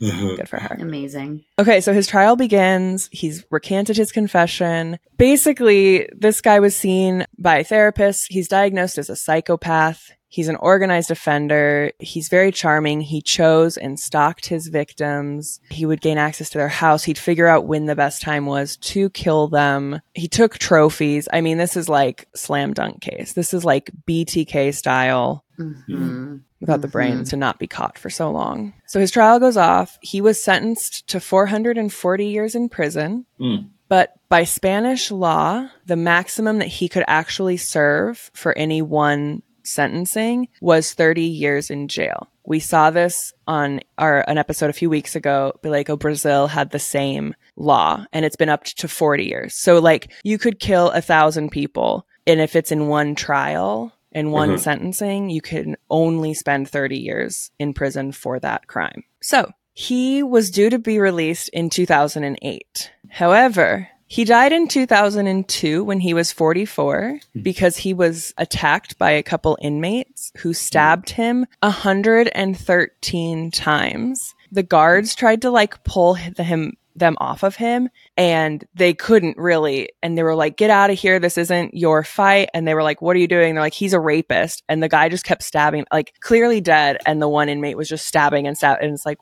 Good 0.00 0.48
for 0.48 0.58
her. 0.58 0.76
Amazing. 0.80 1.44
Okay, 1.58 1.80
so 1.80 1.92
his 1.92 2.06
trial 2.06 2.36
begins. 2.36 3.08
He's 3.12 3.44
recanted 3.50 3.96
his 3.96 4.12
confession. 4.12 4.98
Basically, 5.16 6.08
this 6.12 6.40
guy 6.40 6.58
was 6.60 6.76
seen 6.76 7.24
by 7.38 7.58
a 7.58 7.64
therapist. 7.64 8.26
He's 8.30 8.48
diagnosed 8.48 8.98
as 8.98 9.08
a 9.08 9.16
psychopath. 9.16 10.10
He's 10.34 10.48
an 10.48 10.56
organized 10.56 11.12
offender. 11.12 11.92
He's 12.00 12.28
very 12.28 12.50
charming. 12.50 13.00
He 13.00 13.22
chose 13.22 13.76
and 13.76 14.00
stalked 14.00 14.46
his 14.46 14.66
victims. 14.66 15.60
He 15.70 15.86
would 15.86 16.00
gain 16.00 16.18
access 16.18 16.50
to 16.50 16.58
their 16.58 16.66
house. 16.66 17.04
He'd 17.04 17.18
figure 17.18 17.46
out 17.46 17.66
when 17.66 17.86
the 17.86 17.94
best 17.94 18.20
time 18.20 18.44
was 18.44 18.76
to 18.78 19.10
kill 19.10 19.46
them. 19.46 20.00
He 20.12 20.26
took 20.26 20.58
trophies. 20.58 21.28
I 21.32 21.40
mean, 21.40 21.56
this 21.58 21.76
is 21.76 21.88
like 21.88 22.26
slam 22.34 22.72
dunk 22.74 23.00
case. 23.00 23.34
This 23.34 23.54
is 23.54 23.64
like 23.64 23.92
BTK 24.08 24.74
style. 24.74 25.44
Mm-hmm. 25.56 26.38
Without 26.58 26.80
the 26.80 26.88
brains 26.88 27.28
mm-hmm. 27.28 27.30
to 27.30 27.36
not 27.36 27.60
be 27.60 27.68
caught 27.68 27.96
for 27.96 28.10
so 28.10 28.28
long. 28.32 28.72
So 28.88 28.98
his 28.98 29.12
trial 29.12 29.38
goes 29.38 29.56
off. 29.56 30.00
He 30.02 30.20
was 30.20 30.42
sentenced 30.42 31.06
to 31.10 31.20
440 31.20 32.26
years 32.26 32.56
in 32.56 32.68
prison. 32.68 33.24
Mm. 33.38 33.68
But 33.88 34.14
by 34.28 34.42
Spanish 34.42 35.12
law, 35.12 35.68
the 35.86 35.94
maximum 35.94 36.58
that 36.58 36.66
he 36.66 36.88
could 36.88 37.04
actually 37.06 37.56
serve 37.56 38.32
for 38.34 38.56
any 38.58 38.82
one 38.82 39.43
sentencing 39.64 40.48
was 40.60 40.92
30 40.94 41.22
years 41.22 41.70
in 41.70 41.88
jail. 41.88 42.28
We 42.46 42.60
saw 42.60 42.90
this 42.90 43.32
on 43.46 43.80
our 43.98 44.24
an 44.28 44.38
episode 44.38 44.70
a 44.70 44.74
few 44.74 44.90
weeks 44.90 45.16
ago. 45.16 45.58
Like, 45.62 45.88
oh, 45.88 45.96
Brazil 45.96 46.46
had 46.46 46.70
the 46.70 46.78
same 46.78 47.34
law, 47.56 48.04
and 48.12 48.24
it's 48.24 48.36
been 48.36 48.48
up 48.48 48.64
to 48.64 48.88
40 48.88 49.24
years. 49.24 49.54
So, 49.54 49.78
like, 49.78 50.12
you 50.22 50.38
could 50.38 50.60
kill 50.60 50.90
a 50.90 51.00
thousand 51.00 51.50
people, 51.50 52.06
and 52.26 52.40
if 52.40 52.54
it's 52.54 52.72
in 52.72 52.88
one 52.88 53.14
trial 53.14 53.92
in 54.12 54.30
one 54.30 54.50
mm-hmm. 54.50 54.58
sentencing, 54.58 55.30
you 55.30 55.40
can 55.40 55.76
only 55.90 56.34
spend 56.34 56.68
30 56.68 56.98
years 56.98 57.50
in 57.58 57.74
prison 57.74 58.12
for 58.12 58.38
that 58.38 58.66
crime. 58.68 59.04
So, 59.20 59.50
he 59.72 60.22
was 60.22 60.50
due 60.50 60.70
to 60.70 60.78
be 60.78 61.00
released 61.00 61.48
in 61.48 61.68
2008. 61.68 62.92
However, 63.08 63.88
he 64.14 64.24
died 64.24 64.52
in 64.52 64.68
2002 64.68 65.82
when 65.82 65.98
he 65.98 66.14
was 66.14 66.30
44 66.30 67.18
hmm. 67.32 67.42
because 67.42 67.76
he 67.76 67.92
was 67.92 68.32
attacked 68.38 68.96
by 68.96 69.10
a 69.10 69.24
couple 69.24 69.58
inmates 69.60 70.30
who 70.36 70.54
stabbed 70.54 71.10
him 71.10 71.46
113 71.64 73.50
times. 73.50 74.34
The 74.52 74.62
guards 74.62 75.16
tried 75.16 75.42
to 75.42 75.50
like 75.50 75.82
pull 75.82 76.14
him 76.14 76.76
them 76.94 77.16
off 77.18 77.42
of 77.42 77.56
him 77.56 77.88
and 78.16 78.64
they 78.76 78.94
couldn't 78.94 79.36
really 79.36 79.88
and 80.00 80.16
they 80.16 80.22
were 80.22 80.36
like 80.36 80.56
get 80.56 80.70
out 80.70 80.90
of 80.90 80.96
here 80.96 81.18
this 81.18 81.36
isn't 81.36 81.74
your 81.74 82.04
fight 82.04 82.48
and 82.54 82.68
they 82.68 82.74
were 82.74 82.84
like 82.84 83.02
what 83.02 83.16
are 83.16 83.18
you 83.18 83.26
doing 83.26 83.52
they're 83.52 83.64
like 83.64 83.74
he's 83.74 83.92
a 83.92 83.98
rapist 83.98 84.62
and 84.68 84.80
the 84.80 84.88
guy 84.88 85.08
just 85.08 85.24
kept 85.24 85.42
stabbing 85.42 85.84
like 85.92 86.14
clearly 86.20 86.60
dead 86.60 86.96
and 87.04 87.20
the 87.20 87.28
one 87.28 87.48
inmate 87.48 87.76
was 87.76 87.88
just 87.88 88.06
stabbing 88.06 88.46
and 88.46 88.56
stabbing 88.56 88.84
and 88.84 88.94
it's 88.94 89.04
like 89.04 89.18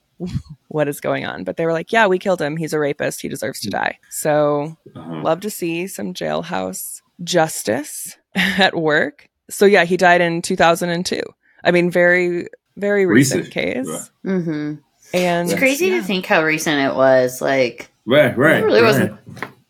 what 0.69 0.89
is 0.89 1.01
going 1.01 1.25
on 1.25 1.45
but 1.45 1.57
they 1.57 1.67
were 1.67 1.73
like 1.73 1.93
yeah 1.93 2.07
we 2.07 2.19
killed 2.19 2.41
him 2.41 2.57
he's 2.57 2.73
a 2.73 2.79
rapist 2.79 3.21
he 3.21 3.29
deserves 3.29 3.61
to 3.61 3.71
die 3.71 3.99
so 4.11 4.77
uh-huh. 4.95 5.23
love 5.23 5.41
to 5.41 5.51
see 5.51 5.87
some 5.87 6.15
jailhouse 6.15 7.01
justice 7.23 8.17
at 8.35 8.77
work 8.77 9.29
so 9.51 9.65
yeah 9.67 9.85
he 9.85 9.97
died 9.97 10.21
in 10.21 10.43
2002 10.43 11.21
i 11.65 11.71
mean 11.71 11.91
very 11.91 12.49
very 12.77 13.07
recent, 13.07 13.47
recent. 13.47 13.55
case 13.55 14.11
mm-hmm. 14.25 14.75
And 15.15 15.51
it's 15.51 15.59
crazy 15.59 15.89
yeah. 15.89 15.97
to 15.97 16.03
think 16.03 16.27
how 16.27 16.43
recent 16.43 16.81
it 16.81 16.97
was. 16.97 17.41
Like, 17.41 17.91
right, 18.07 18.37
right, 18.37 18.63
it 18.63 18.65
really 18.65 18.81
right. 18.81 18.87
wasn't 18.87 19.21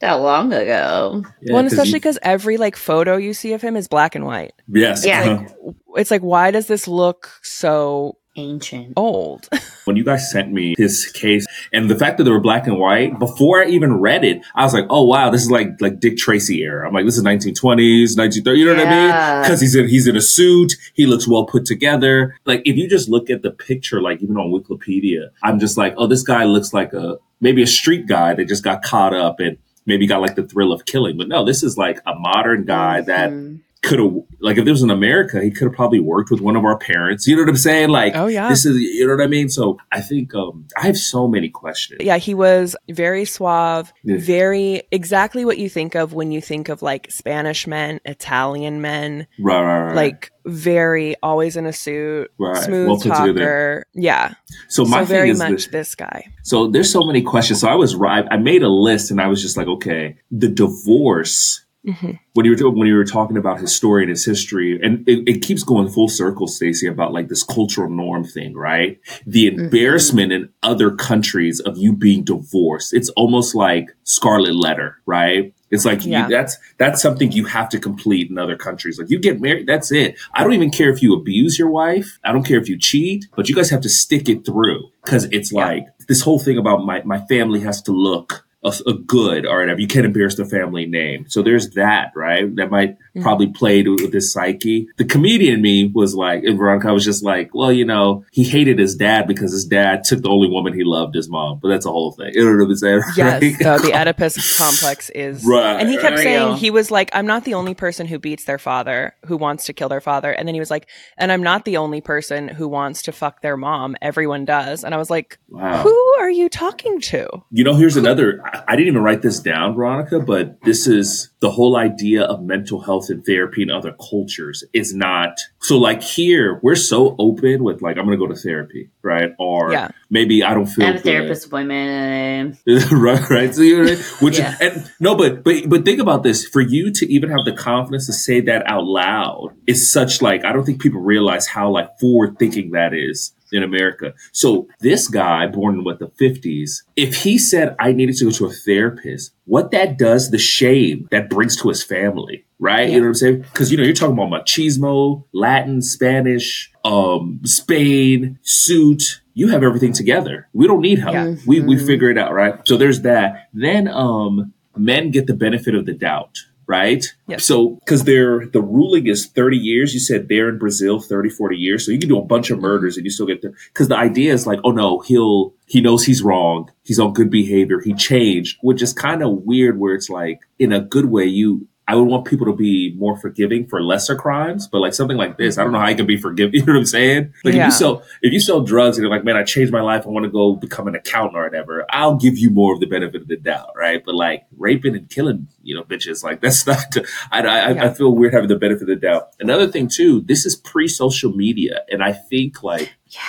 that 0.01 0.15
long 0.15 0.53
ago. 0.53 1.25
Yeah, 1.43 1.55
well, 1.55 1.67
especially 1.67 1.95
because 1.95 2.19
every 2.23 2.57
like 2.57 2.77
photo 2.77 3.17
you 3.17 3.35
see 3.35 3.53
of 3.53 3.63
him 3.63 3.77
is 3.77 3.89
black 3.89 4.15
and 4.15 4.25
white. 4.25 4.53
Yes. 4.69 5.05
Yeah. 5.05 5.47
Like, 5.65 5.75
it's 5.97 6.11
like, 6.11 6.23
why 6.23 6.51
does 6.51 6.67
this 6.67 6.87
look 6.87 7.31
so 7.43 8.19
ancient. 8.37 8.95
Old. 8.97 9.49
When 9.85 9.97
you 9.97 10.05
guys 10.05 10.31
sent 10.31 10.53
me 10.53 10.77
his 10.79 11.07
case 11.07 11.45
and 11.73 11.91
the 11.91 11.97
fact 11.97 12.19
that 12.19 12.23
they 12.23 12.31
were 12.31 12.39
black 12.39 12.69
and 12.69 12.79
white 12.79 13.19
before 13.19 13.65
i 13.65 13.67
even 13.67 13.95
read 13.95 14.23
it 14.23 14.41
i 14.55 14.63
was 14.63 14.73
like 14.73 14.85
oh 14.91 15.05
wow 15.05 15.29
this 15.29 15.43
is 15.43 15.51
like 15.51 15.81
like 15.81 15.99
dick 15.99 16.17
tracy 16.17 16.63
era. 16.63 16.87
I'm 16.87 16.95
like 16.95 17.05
this 17.05 17.17
is 17.19 17.25
1920s 17.25 18.15
1930s 18.17 18.59
you 18.59 18.65
know 18.65 18.75
yeah. 18.75 18.79
what 18.79 18.87
i 18.87 19.35
mean? 19.35 19.43
Because 19.43 19.61
he's 19.61 19.75
in 19.75 19.89
he's 19.89 20.07
in 20.07 20.15
a 20.15 20.21
suit 20.21 20.75
he 20.95 21.07
looks 21.07 21.27
well 21.27 21.47
put 21.47 21.65
together. 21.65 22.37
Like 22.45 22.63
if 22.65 22.77
you 22.77 22.89
just 22.89 23.09
look 23.09 23.29
at 23.29 23.43
the 23.43 23.51
picture 23.51 24.01
like 24.01 24.23
even 24.23 24.37
on 24.37 24.53
wikipedia 24.53 25.31
i'm 25.43 25.59
just 25.59 25.77
like 25.77 25.95
oh 25.97 26.07
this 26.07 26.23
guy 26.23 26.45
looks 26.45 26.73
like 26.73 26.93
a 26.93 27.19
maybe 27.41 27.61
a 27.61 27.67
street 27.67 28.07
guy 28.07 28.35
that 28.35 28.47
just 28.47 28.63
got 28.63 28.83
caught 28.83 29.13
up 29.13 29.41
and 29.41 29.59
maybe 29.85 30.07
got 30.07 30.21
like 30.21 30.37
the 30.37 30.45
thrill 30.45 30.73
of 30.73 30.85
killing. 30.85 31.17
But 31.17 31.27
no 31.27 31.45
this 31.45 31.65
is 31.65 31.77
like 31.77 31.99
a 32.07 32.15
modern 32.15 32.67
guy 32.67 33.01
that 33.01 33.31
mm-hmm 33.31 33.57
could 33.83 33.99
have 33.99 34.13
like 34.41 34.59
if 34.59 34.65
this 34.65 34.73
was 34.73 34.83
in 34.83 34.91
America, 34.91 35.43
he 35.43 35.51
could 35.51 35.67
have 35.67 35.73
probably 35.73 35.99
worked 35.99 36.31
with 36.31 36.41
one 36.41 36.55
of 36.57 36.65
our 36.65 36.79
parents. 36.79 37.27
You 37.27 37.37
know 37.37 37.43
what 37.43 37.49
I'm 37.49 37.57
saying? 37.57 37.89
Like, 37.89 38.15
oh 38.15 38.29
yeah, 38.29 38.49
this 38.49 38.65
is 38.65 38.79
you 38.79 39.07
know 39.07 39.17
what 39.17 39.23
I 39.23 39.27
mean. 39.27 39.49
So 39.49 39.79
I 39.91 40.01
think 40.01 40.35
um, 40.35 40.67
I 40.77 40.87
have 40.87 40.97
so 40.97 41.27
many 41.27 41.49
questions. 41.49 42.01
Yeah, 42.03 42.17
he 42.17 42.33
was 42.33 42.77
very 42.89 43.25
suave, 43.25 43.93
yeah. 44.05 44.17
very 44.19 44.83
exactly 44.93 45.45
what 45.45 45.59
you 45.59 45.69
think 45.69 45.97
of 45.97 46.13
when 46.13 46.31
you 46.31 46.41
think 46.41 46.69
of 46.69 46.81
like 46.81 47.11
Spanish 47.11 47.67
men, 47.67 48.01
Italian 48.05 48.81
men, 48.81 49.27
right, 49.41 49.63
right, 49.63 49.87
right. 49.87 49.97
like 49.97 50.33
very 50.45 51.17
always 51.23 51.57
in 51.57 51.67
a 51.67 51.73
suit, 51.73 52.31
right. 52.39 52.57
smooth 52.57 52.87
well 52.87 52.99
talker. 52.99 53.27
Together. 53.33 53.85
Yeah. 53.95 54.35
So 54.69 54.85
my 54.85 55.01
so 55.01 55.07
very 55.07 55.31
is 55.31 55.39
much 55.39 55.51
this, 55.51 55.67
this 55.67 55.95
guy. 55.97 56.33
So 56.45 56.69
there's 56.69 56.91
so 56.91 57.05
many 57.05 57.23
questions. 57.23 57.61
So 57.61 57.69
I 57.69 57.75
was 57.75 57.97
right. 57.97 58.25
I 58.31 58.37
made 58.37 58.63
a 58.63 58.69
list 58.69 59.11
and 59.11 59.21
I 59.21 59.27
was 59.27 59.43
just 59.43 59.57
like, 59.57 59.67
okay, 59.67 60.19
the 60.31 60.49
divorce 60.49 61.65
Mm-hmm. 61.87 62.13
When 62.35 62.47
you 62.47 62.57
were 62.57 62.71
when 62.71 62.87
you 62.87 62.95
were 62.95 63.05
talking 63.05 63.37
about 63.37 63.59
his 63.59 63.75
story 63.75 64.05
and 64.05 64.11
his 64.11 64.25
history, 64.25 64.79
and 64.81 65.07
it, 65.09 65.29
it 65.29 65.43
keeps 65.43 65.65
going 65.65 65.89
full 65.89 66.09
circle, 66.09 66.47
Stacy, 66.47 66.87
about 66.87 67.13
like 67.13 67.29
this 67.29 67.43
cultural 67.43 67.91
norm 67.91 68.25
thing, 68.25 68.55
right? 68.55 69.01
The 69.27 69.51
mm-hmm. 69.51 69.65
embarrassment 69.65 70.31
mm-hmm. 70.31 70.45
in 70.45 70.53
other 70.63 70.93
countries 70.93 71.59
of 71.59 71.77
you 71.77 71.93
being 71.93 72.23
divorced. 72.23 72.95
It's 72.95 73.09
almost 73.11 73.57
like 73.57 73.91
scarlet 74.05 74.55
letter, 74.55 74.99
right? 75.07 75.53
It's 75.73 75.85
like 75.85 76.05
yeah. 76.05 76.29
you, 76.29 76.37
that's 76.37 76.57
that's 76.79 77.03
something 77.03 77.33
you 77.33 77.47
have 77.47 77.69
to 77.71 77.81
complete 77.81 78.31
in 78.31 78.39
other 78.39 78.57
countries. 78.57 78.99
Like 78.99 79.11
you 79.11 79.19
get 79.19 79.41
married, 79.41 79.67
that's 79.67 79.91
it. 79.91 80.17
I 80.35 80.45
don't 80.45 80.53
even 80.53 80.71
care 80.71 80.91
if 80.91 81.03
you 81.03 81.15
abuse 81.15 81.59
your 81.59 81.71
wife. 81.71 82.19
I 82.23 82.31
don't 82.31 82.45
care 82.45 82.61
if 82.61 82.69
you 82.69 82.79
cheat, 82.79 83.27
but 83.35 83.49
you 83.49 83.57
guys 83.57 83.71
have 83.71 83.81
to 83.81 83.89
stick 83.89 84.29
it 84.29 84.45
through 84.45 84.89
because 85.03 85.25
it's 85.33 85.51
yeah. 85.51 85.65
like 85.65 85.87
this 86.07 86.21
whole 86.21 86.39
thing 86.39 86.59
about 86.59 86.85
my 86.85 87.03
my 87.03 87.21
family 87.27 87.61
has 87.61 87.83
to 87.83 87.93
look 87.93 88.47
a, 88.65 88.73
a 88.87 88.95
good 88.95 89.47
or 89.47 89.61
whatever. 89.61 89.81
You 89.81 89.87
can't 89.87 90.07
embarrass 90.07 90.37
the 90.37 90.45
family 90.45 90.87
name. 90.87 91.27
So 91.29 91.43
there's 91.43 91.71
that, 91.71 92.13
right? 92.15 92.55
That 92.57 92.71
might 92.71 92.99
mm-hmm. 92.99 93.23
probably 93.23 93.49
play 93.49 93.83
with 93.83 94.13
this 94.13 94.33
psyche. 94.33 94.89
The 94.97 95.05
comedian 95.05 95.61
me 95.63 95.91
was 95.93 96.15
like, 96.15 96.45
and 96.45 96.59
Veronica 96.59 96.93
was 96.93 97.05
just 97.05 97.25
like, 97.25 97.55
well, 97.55 97.73
you 97.73 97.85
know, 97.85 98.25
he 98.31 98.45
hated 98.45 98.79
his 98.79 98.95
dad 98.95 99.27
because 99.27 99.53
his 99.53 99.65
dad 99.65 100.05
took 100.05 100.23
the 100.23 100.29
only 100.29 100.49
woman 100.49 100.75
he 100.75 100.85
loved, 100.85 101.15
his 101.15 101.29
mom. 101.29 101.59
But 101.61 101.69
that's 101.69 101.87
a 101.87 101.91
whole 101.91 102.13
thing. 102.13 102.33
You 102.35 102.45
know 102.45 102.65
what 102.65 102.71
I'm 102.71 102.77
saying? 102.77 103.03
Yes. 103.17 103.43
Right? 103.43 103.55
So 103.61 103.79
the 103.79 103.93
Oedipus 103.95 104.59
complex 104.59 105.11
is, 105.11 105.45
right, 105.47 105.81
and 105.81 105.89
he 105.89 105.97
kept 105.97 106.17
right. 106.17 106.23
saying 106.23 106.57
he 106.57 106.71
was 106.71 106.91
like, 106.91 107.11
I'm 107.13 107.27
not 107.27 107.45
the 107.45 107.55
only 107.55 107.75
person 107.75 108.07
who 108.07 108.19
beats 108.19 108.45
their 108.45 108.59
father, 108.59 109.15
who 109.27 109.37
wants 109.37 109.67
to 109.67 109.73
kill 109.73 109.89
their 109.89 110.01
father, 110.01 110.33
and 110.33 110.47
then 110.47 110.55
he 110.55 110.61
was 110.61 110.71
like, 110.71 110.89
and 111.19 111.31
I'm 111.31 111.43
not 111.43 111.65
the 111.65 111.77
only 111.77 112.01
person 112.01 112.49
who 112.49 112.69
wants 112.69 113.03
to 113.03 113.13
fuck 113.13 113.43
their 113.43 113.57
mom. 113.57 113.97
Everyone 114.01 114.45
does, 114.45 114.85
and 114.85 114.95
I 114.95 114.99
was 114.99 115.11
like, 115.11 115.39
wow. 115.49 115.83
who 115.83 116.15
are 116.21 116.31
you 116.31 116.49
talking 116.49 117.01
to? 117.03 117.29
You 117.51 117.65
know, 117.65 117.75
here's 117.75 117.97
another. 117.97 118.43
I 118.53 118.77
didn't 118.77 118.89
even 118.89 119.03
write 119.03 119.23
this 119.23 119.41
down, 119.41 119.75
Veronica, 119.75 120.21
but 120.21 120.61
this 120.63 120.87
is 120.87 121.31
the 121.41 121.51
whole 121.51 121.77
idea 121.77 122.25
of 122.25 122.43
mental 122.43 122.81
health 122.81 123.09
and 123.09 123.25
therapy 123.25 123.63
in 123.63 123.71
other 123.71 123.93
cultures 123.93 124.63
is 124.75 124.95
not 124.95 125.41
so 125.61 125.79
like 125.79 126.03
here 126.03 126.61
we're 126.63 126.75
so 126.75 127.17
open 127.19 127.65
with 127.65 127.81
like 127.81 127.97
I'm 127.97 128.05
gonna 128.05 128.19
go 128.19 128.27
to 128.27 128.35
therapy, 128.35 128.91
right? 129.03 129.31
Or 129.39 129.73
yeah. 129.73 129.89
maybe 130.11 130.45
I 130.45 130.53
don't 130.53 130.67
feel 130.67 130.87
I'm 130.87 130.97
a 130.97 131.01
therapist 131.01 131.47
appointment, 131.47 132.59
right, 132.93 133.31
right. 133.31 133.55
So 133.55 133.63
you 133.63 133.85
know, 133.85 133.95
which 134.21 134.39
yeah. 134.39 134.57
and 134.61 134.91
no, 135.01 135.17
but 135.17 135.43
but 135.45 135.69
but 135.69 135.85
think 135.85 136.01
about 136.01 136.23
this. 136.23 136.47
For 136.47 136.61
you 136.61 136.93
to 136.93 137.13
even 137.13 137.31
have 137.31 137.45
the 137.45 137.53
confidence 137.53 138.07
to 138.07 138.13
say 138.13 138.41
that 138.43 138.71
out 138.71 138.85
loud 138.85 139.55
is 139.67 139.91
such 139.91 140.21
like 140.21 140.45
I 140.45 140.53
don't 140.53 140.65
think 140.65 140.83
people 140.83 141.01
realize 141.01 141.47
how 141.47 141.71
like 141.71 141.99
forward 141.99 142.39
thinking 142.39 142.73
that 142.73 142.93
is 142.93 143.33
in 143.53 143.63
America. 143.63 144.15
So 144.33 144.69
this 144.81 145.09
guy, 145.09 145.47
born 145.47 145.77
in 145.77 145.85
what 145.85 145.99
the 145.99 146.09
50s, 146.09 146.83
if 146.97 147.23
he 147.23 147.39
said 147.39 147.77
I 147.79 147.93
needed 147.93 148.17
to 148.17 148.27
go 148.27 148.31
to 148.31 148.47
a 148.47 148.53
therapist, 148.53 149.33
what 149.45 149.71
that 149.73 149.99
does, 149.99 150.31
the 150.31 150.39
shame 150.39 151.09
that 151.11 151.31
brings 151.31 151.61
to 151.61 151.69
his 151.69 151.83
family, 151.83 152.45
right? 152.59 152.89
Yeah. 152.89 152.95
You 152.95 153.01
know 153.01 153.07
what 153.07 153.09
I'm 153.09 153.15
saying? 153.15 153.41
Because 153.43 153.71
you 153.71 153.77
know, 153.77 153.85
you're 153.85 153.95
talking 153.95 154.19
about 154.19 154.47
machismo, 154.47 155.25
Latin, 155.33 155.83
Spanish, 155.83 156.73
um, 156.85 157.41
Spain, 157.45 158.39
suit. 158.43 159.21
You 159.35 159.49
have 159.49 159.63
everything 159.63 159.93
together. 159.93 160.49
We 160.53 160.67
don't 160.67 160.83
need 160.83 160.99
help. 160.99 161.15
Yeah. 161.15 161.35
We 161.47 161.61
we 161.61 161.79
figure 161.79 162.11
it 162.11 162.19
out, 162.19 162.35
right? 162.35 162.61
So 162.69 162.77
there's 162.77 163.01
that. 163.01 163.49
Then 163.55 163.89
um 163.89 164.53
men 164.77 165.11
get 165.11 165.27
the 165.27 165.35
benefit 165.35 165.75
of 165.75 165.87
the 165.87 165.95
doubt 165.95 166.39
right? 166.67 167.05
Yes. 167.27 167.45
So, 167.45 167.81
because 167.85 168.05
they're 168.05 168.47
the 168.47 168.63
ruling 168.63 169.07
is 169.07 169.27
30 169.27 169.57
years. 169.57 169.95
You 169.95 170.01
said 170.01 170.29
they're 170.29 170.49
in 170.49 170.59
Brazil 170.59 171.01
30, 171.01 171.31
40 171.31 171.57
years. 171.57 171.85
So 171.85 171.93
you 171.93 171.99
can 171.99 172.09
do 172.09 172.19
a 172.19 172.25
bunch 172.25 172.51
of 172.51 172.61
murders 172.61 172.97
and 172.97 173.05
you 173.05 173.11
still 173.11 173.27
get 173.27 173.43
there. 173.43 173.55
Because 173.73 173.89
the 173.89 173.97
idea 173.97 174.33
is 174.33 174.47
like, 174.47 174.61
oh 174.65 174.71
no, 174.71 175.01
he'll, 175.01 175.55
he 175.67 175.81
knows 175.81 176.05
he's 176.05 176.23
wrong. 176.23 176.71
He's 176.83 176.99
on 176.99 177.13
good 177.13 177.31
behavior. 177.31 177.81
He 177.81 177.95
changed, 177.95 178.59
which 178.63 178.83
is 178.83 178.93
kind 178.93 179.23
of 179.23 179.43
weird 179.45 179.79
where 179.79 179.95
it's 179.95 180.11
like, 180.11 180.41
in 180.59 180.73
a 180.73 180.81
good 180.81 181.07
way, 181.07 181.25
you, 181.25 181.67
I 181.89 181.97
would 181.97 182.05
want 182.05 182.27
people 182.27 182.47
to 182.47 182.55
be 182.55 182.95
more 182.97 183.17
forgiving 183.17 183.67
for 183.67 183.83
lesser 183.83 184.15
crimes, 184.15 184.69
but 184.69 184.79
like 184.79 184.95
something 184.95 185.17
like 185.17 185.37
this, 185.37 185.59
I 185.59 185.65
don't 185.65 185.73
know 185.73 185.81
how 185.81 185.87
I 185.87 185.95
can 185.95 186.07
be 186.07 186.17
forgiving. 186.17 186.53
You 186.63 186.67
know 186.67 186.75
what 186.75 186.81
I'm 186.81 186.87
saying? 186.87 187.33
Like 187.45 187.55
yeah. 187.55 187.63
if 187.63 187.67
you 187.67 187.73
sell 187.73 188.03
if 188.21 188.33
you 188.33 188.41
sell 188.41 188.61
drugs 188.61 188.97
and 188.97 189.03
you're 189.03 189.11
like, 189.11 189.25
man, 189.25 189.37
I 189.37 189.43
changed 189.43 189.73
my 189.73 189.81
life, 189.81 190.07
I 190.07 190.11
want 190.11 190.25
to 190.25 190.31
go 190.31 190.55
become 190.55 190.87
an 190.87 190.95
accountant 190.95 191.37
or 191.37 191.43
whatever, 191.43 191.85
I'll 191.91 192.17
give 192.17 192.39
you 192.39 192.51
more 192.51 192.73
of 192.75 192.81
the 192.81 192.87
benefit 192.87 193.23
of 193.23 193.29
the 193.29 193.37
doubt, 193.37 193.71
right? 193.77 194.05
But 194.05 194.15
like 194.15 194.47
raping 194.57 194.95
and 194.95 195.09
killing, 195.11 195.49
you 195.63 195.75
know, 195.75 195.83
bitches, 195.83 196.23
like 196.23 196.41
that's 196.43 196.67
not. 196.67 196.97
I 197.33 197.41
I, 197.41 197.71
yeah. 197.73 197.85
I 197.85 197.95
feel 197.95 198.15
weird 198.15 198.33
having 198.33 198.49
the 198.49 198.57
benefit 198.57 198.83
of 198.83 198.89
the 198.89 198.97
doubt. 198.97 199.31
Another 199.41 199.67
thing 199.67 199.89
too, 199.89 200.21
this 200.21 200.47
is 200.47 200.55
pre 200.55 200.87
social 200.87 201.33
media, 201.33 201.83
and 201.91 202.03
I 202.03 202.13
think 202.13 202.63
like. 202.63 202.95
Yeah 203.09 203.21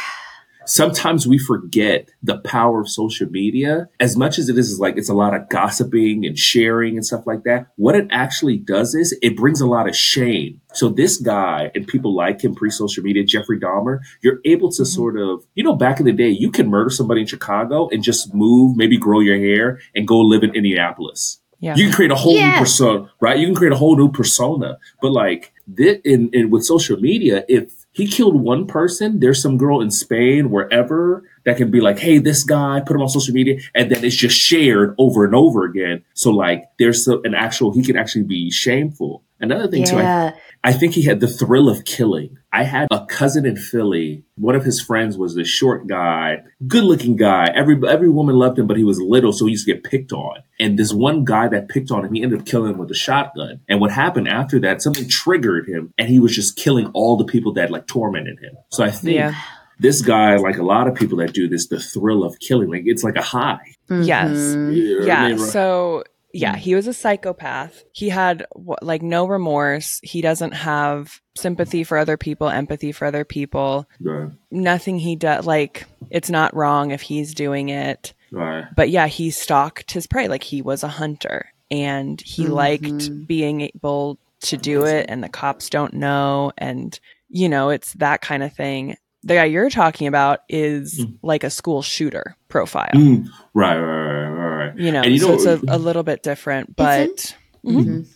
sometimes 0.65 1.27
we 1.27 1.37
forget 1.37 2.09
the 2.21 2.37
power 2.39 2.81
of 2.81 2.89
social 2.89 3.29
media 3.29 3.87
as 3.99 4.15
much 4.15 4.37
as 4.37 4.49
it 4.49 4.57
is, 4.57 4.69
is 4.69 4.79
like 4.79 4.97
it's 4.97 5.09
a 5.09 5.13
lot 5.13 5.33
of 5.33 5.47
gossiping 5.49 6.25
and 6.25 6.37
sharing 6.37 6.95
and 6.95 7.05
stuff 7.05 7.25
like 7.25 7.43
that 7.43 7.67
what 7.75 7.95
it 7.95 8.07
actually 8.11 8.57
does 8.57 8.95
is 8.95 9.17
it 9.21 9.35
brings 9.35 9.61
a 9.61 9.67
lot 9.67 9.87
of 9.87 9.95
shame 9.95 10.59
so 10.73 10.89
this 10.89 11.17
guy 11.17 11.71
and 11.75 11.87
people 11.87 12.15
like 12.15 12.43
him 12.43 12.55
pre-social 12.55 13.03
media 13.03 13.23
jeffrey 13.23 13.59
dahmer 13.59 13.99
you're 14.21 14.39
able 14.45 14.71
to 14.71 14.83
mm-hmm. 14.83 14.95
sort 14.95 15.19
of 15.19 15.45
you 15.55 15.63
know 15.63 15.75
back 15.75 15.99
in 15.99 16.05
the 16.05 16.13
day 16.13 16.29
you 16.29 16.51
can 16.51 16.69
murder 16.69 16.89
somebody 16.89 17.21
in 17.21 17.27
chicago 17.27 17.87
and 17.89 18.03
just 18.03 18.33
move 18.33 18.75
maybe 18.77 18.97
grow 18.97 19.19
your 19.19 19.37
hair 19.37 19.79
and 19.95 20.07
go 20.07 20.19
live 20.19 20.43
in 20.43 20.53
indianapolis 20.55 21.39
yeah. 21.59 21.75
You 21.77 21.85
can 21.85 21.93
create 21.93 22.11
a 22.11 22.15
whole 22.15 22.35
yeah. 22.35 22.55
new 22.55 22.59
persona, 22.59 23.09
right? 23.21 23.39
You 23.39 23.45
can 23.45 23.55
create 23.55 23.71
a 23.71 23.77
whole 23.77 23.95
new 23.95 24.11
persona. 24.11 24.79
But 25.01 25.13
like 25.13 25.53
this, 25.65 25.97
in, 26.03 26.29
in 26.33 26.49
with 26.49 26.65
social 26.65 26.99
media, 26.99 27.45
if 27.47 27.82
he 27.93 28.07
killed 28.07 28.35
one 28.35 28.67
person. 28.67 29.19
There's 29.19 29.41
some 29.41 29.57
girl 29.57 29.79
in 29.79 29.91
Spain, 29.91 30.49
wherever, 30.49 31.23
that 31.45 31.57
can 31.57 31.71
be 31.71 31.81
like, 31.81 31.99
hey, 31.99 32.17
this 32.19 32.43
guy, 32.43 32.81
put 32.85 32.95
him 32.95 33.01
on 33.01 33.09
social 33.09 33.33
media, 33.33 33.59
and 33.75 33.91
then 33.91 34.03
it's 34.03 34.15
just 34.15 34.37
shared 34.37 34.95
over 34.97 35.25
and 35.25 35.35
over 35.35 35.65
again. 35.65 36.03
So 36.13 36.31
like, 36.31 36.65
there's 36.79 37.07
an 37.07 37.33
actual, 37.35 37.73
he 37.73 37.83
can 37.83 37.97
actually 37.97 38.23
be 38.23 38.51
shameful. 38.51 39.23
Another 39.39 39.67
thing 39.67 39.81
yeah. 39.81 39.89
too, 39.89 39.97
I, 39.97 40.33
I 40.69 40.71
think 40.71 40.93
he 40.93 41.03
had 41.03 41.19
the 41.19 41.27
thrill 41.27 41.67
of 41.67 41.83
killing. 41.83 42.37
I 42.53 42.63
had 42.63 42.87
a 42.91 43.05
cousin 43.05 43.45
in 43.45 43.57
Philly. 43.57 44.23
One 44.35 44.55
of 44.55 44.63
his 44.63 44.79
friends 44.79 45.17
was 45.17 45.35
this 45.35 45.49
short 45.49 45.85
guy, 45.85 46.43
good 46.65 46.85
looking 46.85 47.17
guy. 47.17 47.49
Every 47.53 47.77
every 47.85 48.09
woman 48.09 48.37
loved 48.37 48.57
him, 48.57 48.67
but 48.67 48.77
he 48.77 48.85
was 48.85 49.01
little, 49.01 49.33
so 49.33 49.45
he 49.45 49.51
used 49.51 49.65
to 49.65 49.73
get 49.73 49.83
picked 49.83 50.13
on. 50.13 50.43
And 50.61 50.79
this 50.79 50.93
one 50.93 51.25
guy 51.25 51.49
that 51.49 51.67
picked 51.67 51.91
on 51.91 52.05
him, 52.05 52.13
he 52.13 52.23
ended 52.23 52.39
up 52.39 52.45
killing 52.45 52.71
him 52.71 52.77
with 52.77 52.91
a 52.91 52.95
shotgun. 52.95 53.59
And 53.67 53.81
what 53.81 53.91
happened 53.91 54.29
after 54.29 54.59
that, 54.61 54.81
something 54.81 55.09
triggered 55.09 55.67
him, 55.67 55.93
and 55.97 56.07
he 56.07 56.19
was 56.19 56.33
just 56.33 56.55
killing 56.55 56.87
all 56.93 57.17
the 57.17 57.25
people 57.25 57.53
that 57.55 57.69
like 57.69 57.85
tormented 57.85 58.39
him. 58.39 58.55
So 58.71 58.85
I 58.85 58.91
think 58.91 59.15
yeah. 59.17 59.35
This 59.83 60.01
guy, 60.01 60.37
like 60.37 60.57
a 60.57 60.63
lot 60.63 60.87
of 60.87 60.95
people 60.95 61.19
that 61.19 61.33
do 61.33 61.47
this, 61.47 61.67
the 61.67 61.79
thrill 61.79 62.23
of 62.23 62.39
killing, 62.39 62.71
like 62.71 62.83
it's 62.85 63.03
like 63.03 63.17
a 63.17 63.21
high. 63.21 63.75
Mm-hmm. 63.89 64.03
Yes. 64.03 65.05
Yeah. 65.05 65.23
I 65.23 65.27
mean? 65.33 65.37
So 65.37 66.03
yeah, 66.33 66.55
mm. 66.55 66.57
he 66.57 66.73
was 66.73 66.87
a 66.87 66.93
psychopath. 66.93 67.83
He 67.91 68.09
had 68.09 68.47
like 68.81 69.03
no 69.03 69.27
remorse. 69.27 69.99
He 70.01 70.21
doesn't 70.21 70.53
have 70.53 71.21
sympathy 71.35 71.83
for 71.83 71.97
other 71.97 72.17
people, 72.17 72.49
empathy 72.49 72.91
for 72.91 73.05
other 73.05 73.25
people. 73.25 73.87
Right. 73.99 74.31
Nothing 74.49 74.97
he 74.97 75.15
does, 75.15 75.45
like, 75.45 75.85
it's 76.09 76.31
not 76.31 76.55
wrong 76.55 76.91
if 76.91 77.01
he's 77.01 77.35
doing 77.35 77.69
it. 77.69 78.13
Right. 78.31 78.65
But 78.75 78.89
yeah, 78.89 79.07
he 79.07 79.29
stalked 79.29 79.91
his 79.91 80.07
prey. 80.07 80.27
Like, 80.27 80.43
he 80.43 80.63
was 80.63 80.83
a 80.83 80.87
hunter 80.87 81.51
and 81.69 82.19
he 82.21 82.45
mm-hmm. 82.45 82.53
liked 82.53 83.27
being 83.27 83.61
able 83.61 84.17
to 84.41 84.57
do 84.57 84.85
it, 84.85 85.05
and 85.09 85.23
the 85.23 85.29
cops 85.29 85.69
don't 85.69 85.93
know. 85.93 86.51
And, 86.57 86.99
you 87.29 87.47
know, 87.47 87.69
it's 87.69 87.93
that 87.93 88.21
kind 88.21 88.43
of 88.43 88.53
thing. 88.53 88.97
The 89.23 89.35
guy 89.35 89.45
you're 89.45 89.69
talking 89.69 90.07
about 90.07 90.41
is 90.49 90.99
mm. 90.99 91.17
like 91.21 91.43
a 91.43 91.49
school 91.49 91.81
shooter 91.81 92.35
profile. 92.49 92.91
Mm. 92.93 93.27
Right, 93.53 93.77
right, 93.77 94.27
right, 94.27 94.67
right. 94.67 94.77
You 94.77 94.91
know, 94.91 95.03
you 95.03 95.19
so 95.19 95.27
know, 95.27 95.33
it's 95.35 95.45
a, 95.45 95.61
a, 95.67 95.77
little 95.77 96.03
bit 96.03 96.23
different, 96.23 96.75
but. 96.75 97.35
Mm-hmm. 97.65 97.79
mm-hmm. 97.79 98.01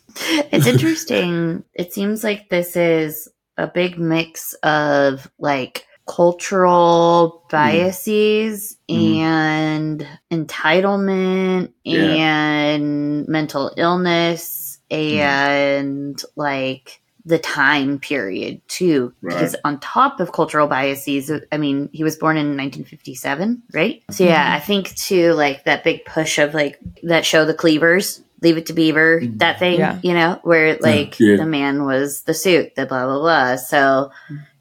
It's 0.51 0.65
interesting. 0.65 1.63
it 1.75 1.93
seems 1.93 2.23
like 2.23 2.49
this 2.49 2.75
is 2.75 3.29
a 3.55 3.67
big 3.67 3.99
mix 3.99 4.53
of 4.63 5.29
like 5.37 5.85
cultural 6.07 7.43
mm-hmm. 7.43 7.55
biases 7.55 8.77
mm. 8.89 9.17
and 9.17 10.07
entitlement 10.31 11.71
yeah. 11.83 12.01
and 12.01 13.27
mental 13.27 13.71
illness 13.77 14.79
and 14.89 16.15
mm. 16.15 16.25
like 16.35 17.01
the 17.27 17.37
time 17.37 17.99
period 17.99 18.61
too 18.69 19.13
right. 19.21 19.33
because 19.33 19.53
on 19.65 19.77
top 19.81 20.21
of 20.21 20.31
cultural 20.31 20.65
biases 20.65 21.29
i 21.51 21.57
mean 21.57 21.89
he 21.91 22.01
was 22.01 22.15
born 22.15 22.37
in 22.37 22.55
1957 22.55 23.61
right 23.73 24.01
so 24.09 24.23
yeah 24.23 24.45
mm-hmm. 24.45 24.55
i 24.55 24.59
think 24.61 24.95
too 24.95 25.33
like 25.33 25.65
that 25.65 25.83
big 25.83 26.05
push 26.05 26.37
of 26.37 26.53
like 26.53 26.79
that 27.03 27.25
show 27.25 27.43
the 27.43 27.53
cleavers 27.53 28.23
leave 28.41 28.55
it 28.55 28.67
to 28.67 28.73
beaver 28.73 29.19
mm-hmm. 29.19 29.37
that 29.37 29.59
thing 29.59 29.77
yeah. 29.77 29.99
you 30.03 30.13
know 30.13 30.39
where 30.43 30.77
like 30.77 31.19
yeah. 31.19 31.35
the 31.35 31.45
man 31.45 31.83
was 31.83 32.21
the 32.21 32.33
suit 32.33 32.73
the 32.75 32.85
blah 32.85 33.05
blah 33.05 33.19
blah 33.19 33.55
so 33.57 34.09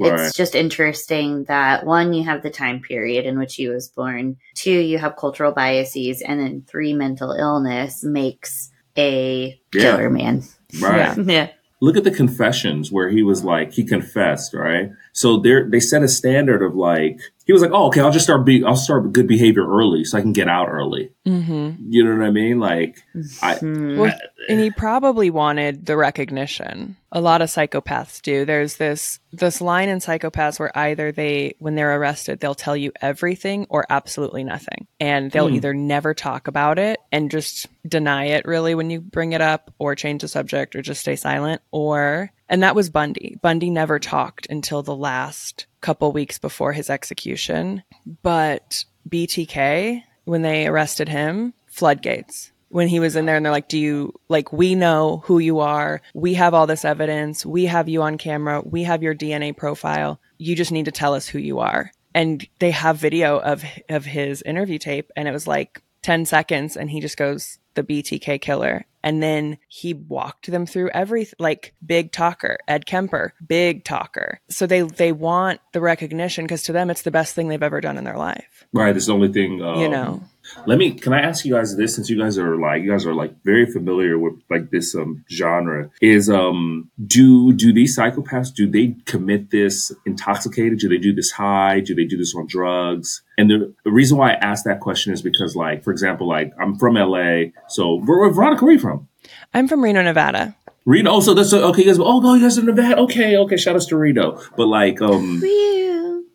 right. 0.01 0.19
it's 0.19 0.37
just 0.37 0.57
interesting 0.57 1.45
that 1.45 1.87
one 1.87 2.13
you 2.13 2.25
have 2.25 2.43
the 2.43 2.51
time 2.51 2.81
period 2.81 3.27
in 3.27 3.39
which 3.39 3.55
he 3.55 3.69
was 3.69 3.89
born 3.89 4.37
two 4.55 4.73
you 4.73 4.99
have 4.99 5.15
cultural 5.15 5.53
biases 5.53 6.21
and 6.21 6.41
then 6.41 6.65
three 6.67 6.95
mental 6.95 7.31
illness 7.31 8.03
makes 8.03 8.73
a 8.97 9.57
yeah. 9.73 9.83
killer 9.83 10.11
man 10.11 10.43
right 10.81 11.17
yeah 11.27 11.49
look 11.81 11.97
at 11.97 12.05
the 12.05 12.11
confessions 12.11 12.91
where 12.91 13.11
he 13.11 13.23
was 13.23 13.45
like 13.45 13.73
he 13.73 13.85
confessed 13.85 14.55
right 14.55 14.91
so 15.17 15.39
they 15.39 15.63
they 15.69 15.81
set 15.81 16.03
a 16.03 16.09
standard 16.09 16.63
of 16.63 16.75
like 16.75 17.19
he 17.47 17.53
was 17.53 17.63
like 17.63 17.71
oh 17.73 17.87
okay 17.87 18.01
i'll 18.01 18.13
just 18.13 18.27
start 18.27 18.45
be 18.45 18.63
i'll 18.65 18.77
start 18.77 19.13
good 19.13 19.27
behavior 19.27 19.67
early 19.67 20.05
so 20.05 20.19
i 20.19 20.21
can 20.21 20.33
get 20.33 20.47
out 20.47 20.69
early. 20.69 21.11
Mm-hmm. 21.27 21.87
you 21.89 22.05
know 22.05 22.17
what 22.17 22.27
i 22.27 22.31
mean? 22.31 22.61
Like 22.61 23.03
I, 23.43 23.59
well, 23.63 24.13
and 24.49 24.61
he 24.61 24.71
probably 24.71 25.31
wanted 25.31 25.87
the 25.87 25.97
recognition. 25.97 26.97
A 27.11 27.21
lot 27.21 27.41
of 27.41 27.49
psychopaths 27.49 28.21
do. 28.21 28.45
There's 28.45 28.77
this 28.77 29.19
this 29.33 29.61
line 29.61 29.89
in 29.89 29.99
psychopaths 29.99 30.61
where 30.61 30.77
either 30.77 31.13
they 31.13 31.55
when 31.59 31.75
they're 31.75 31.97
arrested 31.97 32.41
they'll 32.41 32.55
tell 32.55 32.77
you 32.77 32.93
everything 33.01 33.67
or 33.71 33.87
absolutely 33.89 34.45
nothing. 34.45 34.87
And 35.01 35.31
they'll 35.31 35.49
mm. 35.49 35.55
either 35.55 35.73
never 35.73 36.15
talk 36.15 36.47
about 36.47 36.79
it 36.79 37.01
and 37.11 37.31
just 37.31 37.67
deny 37.89 38.27
it 38.27 38.45
really 38.45 38.75
when 38.75 38.91
you 38.91 39.01
bring 39.01 39.33
it 39.33 39.41
up 39.41 39.73
or 39.79 39.95
change 39.95 40.23
the 40.23 40.29
subject 40.29 40.77
or 40.77 40.83
just 40.83 41.01
stay 41.01 41.17
silent 41.17 41.63
or 41.71 42.31
and 42.49 42.63
that 42.63 42.75
was 42.75 42.91
Bundy. 42.91 43.39
Bundy 43.43 43.71
never 43.71 43.99
talked 43.99 44.47
until 44.49 44.83
the 44.83 44.97
last 44.97 45.67
couple 45.81 46.13
weeks 46.13 46.39
before 46.39 46.73
his 46.73 46.91
execution. 46.91 47.83
But 48.23 48.85
BTK, 49.09 50.03
when 50.25 50.43
they 50.43 50.67
arrested 50.67 51.09
him, 51.09 51.55
floodgates 51.67 52.53
when 52.69 52.89
he 52.89 53.01
was 53.01 53.17
in 53.17 53.27
there 53.27 53.37
and 53.37 53.45
they're 53.45 53.53
like, 53.53 53.69
Do 53.69 53.79
you 53.79 54.13
like, 54.29 54.53
we 54.53 54.75
know 54.75 55.23
who 55.25 55.39
you 55.39 55.61
are. 55.61 56.03
We 56.15 56.35
have 56.35 56.55
all 56.55 56.67
this 56.67 56.85
evidence. 56.85 57.47
We 57.47 57.67
have 57.67 57.89
you 57.89 58.03
on 58.03 58.19
camera. 58.19 58.61
We 58.65 58.83
have 58.83 59.03
your 59.03 59.15
DNA 59.15 59.57
profile. 59.57 60.21
You 60.39 60.55
just 60.57 60.73
need 60.73 60.87
to 60.87 60.91
tell 60.91 61.15
us 61.15 61.29
who 61.29 61.39
you 61.39 61.61
are. 61.61 61.91
And 62.15 62.47
they 62.59 62.71
have 62.71 62.97
video 62.97 63.39
of, 63.39 63.65
of 63.89 64.05
his 64.05 64.43
interview 64.43 64.79
tape. 64.79 65.11
And 65.17 65.29
it 65.29 65.33
was 65.33 65.47
like 65.47 65.83
10 66.07 66.25
seconds. 66.25 66.77
And 66.77 66.89
he 66.89 67.01
just 67.01 67.17
goes, 67.17 67.59
the 67.75 67.83
BTK 67.83 68.41
killer. 68.41 68.87
And 69.03 69.21
then 69.21 69.59
he 69.67 69.93
walked 69.93 70.51
them 70.51 70.65
through 70.65 70.91
every 70.91 71.29
like 71.41 71.75
big 71.85 72.13
talker, 72.13 72.59
Ed 72.69 72.87
Kemper, 72.87 73.35
big 73.47 73.85
talker. 73.85 74.41
So 74.49 74.67
they 74.67 74.83
they 74.83 75.13
want 75.13 75.61
the 75.73 75.81
recognition 75.81 76.45
because 76.45 76.63
to 76.65 76.73
them 76.73 76.91
it's 76.91 77.03
the 77.03 77.11
best 77.11 77.35
thing 77.35 77.49
they've 77.49 77.63
ever 77.63 77.81
done 77.81 77.99
in 77.99 78.05
their 78.05 78.17
life. 78.17 78.67
Right. 78.73 78.97
It's 78.97 79.07
the 79.07 79.15
only 79.15 79.33
thing 79.33 79.63
um, 79.63 79.81
you 79.81 79.89
know. 79.89 80.23
Let 80.67 80.79
me. 80.79 80.93
Can 80.93 81.13
I 81.13 81.21
ask 81.21 81.45
you 81.45 81.55
guys 81.55 81.77
this? 81.77 81.95
Since 81.95 82.11
you 82.11 82.19
guys 82.19 82.39
are 82.39 82.57
like, 82.57 82.83
you 82.83 82.91
guys 82.91 83.07
are 83.07 83.15
like 83.15 83.43
very 83.45 83.67
familiar 83.67 84.19
with 84.19 84.35
like 84.51 84.71
this 84.71 84.95
um 84.95 85.25
genre. 85.31 85.91
Is 86.01 86.29
um 86.31 86.91
do 87.07 87.53
do 87.53 87.73
these 87.73 87.99
psychopaths 87.99 88.53
do 88.53 88.69
they 88.69 88.97
commit 89.07 89.51
this 89.51 89.93
intoxicated? 90.05 90.79
Do 90.79 90.89
they 90.89 90.99
do 90.99 91.15
this 91.15 91.31
high? 91.31 91.81
Do 91.81 91.95
they 91.95 92.05
do 92.05 92.17
this 92.17 92.35
on 92.35 92.47
drugs? 92.47 93.23
And 93.39 93.51
the, 93.51 93.75
the 93.85 93.91
reason 93.91 94.17
why 94.17 94.33
I 94.33 94.35
ask 94.35 94.65
that 94.65 94.81
question 94.81 95.13
is 95.13 95.21
because, 95.21 95.55
like, 95.55 95.85
for 95.85 95.91
example, 95.91 96.27
like 96.27 96.53
I'm 96.61 96.77
from 96.77 96.95
LA, 96.95 97.51
so 97.69 98.01
where 98.01 98.31
Veronica, 98.31 98.65
where 98.65 98.71
are 98.71 98.75
you 98.75 98.81
from? 98.81 99.09
I'm 99.53 99.69
from 99.69 99.83
Reno, 99.83 100.03
Nevada. 100.03 100.57
Reno. 100.85 101.11
Oh, 101.11 101.21
so 101.21 101.35
that's 101.35 101.53
okay. 101.53 101.83
You 101.83 101.89
guys. 101.89 101.99
Oh, 101.99 102.21
no, 102.21 102.35
you 102.35 102.43
guys 102.43 102.59
are 102.59 102.63
Nevada. 102.63 102.99
Okay, 103.03 103.37
okay. 103.37 103.57
Shout 103.57 103.75
out 103.75 103.83
to 103.83 103.97
Reno. 103.97 104.41
But 104.57 104.67
like, 104.67 105.03
um, 105.03 105.41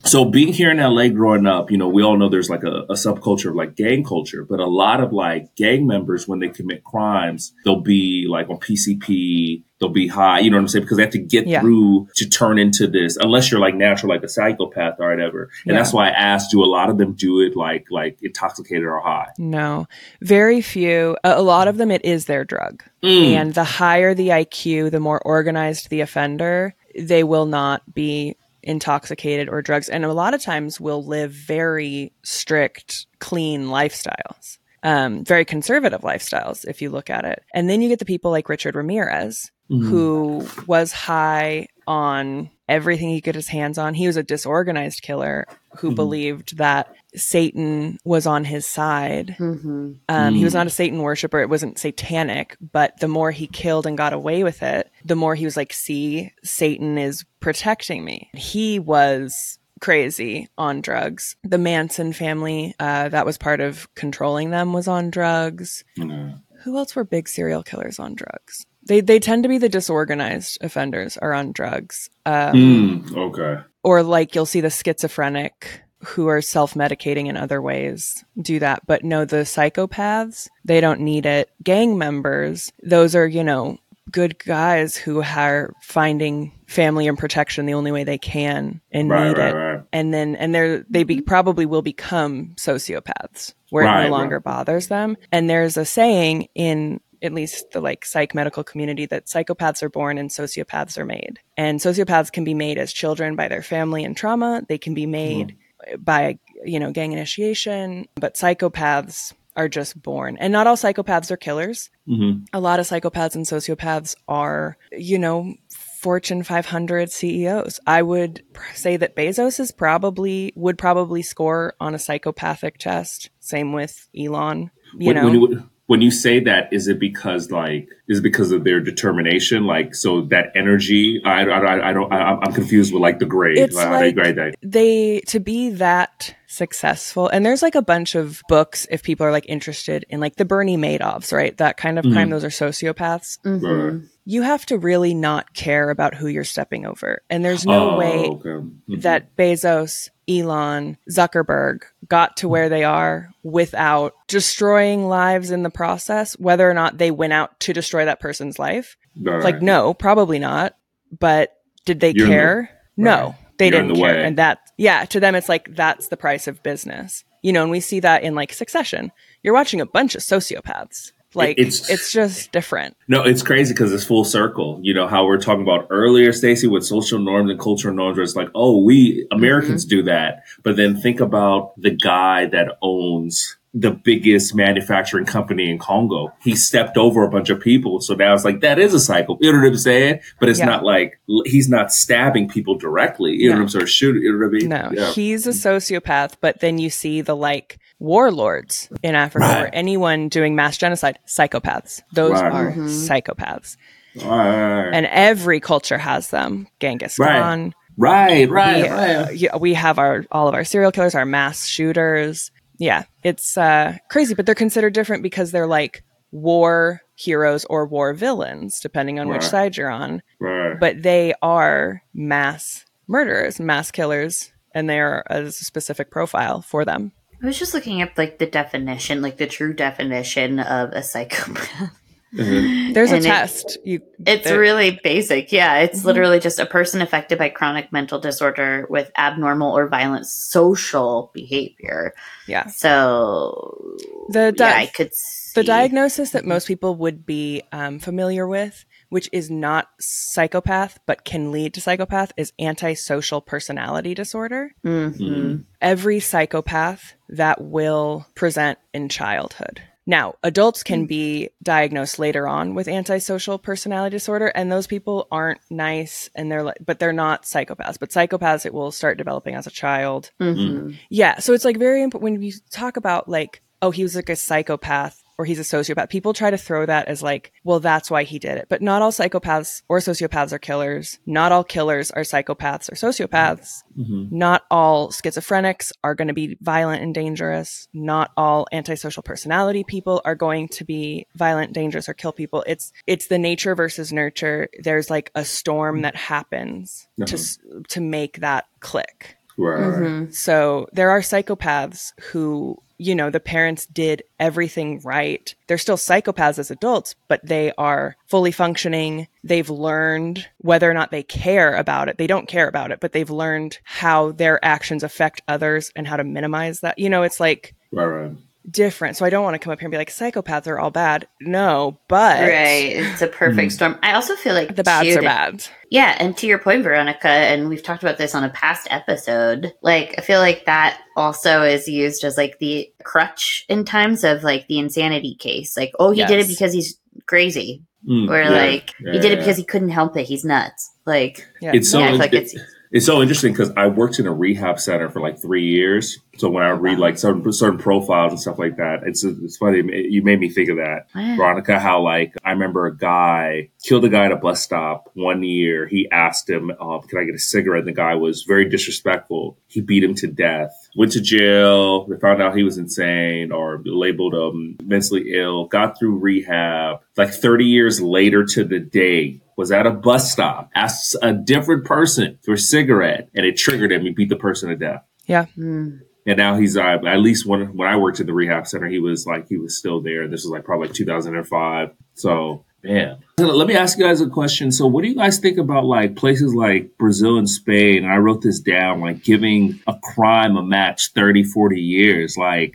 so 0.03 0.25
being 0.25 0.53
here 0.53 0.71
in 0.71 0.77
LA 0.77 1.09
growing 1.09 1.45
up, 1.45 1.71
you 1.71 1.77
know, 1.77 1.87
we 1.87 2.03
all 2.03 2.17
know 2.17 2.29
there's 2.29 2.49
like 2.49 2.63
a, 2.63 2.85
a, 2.89 2.93
subculture 2.93 3.49
of 3.49 3.55
like 3.55 3.75
gang 3.75 4.03
culture, 4.03 4.43
but 4.43 4.59
a 4.59 4.65
lot 4.65 5.01
of 5.01 5.13
like 5.13 5.55
gang 5.55 5.85
members, 5.85 6.27
when 6.27 6.39
they 6.39 6.49
commit 6.49 6.83
crimes, 6.83 7.53
they'll 7.63 7.81
be 7.81 8.25
like 8.27 8.49
on 8.49 8.57
PCP, 8.57 9.63
they'll 9.79 9.89
be 9.89 10.07
high, 10.07 10.39
you 10.39 10.49
know 10.49 10.57
what 10.57 10.61
I'm 10.61 10.67
saying? 10.69 10.85
Because 10.85 10.97
they 10.97 11.03
have 11.03 11.11
to 11.13 11.19
get 11.19 11.47
yeah. 11.47 11.61
through 11.61 12.07
to 12.15 12.29
turn 12.29 12.57
into 12.57 12.87
this, 12.87 13.17
unless 13.17 13.51
you're 13.51 13.59
like 13.59 13.75
natural, 13.75 14.11
like 14.11 14.23
a 14.23 14.29
psychopath 14.29 14.95
or 14.99 15.09
whatever. 15.09 15.49
And 15.65 15.73
yeah. 15.73 15.75
that's 15.75 15.93
why 15.93 16.07
I 16.07 16.11
asked, 16.11 16.51
do 16.51 16.63
a 16.63 16.65
lot 16.65 16.89
of 16.89 16.97
them 16.97 17.13
do 17.13 17.41
it 17.41 17.55
like, 17.55 17.87
like 17.91 18.17
intoxicated 18.21 18.83
or 18.83 18.99
high? 19.01 19.29
No, 19.37 19.87
very 20.21 20.61
few. 20.61 21.17
A, 21.23 21.41
lot 21.41 21.67
of 21.67 21.77
them, 21.77 21.91
it 21.91 22.05
is 22.05 22.25
their 22.25 22.45
drug. 22.45 22.83
Mm. 23.03 23.31
And 23.31 23.53
the 23.53 23.63
higher 23.63 24.13
the 24.13 24.29
IQ, 24.29 24.91
the 24.91 24.99
more 24.99 25.21
organized 25.25 25.89
the 25.89 26.01
offender, 26.01 26.75
they 26.97 27.23
will 27.23 27.45
not 27.45 27.81
be 27.93 28.35
intoxicated 28.63 29.49
or 29.49 29.61
drugs 29.61 29.89
and 29.89 30.05
a 30.05 30.13
lot 30.13 30.33
of 30.33 30.41
times 30.41 30.79
will 30.79 31.03
live 31.03 31.31
very 31.31 32.13
strict 32.23 33.07
clean 33.19 33.65
lifestyles 33.65 34.57
um, 34.83 35.23
very 35.23 35.45
conservative 35.45 36.01
lifestyles 36.01 36.65
if 36.67 36.81
you 36.81 36.89
look 36.89 37.09
at 37.09 37.25
it 37.25 37.43
and 37.53 37.69
then 37.69 37.81
you 37.81 37.89
get 37.89 37.99
the 37.99 38.05
people 38.05 38.31
like 38.31 38.49
richard 38.49 38.75
ramirez 38.75 39.51
mm. 39.69 39.83
who 39.83 40.47
was 40.67 40.91
high 40.91 41.67
on 41.87 42.49
everything 42.69 43.09
he 43.09 43.21
could 43.21 43.35
his 43.35 43.49
hands 43.49 43.77
on 43.77 43.93
he 43.93 44.07
was 44.07 44.15
a 44.15 44.23
disorganized 44.23 45.01
killer 45.01 45.45
who 45.77 45.91
mm. 45.91 45.95
believed 45.95 46.57
that 46.57 46.93
Satan 47.15 47.97
was 48.05 48.25
on 48.25 48.45
his 48.45 48.65
side. 48.65 49.35
Mm-hmm. 49.37 49.93
Um, 50.07 50.33
mm. 50.33 50.37
He 50.37 50.43
was 50.43 50.53
not 50.53 50.67
a 50.67 50.69
Satan 50.69 50.99
worshiper. 50.99 51.39
It 51.39 51.49
wasn't 51.49 51.79
satanic, 51.79 52.55
but 52.71 52.99
the 52.99 53.07
more 53.07 53.31
he 53.31 53.47
killed 53.47 53.85
and 53.85 53.97
got 53.97 54.13
away 54.13 54.43
with 54.43 54.63
it, 54.63 54.89
the 55.03 55.15
more 55.15 55.35
he 55.35 55.45
was 55.45 55.57
like, 55.57 55.73
see, 55.73 56.31
Satan 56.43 56.97
is 56.97 57.25
protecting 57.39 58.05
me. 58.05 58.29
He 58.33 58.79
was 58.79 59.59
crazy 59.81 60.47
on 60.57 60.81
drugs. 60.81 61.35
The 61.43 61.57
Manson 61.57 62.13
family, 62.13 62.73
uh, 62.79 63.09
that 63.09 63.25
was 63.25 63.37
part 63.37 63.59
of 63.59 63.93
controlling 63.95 64.51
them, 64.51 64.71
was 64.71 64.87
on 64.87 65.09
drugs. 65.09 65.83
Mm. 65.97 66.41
Who 66.63 66.77
else 66.77 66.95
were 66.95 67.03
big 67.03 67.27
serial 67.27 67.63
killers 67.63 67.99
on 67.99 68.15
drugs? 68.15 68.65
They 68.91 68.99
they 68.99 69.19
tend 69.19 69.43
to 69.43 69.49
be 69.49 69.57
the 69.57 69.69
disorganized 69.69 70.57
offenders 70.61 71.15
are 71.15 71.31
on 71.31 71.53
drugs. 71.53 72.09
Um, 72.25 73.05
mm, 73.05 73.15
okay. 73.15 73.63
Or 73.83 74.03
like 74.03 74.35
you'll 74.35 74.45
see 74.45 74.59
the 74.59 74.69
schizophrenic 74.69 75.81
who 76.03 76.27
are 76.27 76.41
self 76.41 76.73
medicating 76.73 77.27
in 77.27 77.37
other 77.37 77.61
ways 77.61 78.25
do 78.41 78.59
that. 78.59 78.85
But 78.85 79.05
no, 79.05 79.23
the 79.23 79.43
psychopaths, 79.43 80.49
they 80.65 80.81
don't 80.81 80.99
need 80.99 81.25
it. 81.25 81.49
Gang 81.63 81.97
members, 81.97 82.73
those 82.83 83.15
are, 83.15 83.25
you 83.25 83.45
know, 83.45 83.77
good 84.11 84.37
guys 84.37 84.97
who 84.97 85.23
are 85.23 85.73
finding 85.81 86.51
family 86.67 87.07
and 87.07 87.17
protection 87.17 87.65
the 87.67 87.75
only 87.75 87.93
way 87.93 88.03
they 88.03 88.17
can 88.17 88.81
and 88.91 89.09
right, 89.09 89.29
need 89.29 89.37
right, 89.37 89.53
it. 89.53 89.55
Right. 89.55 89.83
And 89.93 90.13
then, 90.13 90.35
and 90.35 90.53
they're, 90.53 90.83
they 90.89 91.05
be, 91.05 91.21
probably 91.21 91.65
will 91.65 91.81
become 91.81 92.55
sociopaths 92.57 93.53
where 93.69 93.85
it 93.85 94.03
no 94.03 94.09
longer 94.09 94.41
bothers 94.41 94.87
them. 94.87 95.15
And 95.31 95.49
there's 95.49 95.77
a 95.77 95.85
saying 95.85 96.49
in 96.55 96.99
at 97.21 97.33
least 97.33 97.71
the 97.71 97.81
like 97.81 98.05
psych 98.05 98.33
medical 98.33 98.63
community 98.63 99.05
that 99.07 99.25
psychopaths 99.25 99.83
are 99.83 99.89
born 99.89 100.17
and 100.17 100.29
sociopaths 100.29 100.97
are 100.97 101.05
made. 101.05 101.39
And 101.57 101.79
sociopaths 101.79 102.31
can 102.31 102.43
be 102.43 102.53
made 102.53 102.77
as 102.77 102.91
children 102.91 103.35
by 103.35 103.47
their 103.47 103.61
family 103.61 104.03
and 104.03 104.15
trauma. 104.15 104.63
They 104.67 104.77
can 104.77 104.93
be 104.93 105.05
made 105.05 105.49
mm 105.49 105.55
by 105.97 106.37
you 106.63 106.79
know 106.79 106.91
gang 106.91 107.11
initiation. 107.11 108.07
But 108.15 108.35
psychopaths 108.35 109.33
are 109.55 109.67
just 109.67 110.01
born. 110.01 110.37
And 110.37 110.53
not 110.53 110.67
all 110.67 110.77
psychopaths 110.77 111.31
are 111.31 111.37
killers. 111.37 111.89
Mm-hmm. 112.07 112.45
a 112.51 112.59
lot 112.59 112.79
of 112.79 112.87
psychopaths 112.87 113.35
and 113.35 113.45
sociopaths 113.45 114.15
are 114.27 114.75
you 114.91 115.19
know 115.19 115.53
fortune 115.69 116.41
500 116.41 117.11
ceos 117.11 117.79
i 117.85 118.01
would 118.01 118.43
say 118.73 118.97
that 118.97 119.15
bezos 119.15 119.59
is 119.59 119.71
probably 119.71 120.51
would 120.55 120.79
probably 120.79 121.21
score 121.21 121.75
on 121.79 121.93
a 121.93 121.99
psychopathic 121.99 122.79
test. 122.79 123.29
Same 123.39 123.71
with 123.71 124.09
elon 124.17 124.71
you 124.97 125.07
when, 125.07 125.15
know? 125.15 125.39
when 125.39 125.69
when 125.87 126.01
you 126.01 126.11
say 126.11 126.39
that, 126.41 126.71
is 126.71 126.87
it 126.87 126.99
because 126.99 127.51
like 127.51 127.89
is 128.07 128.19
it 128.19 128.23
because 128.23 128.51
of 128.51 128.63
their 128.63 128.79
determination? 128.79 129.65
Like 129.65 129.93
so 129.95 130.21
that 130.23 130.51
energy? 130.55 131.21
I, 131.25 131.43
I, 131.43 131.89
I 131.89 131.93
don't. 131.93 132.11
I, 132.11 132.31
am 132.33 132.53
confused 132.53 132.93
with 132.93 133.01
like 133.01 133.19
the 133.19 133.25
grade. 133.25 133.57
It's 133.57 133.75
like, 133.75 134.15
they, 134.15 134.53
they 134.61 135.21
to 135.27 135.39
be 135.39 135.71
that 135.71 136.35
successful, 136.47 137.27
and 137.27 137.45
there's 137.45 137.61
like 137.61 137.75
a 137.75 137.81
bunch 137.81 138.15
of 138.15 138.41
books 138.47 138.87
if 138.89 139.03
people 139.03 139.25
are 139.25 139.31
like 139.31 139.47
interested 139.47 140.05
in 140.09 140.19
like 140.19 140.35
the 140.35 140.45
Bernie 140.45 140.77
Madoffs, 140.77 141.33
right? 141.33 141.57
That 141.57 141.77
kind 141.77 141.99
of 141.99 142.05
mm-hmm. 142.05 142.13
crime. 142.13 142.29
Those 142.29 142.43
are 142.43 142.49
sociopaths. 142.49 143.39
Mm-hmm. 143.45 144.05
You 144.23 144.43
have 144.43 144.65
to 144.67 144.77
really 144.77 145.13
not 145.13 145.53
care 145.53 145.89
about 145.89 146.15
who 146.15 146.27
you're 146.27 146.43
stepping 146.43 146.85
over, 146.85 147.21
and 147.29 147.43
there's 147.43 147.65
no 147.65 147.91
oh, 147.91 147.97
way 147.97 148.27
okay. 148.29 148.49
mm-hmm. 148.49 148.99
that 148.99 149.35
Bezos 149.35 150.09
Elon, 150.39 150.97
Zuckerberg 151.09 151.83
got 152.07 152.37
to 152.37 152.47
where 152.47 152.69
they 152.69 152.83
are 152.83 153.31
without 153.43 154.13
destroying 154.27 155.07
lives 155.07 155.51
in 155.51 155.63
the 155.63 155.69
process, 155.69 156.33
whether 156.39 156.69
or 156.69 156.73
not 156.73 156.97
they 156.97 157.11
went 157.11 157.33
out 157.33 157.59
to 157.61 157.73
destroy 157.73 158.05
that 158.05 158.19
person's 158.19 158.59
life. 158.59 158.97
Right. 159.19 159.43
Like, 159.43 159.61
no, 159.61 159.93
probably 159.93 160.39
not. 160.39 160.75
But 161.17 161.55
did 161.85 161.99
they 161.99 162.13
You're 162.15 162.27
care? 162.27 162.69
The, 162.97 163.03
no, 163.03 163.15
right. 163.15 163.35
they 163.57 163.65
You're 163.65 163.81
didn't 163.81 163.93
the 163.95 164.01
care. 164.01 164.15
Way. 164.15 164.25
And 164.25 164.37
that, 164.37 164.59
yeah, 164.77 165.05
to 165.05 165.19
them, 165.19 165.35
it's 165.35 165.49
like 165.49 165.75
that's 165.75 166.07
the 166.07 166.17
price 166.17 166.47
of 166.47 166.63
business. 166.63 167.23
You 167.41 167.53
know, 167.53 167.63
and 167.63 167.71
we 167.71 167.79
see 167.79 167.99
that 168.01 168.23
in 168.23 168.35
like 168.35 168.53
Succession. 168.53 169.11
You're 169.43 169.53
watching 169.53 169.81
a 169.81 169.85
bunch 169.85 170.15
of 170.15 170.21
sociopaths 170.21 171.11
like 171.33 171.57
it's 171.57 171.89
it's 171.89 172.11
just 172.11 172.51
different. 172.51 172.95
No, 173.07 173.23
it's 173.23 173.43
crazy 173.43 173.73
because 173.73 173.93
it's 173.93 174.03
full 174.03 174.25
circle. 174.25 174.79
You 174.81 174.93
know 174.93 175.07
how 175.07 175.25
we're 175.25 175.39
talking 175.39 175.63
about 175.63 175.87
earlier, 175.89 176.33
Stacy, 176.33 176.67
with 176.67 176.85
social 176.85 177.19
norms 177.19 177.49
and 177.49 177.59
cultural 177.59 177.95
norms. 177.95 178.17
Where 178.17 178.23
it's 178.23 178.35
like, 178.35 178.49
oh, 178.55 178.83
we 178.83 179.27
Americans 179.31 179.85
mm-hmm. 179.85 179.97
do 179.97 180.03
that, 180.03 180.43
but 180.63 180.75
then 180.75 180.99
think 180.99 181.19
about 181.19 181.73
the 181.77 181.91
guy 181.91 182.45
that 182.47 182.77
owns 182.81 183.57
the 183.73 183.91
biggest 183.91 184.53
manufacturing 184.53 185.25
company 185.25 185.69
in 185.71 185.77
Congo. 185.77 186.33
He 186.41 186.57
stepped 186.57 186.97
over 186.97 187.23
a 187.23 187.29
bunch 187.29 187.49
of 187.49 187.61
people. 187.61 188.01
So 188.01 188.13
now 188.15 188.33
it's 188.33 188.43
like, 188.43 188.59
that 188.59 188.79
is 188.79 188.93
a 188.93 188.99
cycle. 188.99 189.37
You 189.39 189.53
know 189.53 189.59
what 189.59 189.67
I'm 189.67 189.77
saying? 189.77 190.19
But 190.41 190.49
it's 190.49 190.59
yeah. 190.59 190.65
not 190.65 190.83
like, 190.83 191.21
he's 191.45 191.69
not 191.69 191.93
stabbing 191.93 192.49
people 192.49 192.75
directly. 192.75 193.31
You 193.31 193.47
no. 193.47 193.53
know 193.53 193.59
what 193.59 193.63
I'm 193.63 193.69
saying? 193.69 193.85
Shooting, 193.85 194.23
you 194.23 194.33
know 194.33 194.45
what 194.45 194.47
I 194.47 194.59
mean? 194.59 194.67
No, 194.67 194.91
yeah. 194.93 195.13
he's 195.13 195.47
a 195.47 195.51
sociopath, 195.51 196.33
but 196.41 196.59
then 196.59 196.79
you 196.79 196.89
see 196.89 197.21
the 197.21 197.33
like 197.33 197.79
warlords 198.01 198.89
in 199.03 199.15
Africa 199.15 199.45
right. 199.45 199.63
or 199.63 199.69
anyone 199.73 200.29
doing 200.29 200.55
mass 200.55 200.77
genocide, 200.77 201.19
psychopaths. 201.27 202.01
Those 202.13 202.33
right. 202.33 202.51
are 202.51 202.71
mm-hmm. 202.71 202.87
psychopaths. 202.87 203.77
Right. 204.15 204.89
And 204.91 205.05
every 205.05 205.59
culture 205.59 205.97
has 205.97 206.29
them. 206.29 206.67
Genghis 206.79 207.17
Khan. 207.17 207.73
Right, 207.97 208.49
right, 208.49 208.83
we, 208.83 208.89
right. 208.89 209.53
Uh, 209.53 209.57
we 209.59 209.73
have 209.73 209.99
our 209.99 210.25
all 210.31 210.47
of 210.47 210.55
our 210.55 210.63
serial 210.63 210.91
killers, 210.91 211.13
our 211.13 211.25
mass 211.25 211.67
shooters 211.67 212.51
yeah, 212.81 213.03
it's 213.21 213.57
uh, 213.57 213.95
crazy, 214.09 214.33
but 214.33 214.47
they're 214.47 214.55
considered 214.55 214.93
different 214.93 215.21
because 215.21 215.51
they're 215.51 215.67
like 215.67 216.03
war 216.31 217.01
heroes 217.13 217.63
or 217.65 217.85
war 217.85 218.11
villains, 218.15 218.79
depending 218.79 219.19
on 219.19 219.27
right. 219.27 219.35
which 219.35 219.47
side 219.47 219.77
you're 219.77 219.87
on. 219.87 220.23
Right. 220.39 220.79
But 220.79 221.03
they 221.03 221.35
are 221.43 222.01
mass 222.11 222.85
murderers, 223.07 223.59
mass 223.59 223.91
killers, 223.91 224.51
and 224.73 224.89
they 224.89 224.99
are 224.99 225.23
a 225.27 225.51
specific 225.51 226.09
profile 226.09 226.63
for 226.63 226.83
them. 226.83 227.11
I 227.41 227.45
was 227.47 227.57
just 227.57 227.73
looking 227.73 228.01
up 228.01 228.17
like 228.17 228.37
the 228.37 228.45
definition, 228.45 229.21
like 229.21 229.37
the 229.37 229.47
true 229.47 229.73
definition 229.73 230.59
of 230.59 230.91
a 230.91 231.01
psychopath. 231.01 231.97
Mm-hmm. 232.33 232.93
There's 232.93 233.11
and 233.11 233.25
a 233.25 233.27
test. 233.27 233.77
It, 233.83 233.89
you, 233.89 234.01
it's 234.25 234.45
there. 234.45 234.57
really 234.57 234.99
basic. 235.03 235.51
Yeah, 235.51 235.79
it's 235.79 235.99
mm-hmm. 235.99 236.07
literally 236.07 236.39
just 236.39 236.59
a 236.59 236.65
person 236.65 237.01
affected 237.01 237.37
by 237.37 237.49
chronic 237.49 237.91
mental 237.91 238.19
disorder 238.19 238.87
with 238.89 239.11
abnormal 239.17 239.77
or 239.77 239.89
violent 239.89 240.25
social 240.27 241.29
behavior. 241.33 242.13
Yeah. 242.47 242.67
So 242.67 243.97
the 244.29 244.53
yeah, 244.57 244.75
I 244.77 244.85
could 244.85 245.11
The 245.55 245.63
diagnosis 245.63 246.31
that 246.31 246.45
most 246.45 246.67
people 246.67 246.95
would 246.95 247.25
be 247.25 247.63
um, 247.73 247.99
familiar 247.99 248.47
with, 248.47 248.85
which 249.11 249.29
is 249.33 249.51
not 249.51 249.89
psychopath 249.99 250.97
but 251.05 251.25
can 251.25 251.51
lead 251.51 251.73
to 251.73 251.81
psychopath, 251.81 252.31
is 252.37 252.53
antisocial 252.59 253.41
personality 253.41 254.13
disorder. 254.13 254.71
Mm-hmm. 254.85 255.63
Every 255.81 256.21
psychopath 256.21 257.13
that 257.27 257.61
will 257.61 258.25
present 258.35 258.79
in 258.93 259.09
childhood. 259.09 259.81
Now, 260.07 260.35
adults 260.43 260.81
can 260.81 261.05
be 261.05 261.49
diagnosed 261.61 262.19
later 262.19 262.47
on 262.47 262.73
with 262.73 262.87
antisocial 262.87 263.59
personality 263.59 264.15
disorder, 264.15 264.47
and 264.47 264.71
those 264.71 264.87
people 264.87 265.27
aren't 265.29 265.59
nice, 265.69 266.29
and 266.33 266.51
they're 266.51 266.63
like, 266.63 266.77
but 266.83 266.97
they're 266.97 267.13
not 267.13 267.43
psychopaths. 267.43 267.99
But 267.99 268.09
psychopaths, 268.09 268.65
it 268.65 268.73
will 268.73 268.91
start 268.91 269.17
developing 269.17 269.55
as 269.55 269.67
a 269.67 269.71
child. 269.71 270.31
Mm-hmm. 270.39 270.93
Yeah, 271.09 271.39
so 271.39 271.53
it's 271.53 271.65
like 271.65 271.77
very 271.77 272.01
important 272.01 272.31
when 272.31 272.41
you 272.41 272.53
talk 272.71 272.97
about 272.97 273.29
like, 273.29 273.61
oh, 273.81 273.91
he 273.91 274.03
was 274.03 274.15
like 274.15 274.29
a 274.29 274.35
psychopath 274.35 275.21
or 275.37 275.45
he's 275.45 275.59
a 275.59 275.63
sociopath. 275.63 276.09
People 276.09 276.33
try 276.33 276.49
to 276.51 276.57
throw 276.57 276.85
that 276.85 277.07
as 277.07 277.23
like, 277.23 277.51
well, 277.63 277.79
that's 277.79 278.11
why 278.11 278.23
he 278.23 278.37
did 278.39 278.57
it. 278.57 278.67
But 278.69 278.81
not 278.81 279.01
all 279.01 279.11
psychopaths 279.11 279.81
or 279.89 279.99
sociopaths 279.99 280.51
are 280.51 280.59
killers. 280.59 281.19
Not 281.25 281.51
all 281.51 281.63
killers 281.63 282.11
are 282.11 282.21
psychopaths 282.21 282.91
or 282.91 282.95
sociopaths. 282.95 283.83
Mhm. 283.97 284.31
Not 284.31 284.63
all 284.69 285.09
schizophrenics 285.09 285.91
are 286.03 286.15
going 286.15 286.27
to 286.27 286.33
be 286.33 286.57
violent 286.61 287.01
and 287.01 287.13
dangerous. 287.13 287.87
Not 287.93 288.31
all 288.37 288.67
antisocial 288.71 289.23
personality 289.23 289.83
people 289.83 290.21
are 290.25 290.35
going 290.35 290.67
to 290.69 290.83
be 290.83 291.25
violent, 291.35 291.73
dangerous, 291.73 292.07
or 292.09 292.13
kill 292.13 292.31
people. 292.31 292.63
It's 292.67 292.91
it's 293.07 293.27
the 293.27 293.37
nature 293.39 293.75
versus 293.75 294.11
nurture. 294.13 294.69
There's 294.83 295.09
like 295.09 295.31
a 295.35 295.43
storm 295.45 296.01
that 296.03 296.15
happens 296.15 297.07
to 297.17 297.23
Uh-huh. 297.23 297.33
s 297.35 297.57
to 297.89 298.01
make 298.01 298.39
that 298.41 298.65
click. 298.79 299.37
Right. 299.57 299.81
Mm-hmm. 299.81 300.31
So 300.31 300.87
there 300.93 301.11
are 301.11 301.19
psychopaths 301.19 302.13
who, 302.31 302.77
you 303.01 303.15
know, 303.15 303.31
the 303.31 303.39
parents 303.39 303.87
did 303.87 304.21
everything 304.39 305.01
right. 305.03 305.55
They're 305.67 305.79
still 305.79 305.97
psychopaths 305.97 306.59
as 306.59 306.69
adults, 306.69 307.15
but 307.27 307.41
they 307.43 307.71
are 307.77 308.15
fully 308.27 308.51
functioning. 308.51 309.27
They've 309.43 309.69
learned 309.69 310.47
whether 310.59 310.89
or 310.89 310.93
not 310.93 311.09
they 311.09 311.23
care 311.23 311.75
about 311.75 312.09
it. 312.09 312.17
They 312.19 312.27
don't 312.27 312.47
care 312.47 312.67
about 312.67 312.91
it, 312.91 312.99
but 312.99 313.11
they've 313.11 313.29
learned 313.29 313.79
how 313.83 314.33
their 314.33 314.63
actions 314.63 315.03
affect 315.03 315.41
others 315.47 315.91
and 315.95 316.07
how 316.07 316.17
to 316.17 316.23
minimize 316.23 316.81
that. 316.81 316.99
You 316.99 317.09
know, 317.09 317.23
it's 317.23 317.39
like 317.39 317.73
Right. 317.91 318.05
Right. 318.05 318.31
Different. 318.69 319.17
So 319.17 319.25
I 319.25 319.29
don't 319.29 319.43
want 319.43 319.55
to 319.55 319.59
come 319.59 319.73
up 319.73 319.79
here 319.79 319.87
and 319.87 319.91
be 319.91 319.97
like, 319.97 320.09
psychopaths 320.11 320.67
are 320.67 320.79
all 320.79 320.91
bad. 320.91 321.27
No, 321.41 321.97
but 322.07 322.41
Right. 322.41 322.93
It's 322.95 323.21
a 323.21 323.27
perfect 323.27 323.71
Mhm. 323.71 323.75
storm. 323.75 323.99
I 324.03 324.13
also 324.13 324.35
feel 324.35 324.53
like 324.53 324.75
the 324.75 324.83
bads 324.83 325.09
too, 325.09 325.19
are 325.19 325.21
bad. 325.21 325.65
Yeah, 325.89 326.15
and 326.19 326.37
to 326.37 326.47
your 326.47 326.59
point, 326.59 326.83
Veronica, 326.83 327.27
and 327.27 327.67
we've 327.69 327.83
talked 327.83 328.03
about 328.03 328.17
this 328.17 328.33
on 328.35 328.43
a 328.43 328.49
past 328.49 328.87
episode, 328.91 329.73
like 329.81 330.15
I 330.17 330.21
feel 330.21 330.39
like 330.39 330.65
that 330.65 330.99
also 331.17 331.63
is 331.63 331.87
used 331.87 332.23
as 332.23 332.37
like 332.37 332.59
the 332.59 332.89
crutch 333.03 333.65
in 333.67 333.83
times 333.83 334.23
of 334.23 334.43
like 334.43 334.67
the 334.67 334.79
insanity 334.79 335.35
case. 335.39 335.75
Like, 335.75 335.91
oh, 335.99 336.11
he 336.11 336.23
did 336.25 336.39
it 336.39 336.47
because 336.47 336.73
he's 336.73 336.97
crazy. 337.27 337.83
Mm, 338.07 338.29
Or 338.29 338.41
yeah. 338.41 338.49
like 338.49 338.93
Yeah, 338.99 339.11
he 339.13 339.19
did 339.19 339.25
it 339.31 339.35
yeah. 339.35 339.41
because 339.41 339.57
he 339.57 339.63
couldn't 339.63 339.89
help 339.89 340.17
it. 340.17 340.23
He's 340.23 340.43
nuts. 340.45 340.89
Like 341.05 341.47
Yeah. 341.61 341.71
It's 341.73 341.89
so 341.91 341.99
yeah, 341.99 342.05
I 342.05 342.09
feel 342.11 342.17
like 342.19 342.33
it's 342.33 342.55
It's 342.91 343.05
so 343.05 343.21
interesting 343.21 343.53
because 343.53 343.71
I 343.77 343.87
worked 343.87 344.19
in 344.19 344.27
a 344.27 344.33
rehab 344.33 344.77
center 344.77 345.09
for 345.09 345.21
like 345.21 345.39
three 345.41 345.63
years. 345.63 346.19
So 346.37 346.49
when 346.49 346.63
I 346.63 346.71
read 346.71 346.99
like 346.99 347.17
certain 347.17 347.51
certain 347.53 347.79
profiles 347.79 348.33
and 348.33 348.41
stuff 348.41 348.59
like 348.59 348.75
that, 348.77 349.03
it's 349.05 349.23
it's 349.23 349.55
funny. 349.55 349.81
You 350.09 350.23
made 350.23 350.39
me 350.41 350.49
think 350.49 350.69
of 350.69 350.75
that, 350.77 351.07
Wow. 351.15 351.35
Veronica. 351.37 351.79
How 351.79 352.01
like 352.01 352.33
I 352.43 352.51
remember 352.51 352.87
a 352.87 352.97
guy 352.97 353.69
killed 353.81 354.03
a 354.03 354.09
guy 354.09 354.25
at 354.25 354.33
a 354.33 354.35
bus 354.35 354.61
stop 354.61 355.09
one 355.13 355.41
year. 355.43 355.87
He 355.87 356.09
asked 356.11 356.49
him, 356.49 356.69
uh, 356.71 356.99
"Can 356.99 357.19
I 357.19 357.23
get 357.23 357.35
a 357.35 357.39
cigarette?" 357.39 357.79
And 357.79 357.87
the 357.87 357.93
guy 357.93 358.15
was 358.15 358.43
very 358.43 358.67
disrespectful. 358.67 359.57
He 359.67 359.79
beat 359.79 360.03
him 360.03 360.15
to 360.15 360.27
death. 360.27 360.71
Went 360.97 361.13
to 361.13 361.21
jail. 361.21 362.05
They 362.07 362.17
found 362.17 362.41
out 362.41 362.57
he 362.57 362.63
was 362.63 362.77
insane 362.77 363.53
or 363.53 363.81
labeled 363.85 364.33
um, 364.33 364.75
mentally 364.83 365.33
ill. 365.33 365.67
Got 365.67 365.97
through 365.97 366.17
rehab. 366.17 366.99
Like 367.15 367.29
thirty 367.33 367.65
years 367.65 368.01
later 368.01 368.43
to 368.45 368.63
the 368.65 368.79
day, 368.79 369.39
was 369.61 369.71
at 369.71 369.85
a 369.85 369.91
bus 369.91 370.31
stop, 370.31 370.71
asked 370.73 371.15
a 371.21 371.31
different 371.33 371.85
person 371.85 372.39
for 372.43 372.55
a 372.55 372.57
cigarette, 372.57 373.29
and 373.35 373.45
it 373.45 373.55
triggered 373.55 373.91
him. 373.91 374.01
He 374.01 374.09
beat 374.09 374.29
the 374.29 374.35
person 374.35 374.69
to 374.69 374.75
death. 374.75 375.05
Yeah. 375.27 375.45
Mm. 375.55 375.99
And 376.25 376.37
now 376.37 376.57
he's 376.57 376.75
uh, 376.77 376.97
at 377.05 377.19
least 377.19 377.45
when 377.45 377.77
when 377.77 377.87
I 377.87 377.95
worked 377.97 378.19
in 378.19 378.25
the 378.25 378.33
rehab 378.33 378.67
center, 378.67 378.87
he 378.87 378.99
was 378.99 379.27
like 379.27 379.47
he 379.47 379.57
was 379.57 379.77
still 379.77 380.01
there. 380.01 380.27
This 380.27 380.43
was 380.43 380.51
like 380.51 380.65
probably 380.65 380.89
2005. 380.89 381.91
So 382.15 382.65
man, 382.83 383.19
let 383.37 383.67
me 383.67 383.75
ask 383.75 383.99
you 383.99 384.03
guys 384.03 384.19
a 384.19 384.29
question. 384.29 384.71
So 384.71 384.87
what 384.87 385.03
do 385.03 385.09
you 385.09 385.15
guys 385.15 385.37
think 385.37 385.59
about 385.59 385.85
like 385.85 386.15
places 386.15 386.55
like 386.55 386.97
Brazil 386.97 387.37
and 387.37 387.49
Spain? 387.49 388.03
And 388.03 388.11
I 388.11 388.17
wrote 388.17 388.41
this 388.41 388.59
down, 388.59 388.99
like 388.99 389.23
giving 389.23 389.79
a 389.85 389.93
crime 390.01 390.57
a 390.57 390.63
match 390.63 391.11
30, 391.13 391.43
40 391.43 391.79
years, 391.79 392.35
like. 392.35 392.73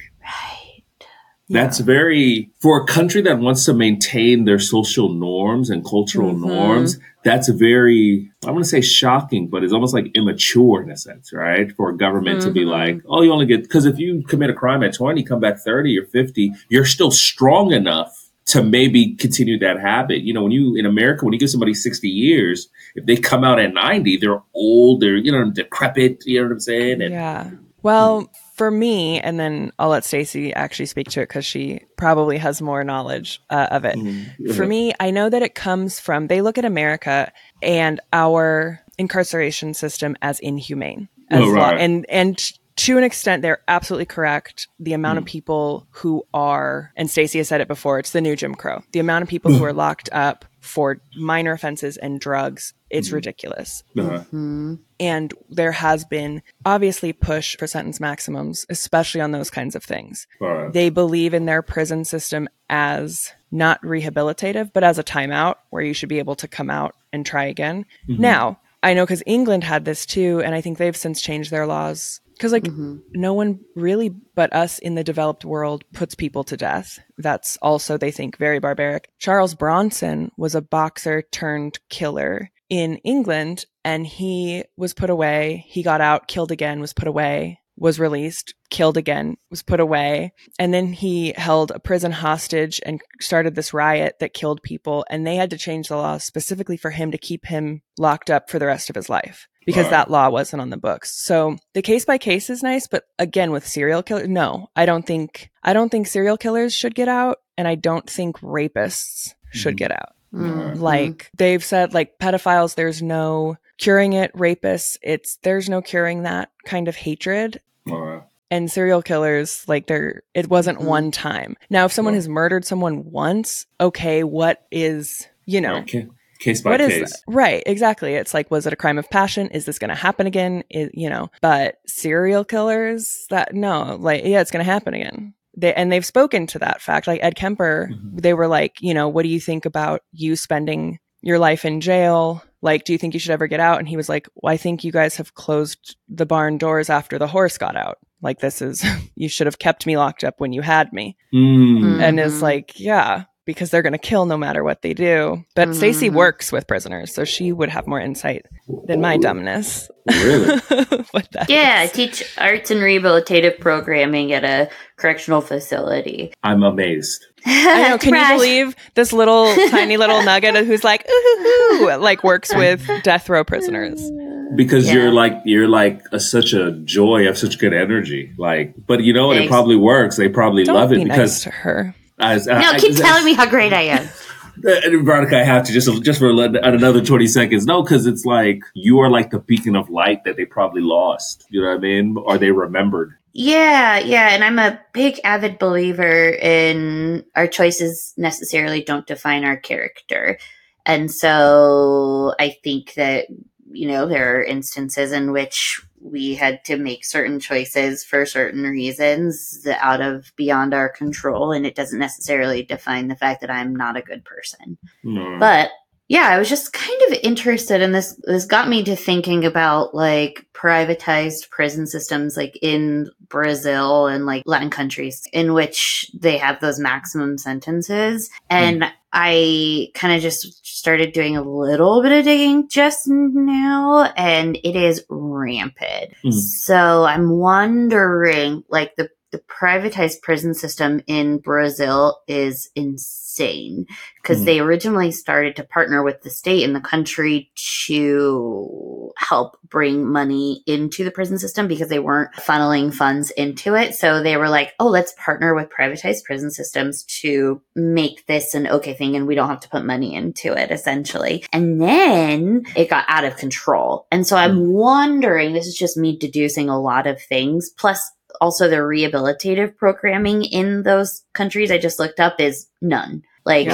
Right. 1.49 1.61
That's 1.61 1.78
very 1.80 2.51
for 2.61 2.80
a 2.82 2.86
country 2.86 3.20
that 3.22 3.38
wants 3.38 3.64
to 3.66 3.74
maintain 3.74 4.44
their 4.44 4.59
social 4.59 5.12
norms 5.12 5.70
and 5.70 5.84
cultural 5.84 6.34
Mhm. 6.34 6.40
norms. 6.47 6.99
That's 7.24 7.49
very, 7.49 8.30
I 8.47 8.51
want 8.53 8.64
to 8.64 8.68
say 8.70 8.80
shocking, 8.80 9.49
but 9.49 9.64
it's 9.64 9.72
almost 9.72 9.92
like 9.94 10.11
immature 10.14 10.82
in 10.82 10.90
a 10.90 10.97
sense, 10.97 11.32
right? 11.32 11.72
For 11.72 11.90
a 11.90 11.97
government 11.97 12.42
to 12.42 12.51
be 12.53 12.64
Mhm. 12.64 12.70
like, 12.70 13.01
oh, 13.09 13.22
you 13.22 13.32
only 13.32 13.47
get, 13.47 13.62
because 13.62 13.84
if 13.84 13.99
you 13.99 14.22
commit 14.28 14.49
a 14.51 14.55
crime 14.55 14.82
at 14.84 14.92
20, 14.94 15.22
come 15.24 15.40
back 15.40 15.59
30 15.59 15.99
or 15.99 16.05
50, 16.05 16.53
you're 16.68 16.84
still 16.84 17.11
strong 17.11 17.72
enough 17.72 18.12
to 18.47 18.62
maybe 18.62 19.14
continue 19.16 19.59
that 19.59 19.80
habit. 19.80 20.22
You 20.22 20.32
know, 20.32 20.44
when 20.44 20.53
you, 20.53 20.76
in 20.76 20.86
America, 20.86 21.24
when 21.24 21.32
you 21.32 21.40
give 21.40 21.51
somebody 21.51 21.74
60 21.74 22.09
years, 22.09 22.68
if 22.94 23.05
they 23.07 23.16
come 23.16 23.42
out 23.42 23.59
at 23.59 23.74
90, 23.74 24.16
they're 24.18 24.40
old, 24.55 25.01
they're, 25.01 25.16
you 25.16 25.32
know, 25.32 25.51
decrepit, 25.51 26.22
you 26.26 26.38
know 26.38 26.44
what 26.47 26.53
I'm 26.53 26.61
saying? 26.61 27.03
And, 27.03 27.11
Yeah. 27.12 27.51
Well, 27.82 28.30
for 28.57 28.71
me, 28.71 29.21
and 29.21 29.39
then 29.39 29.71
I'll 29.79 29.91
let 29.91 30.05
Stacey 30.05 30.53
actually 30.55 30.87
speak 30.87 31.11
to 31.11 31.21
it 31.21 31.29
because 31.29 31.45
she 31.45 31.81
probably 31.97 32.39
has 32.39 32.63
more 32.63 32.83
knowledge 32.85 33.41
uh, 33.51 33.69
of 33.71 33.85
it. 33.85 33.97
Mhm. 33.97 34.55
For 34.55 34.67
me, 34.67 34.95
I 34.99 35.11
know 35.11 35.29
that 35.29 35.43
it 35.43 35.55
comes 35.55 36.01
from 36.01 36.27
they 36.29 36.41
look 36.41 36.57
at 36.59 36.65
America 36.65 37.31
and 37.63 38.01
our 38.13 38.81
incarceration 38.99 39.75
system 39.75 40.17
as 40.23 40.41
inhumane, 40.41 41.09
as 41.31 41.43
Oh, 41.43 41.51
right. 41.53 41.61
law, 41.61 41.79
and 41.79 42.07
and 42.09 42.41
to 42.77 42.99
an 42.99 43.05
extent, 43.05 43.43
they're 43.43 43.62
absolutely 43.68 44.07
correct. 44.07 44.68
The 44.79 44.93
amount 44.93 45.18
of 45.18 45.24
people 45.24 45.87
who 45.91 46.27
are, 46.35 46.93
and 46.97 47.11
Stacey 47.11 47.39
has 47.39 47.49
said 47.49 47.61
it 47.61 47.68
before, 47.68 47.99
it's 47.99 48.12
the 48.12 48.20
new 48.20 48.37
Jim 48.37 48.55
Crow. 48.55 48.83
The 48.93 48.99
amount 49.01 49.22
of 49.22 49.29
people 49.29 49.53
who 49.53 49.64
are 49.64 49.72
locked 49.72 50.09
up 50.12 50.45
for 50.61 51.01
minor 51.16 51.53
offenses 51.53 51.97
and 51.97 52.20
drugs, 52.20 52.74
it's 52.91 53.12
ridiculous. 53.12 53.83
Uh, 53.99 54.24
Mm. 54.33 54.79
And 54.99 55.35
there 55.49 55.72
has 55.72 56.05
been 56.05 56.43
obviously 56.64 57.12
push 57.12 57.57
for 57.57 57.66
sentence 57.66 58.01
maximums, 58.01 58.66
especially 58.68 59.20
on 59.20 59.31
those 59.33 59.51
kinds 59.51 59.74
of 59.77 59.85
things. 59.85 60.27
all 60.41 60.49
right. 60.49 60.72
They 60.72 60.89
believe 60.91 61.35
in 61.35 61.47
their 61.47 61.62
prison 61.62 62.05
system 62.05 62.49
as 62.68 63.33
not 63.51 63.81
rehabilitative, 63.83 64.72
but 64.72 64.85
as 64.85 64.99
a 64.99 65.05
timeout 65.05 65.57
where 65.70 65.83
you 65.83 65.95
should 65.95 66.09
be 66.09 66.18
able 66.18 66.37
to 66.37 66.49
come 66.49 66.68
out 66.70 66.95
and 67.12 67.24
try 67.24 67.45
again. 67.45 67.87
Now, 68.09 68.59
I 68.83 68.95
know 68.95 69.05
because 69.05 69.22
England 69.27 69.64
had 69.64 69.85
this 69.85 70.05
too, 70.07 70.41
and 70.45 70.55
I 70.55 70.61
think 70.61 70.79
they've 70.79 70.97
since 70.97 71.20
changed 71.20 71.51
their 71.51 71.66
laws. 71.66 72.20
Because, 72.37 72.53
like, 72.53 72.64
mm-hmm. 72.64 72.99
no 73.14 73.32
one 73.32 73.61
really 73.74 74.11
but 74.34 74.53
us 74.53 74.78
in 74.78 74.95
the 74.95 75.05
developed 75.05 75.45
world 75.45 75.84
puts 75.93 76.14
people 76.14 76.45
to 76.45 76.57
death. 76.57 76.99
That's 77.16 77.57
also, 77.62 77.97
they 77.97 78.11
think, 78.11 78.37
very 78.37 78.59
barbaric. 78.59 79.09
Charles 79.18 79.55
Bronson 79.55 80.30
was 80.37 80.55
a 80.55 80.61
boxer 80.61 81.22
turned 81.32 81.78
killer 81.89 82.51
in 82.68 82.97
England, 82.99 83.64
and 83.84 84.07
he 84.07 84.64
was 84.76 84.93
put 84.93 85.09
away. 85.09 85.64
He 85.68 85.82
got 85.82 86.01
out, 86.01 86.28
killed 86.28 86.53
again, 86.53 86.80
was 86.80 86.93
put 86.93 87.09
away, 87.09 87.61
was 87.78 88.01
released, 88.01 88.55
killed 88.68 88.97
again, 88.97 89.37
was 89.51 89.62
put 89.62 89.80
away. 89.80 90.32
And 90.59 90.74
then 90.74 90.93
he 90.93 91.32
held 91.37 91.70
a 91.70 91.78
prison 91.78 92.12
hostage 92.12 92.80
and 92.84 93.01
started 93.20 93.55
this 93.55 93.72
riot 93.72 94.16
that 94.20 94.34
killed 94.34 94.62
people. 94.62 95.07
And 95.09 95.26
they 95.26 95.37
had 95.37 95.51
to 95.51 95.59
change 95.59 95.89
the 95.89 95.97
laws 95.97 96.24
specifically 96.24 96.76
for 96.76 96.91
him 96.91 97.12
to 97.12 97.18
keep 97.18 97.47
him 97.47 97.82
locked 97.97 98.30
up 98.30 98.51
for 98.51 98.59
the 98.59 98.66
rest 98.66 98.91
of 98.91 98.97
his 98.97 99.09
life 99.09 99.49
because 99.67 99.85
Wow. 99.85 99.91
that 99.91 100.11
law 100.11 100.31
wasn't 100.31 100.62
on 100.62 100.71
the 100.71 100.77
books. 100.79 101.12
So 101.14 101.57
the 101.75 101.83
case 101.83 102.07
by 102.07 102.17
case 102.17 102.49
is 102.49 102.62
nice, 102.62 102.87
but 102.87 103.05
again, 103.19 103.51
with 103.51 103.67
serial 103.67 104.03
killers, 104.03 104.29
no, 104.29 104.71
I 104.75 104.87
don't 104.87 105.05
think, 105.07 105.51
I 105.62 105.75
don't 105.75 105.91
think 105.91 106.07
serial 106.07 106.39
killers 106.39 106.73
should 106.73 106.95
get 106.95 107.09
out. 107.09 107.41
And 107.59 107.67
I 107.69 107.75
don't 107.75 108.09
think 108.09 108.39
rapists 108.41 109.35
should 109.51 109.75
Mhm. 109.75 109.79
get 109.79 109.91
out. 109.93 110.12
Mm. 110.33 110.79
Like 110.81 111.31
they've 111.37 111.64
said, 111.64 111.93
like 111.95 112.19
pedophiles, 112.19 112.75
there's 112.75 113.03
no 113.03 113.57
curing 113.79 114.12
it. 114.12 114.33
Rapists, 114.35 114.97
it's, 115.03 115.37
there's 115.43 115.69
no 115.69 115.81
curing 115.83 116.23
that 116.23 116.51
kind 116.64 116.89
of 116.89 116.97
hatred 116.97 117.61
All 117.91 118.01
right. 118.01 118.23
and 118.51 118.71
serial 118.71 119.03
killers 119.03 119.64
like 119.69 119.87
there 119.87 120.23
it 120.35 120.49
wasn't 120.49 120.79
Mhm. 120.79 120.85
one 120.85 121.11
time 121.11 121.57
now 121.71 121.85
if 121.87 121.93
someone 121.93 122.14
Right. 122.14 122.19
has 122.19 122.29
murdered 122.29 122.64
someone 122.64 123.11
once 123.11 123.67
okay 123.81 124.23
what 124.25 124.64
is 124.71 125.27
you 125.47 125.61
know 125.61 125.75
Right. 125.75 126.09
Ca- 126.39 126.45
Case 126.45 126.62
by 126.62 126.70
what 126.70 126.80
is 126.80 126.93
case. 126.93 127.11
that? 127.12 127.22
right 127.26 127.62
exactly 127.66 128.14
it's 128.14 128.34
like 128.34 128.51
was 128.51 128.66
it 128.66 128.72
a 128.72 128.76
crime 128.76 128.99
of 128.99 129.09
passion 129.11 129.49
is 129.49 129.64
this 129.64 129.78
going 129.78 129.89
to 129.89 129.95
happen 129.95 130.26
again 130.26 130.64
is, 130.70 130.91
you 130.93 131.09
know 131.11 131.30
but 131.41 131.76
serial 131.87 132.45
killers 132.45 133.26
that 133.30 133.55
no 133.55 133.97
like 134.01 134.24
yeah 134.24 134.41
it's 134.41 134.51
going 134.51 134.64
to 134.64 134.70
happen 134.70 134.95
again 134.95 135.34
they, 135.57 135.72
and 135.74 135.91
they've 135.91 136.05
spoken 136.05 136.47
to 136.49 136.59
that 136.59 136.82
fact 136.82 137.07
like 137.07 137.20
ed 137.22 137.34
kemper 137.37 137.91
Mhm. 137.91 138.20
they 138.20 138.34
were 138.34 138.49
like 138.49 138.76
you 138.80 138.95
know 138.95 139.09
what 139.09 139.22
do 139.22 139.28
you 139.28 139.41
think 139.41 139.64
about 139.64 140.03
you 140.12 140.37
spending 140.37 140.99
your 141.22 141.39
life 141.39 141.64
in 141.64 141.80
jail 141.80 142.43
like 142.62 142.84
do 142.84 142.93
you 142.93 142.99
think 142.99 143.14
you 143.14 143.20
should 143.20 143.30
ever 143.32 143.47
get 143.47 143.61
out 143.61 143.78
and 143.78 143.89
he 143.89 143.97
was 143.97 144.09
like 144.09 144.28
well 144.37 144.53
i 144.53 144.57
think 144.57 144.84
you 144.84 144.93
guys 144.93 145.16
have 145.16 145.34
closed 145.34 145.97
the 146.09 146.26
barn 146.26 146.59
doors 146.59 146.91
after 146.91 147.18
the 147.18 147.26
horse 147.26 147.59
got 147.59 147.76
out 147.76 147.99
like 148.22 148.41
this 148.41 148.61
is 148.62 148.84
you 149.14 149.28
should 149.28 149.47
have 149.47 149.59
kept 149.59 149.87
me 149.87 149.97
locked 149.97 150.24
up 150.24 150.34
when 150.39 150.53
you 150.53 150.62
had 150.62 150.93
me 150.93 151.16
mm. 151.34 152.01
and 152.03 152.20
is 152.20 152.34
mm-hmm. 152.34 152.43
like 152.43 152.78
yeah 152.78 153.24
because 153.47 153.70
they're 153.70 153.82
going 153.82 153.92
to 153.92 153.99
kill 153.99 154.26
no 154.26 154.36
matter 154.36 154.62
what 154.62 154.82
they 154.82 154.92
do. 154.92 155.44
But 155.55 155.68
mm-hmm. 155.68 155.78
Stacy 155.78 156.11
works 156.11 156.53
with 156.53 156.66
prisoners, 156.66 157.14
so 157.14 157.24
she 157.24 157.53
would 157.53 157.70
have 157.70 157.86
more 157.86 158.01
insight 158.01 158.44
than 158.84 159.01
my 159.01 159.16
dumbness. 159.16 159.88
Really? 160.07 160.61
yeah, 161.49 161.76
I 161.78 161.88
teach 161.92 162.36
arts 162.36 162.70
and 162.70 162.80
rehabilitative 162.80 163.59
programming 163.61 164.32
at 164.32 164.44
a 164.44 164.68
correctional 164.97 165.40
facility. 165.40 166.34
I'm 166.42 166.64
amazed. 166.64 167.24
I 167.47 167.90
know. 167.90 167.99
Can 167.99 168.14
you 168.14 168.36
believe 168.36 168.76
this 168.94 169.12
little 169.12 169.55
tiny 169.70 169.97
little 169.97 170.22
nugget 170.22 170.66
who's 170.66 170.84
like, 170.84 171.09
ooh, 171.09 171.97
like 171.99 172.24
works 172.24 172.55
with 172.55 172.88
death 173.05 173.28
row 173.28 173.44
prisoners? 173.44 174.11
Because 174.57 174.86
yeah. 174.86 174.94
you're 174.94 175.12
like 175.12 175.34
you're 175.44 175.68
like 175.68 176.03
a, 176.12 176.18
such 176.18 176.53
a 176.53 176.72
joy, 176.84 177.18
you 177.18 177.26
have 177.26 177.38
such 177.38 177.59
good 177.59 177.72
energy. 177.72 178.32
Like, 178.38 178.74
but 178.86 179.03
you 179.03 179.12
know, 179.12 179.28
what? 179.28 179.36
it 179.36 179.49
probably 179.49 179.76
works. 179.76 180.16
They 180.16 180.28
probably 180.28 180.64
Don't 180.64 180.74
love 180.74 180.92
it 180.92 180.97
be 180.97 181.05
because 181.05 181.18
nice 181.18 181.42
to 181.44 181.51
her 181.51 181.94
as, 182.19 182.49
uh, 182.49 182.59
no, 182.59 182.73
I, 182.73 182.79
keep 182.79 182.95
I, 182.97 183.01
telling 183.01 183.25
me 183.25 183.35
how 183.35 183.47
great 183.47 183.73
I 183.73 183.83
am. 183.83 184.09
And 184.64 185.05
Veronica, 185.05 185.39
I 185.39 185.45
have 185.45 185.67
to 185.67 185.73
just 185.73 186.03
just 186.03 186.19
for 186.19 186.31
another 186.31 187.05
twenty 187.05 187.27
seconds. 187.27 187.67
No, 187.67 187.83
because 187.83 188.07
it's 188.07 188.25
like 188.25 188.62
you 188.73 189.01
are 189.01 189.11
like 189.11 189.31
the 189.31 189.39
beacon 189.39 189.77
of 189.77 189.91
light 189.91 190.25
that 190.25 190.39
they 190.39 190.47
probably 190.47 190.81
lost. 190.81 191.45
You 191.51 191.61
know 191.61 191.69
what 191.69 191.77
I 191.77 191.81
mean? 191.81 192.17
Or 192.17 192.39
they 192.39 192.53
remembered. 192.53 193.12
Yeah, 193.35 193.99
yeah, 193.99 194.31
and 194.31 194.43
I'm 194.43 194.59
a 194.59 194.81
big 194.95 195.21
avid 195.25 195.59
believer 195.59 196.31
in 196.31 197.27
our 197.35 197.47
choices 197.47 198.14
necessarily 198.17 198.83
don't 198.83 199.07
define 199.07 199.45
our 199.45 199.59
character. 199.59 200.39
And 200.87 201.12
so 201.12 202.33
I 202.41 202.57
think 202.64 202.95
that 202.95 203.27
you 203.71 203.89
know, 203.89 204.07
there 204.07 204.37
are 204.37 204.43
instances 204.43 205.12
in 205.12 205.33
which 205.33 205.83
we 206.11 206.35
had 206.35 206.65
to 206.65 206.77
make 206.77 207.05
certain 207.05 207.41
choices 207.41 208.05
for 208.05 208.25
certain 208.25 208.63
reasons 208.63 209.67
out 209.79 210.01
of 210.01 210.33
beyond 210.37 210.73
our 210.73 210.89
control. 210.89 211.53
And 211.53 211.67
it 211.67 211.75
doesn't 211.75 211.99
necessarily 211.99 212.63
define 212.63 213.09
the 213.09 213.17
fact 213.17 213.41
that 213.41 213.51
I'm 213.51 213.75
not 213.75 213.97
a 213.97 214.03
good 214.03 214.25
person. 214.25 214.79
No. 215.03 215.39
But 215.39 215.71
yeah, 216.09 216.29
I 216.29 216.39
was 216.39 216.49
just 216.49 216.73
kind 216.73 217.01
of 217.09 217.19
interested 217.23 217.81
in 217.81 217.93
this. 217.93 218.19
This 218.25 218.45
got 218.45 218.69
me 218.69 218.85
to 218.85 218.95
thinking 218.95 219.45
about 219.45 219.95
like 219.95 220.47
privatized 220.53 221.51
prison 221.51 221.87
systems, 221.87 222.37
like 222.37 222.57
in 222.63 223.11
Brazil 223.29 224.07
and 224.07 224.25
like 224.25 224.45
Latin 224.47 224.71
countries, 224.71 225.23
in 225.33 225.53
which 225.53 226.11
they 226.15 226.39
have 226.39 226.61
those 226.61 226.79
maximum 226.79 227.39
sentences. 227.39 228.31
And 228.49 228.83
mm. 228.83 228.93
I 229.13 229.89
kind 229.95 230.15
of 230.15 230.23
just 230.23 230.65
started 230.65 231.13
doing 231.13 231.37
a 231.37 231.43
little 231.43 232.03
bit 232.03 232.13
of 232.13 232.25
digging 232.25 232.69
just 232.69 233.09
now, 233.09 234.13
and 234.17 234.57
it 234.63 234.77
is 234.77 235.05
rampant. 235.09 236.13
Mm. 236.25 236.33
So 236.33 237.05
I'm 237.05 237.31
wondering, 237.31 238.63
like 238.69 238.95
the 238.97 239.09
the 239.37 239.43
privatized 239.43 240.22
prison 240.22 240.55
system 240.55 241.03
in 241.07 241.37
Brazil 241.37 242.22
is 242.26 242.70
insane 242.74 243.84
because 244.22 244.41
mm. 244.41 244.45
they 244.47 244.61
originally 244.61 245.12
started 245.12 245.55
to 245.57 245.62
partner 245.62 246.03
with 246.03 246.22
the 246.22 246.30
state 246.30 246.64
and 246.64 246.74
the 246.74 246.80
country 246.80 247.51
to 247.84 249.12
help 249.18 249.59
bring 249.68 250.11
money 250.11 250.62
into 250.66 251.05
the 251.05 251.11
prison 251.11 251.39
system 251.39 251.68
because 251.68 251.91
they 251.91 251.99
weren't 251.99 252.32
funneling 252.34 252.95
funds 252.95 253.30
into 253.32 253.74
it. 253.74 253.95
So 253.95 254.22
they 254.22 254.39
were 254.39 254.49
like, 254.49 254.72
oh, 254.80 254.89
let's 254.89 255.14
partner 255.22 255.55
with 255.55 255.68
privatized 255.68 256.24
prison 256.24 256.51
systems 256.51 257.05
to 257.20 257.61
make 257.74 258.26
this 258.26 258.55
an 258.55 258.66
okay 258.68 258.95
thing 258.95 259.16
and 259.16 259.26
we 259.26 259.34
don't 259.34 259.51
have 259.51 259.61
to 259.61 259.68
put 259.68 259.84
money 259.84 260.14
into 260.14 260.55
it 260.55 260.70
essentially. 260.70 261.45
And 261.53 261.78
then 261.78 262.64
it 262.74 262.89
got 262.89 263.05
out 263.09 263.24
of 263.24 263.37
control. 263.37 264.07
And 264.11 264.26
so 264.26 264.34
I'm 264.34 264.57
mm. 264.57 264.70
wondering, 264.70 265.53
this 265.53 265.66
is 265.66 265.76
just 265.76 265.99
me 265.99 266.16
deducing 266.16 266.70
a 266.70 266.80
lot 266.80 267.07
of 267.07 267.20
things. 267.20 267.68
Plus, 267.76 268.12
also 268.41 268.68
the 268.68 268.76
rehabilitative 268.76 269.76
programming 269.76 270.45
in 270.45 270.82
those 270.82 271.22
countries 271.32 271.70
I 271.70 271.78
just 271.78 271.99
looked 271.99 272.20
up 272.20 272.41
is 272.41 272.68
none. 272.80 273.22
Like 273.45 273.68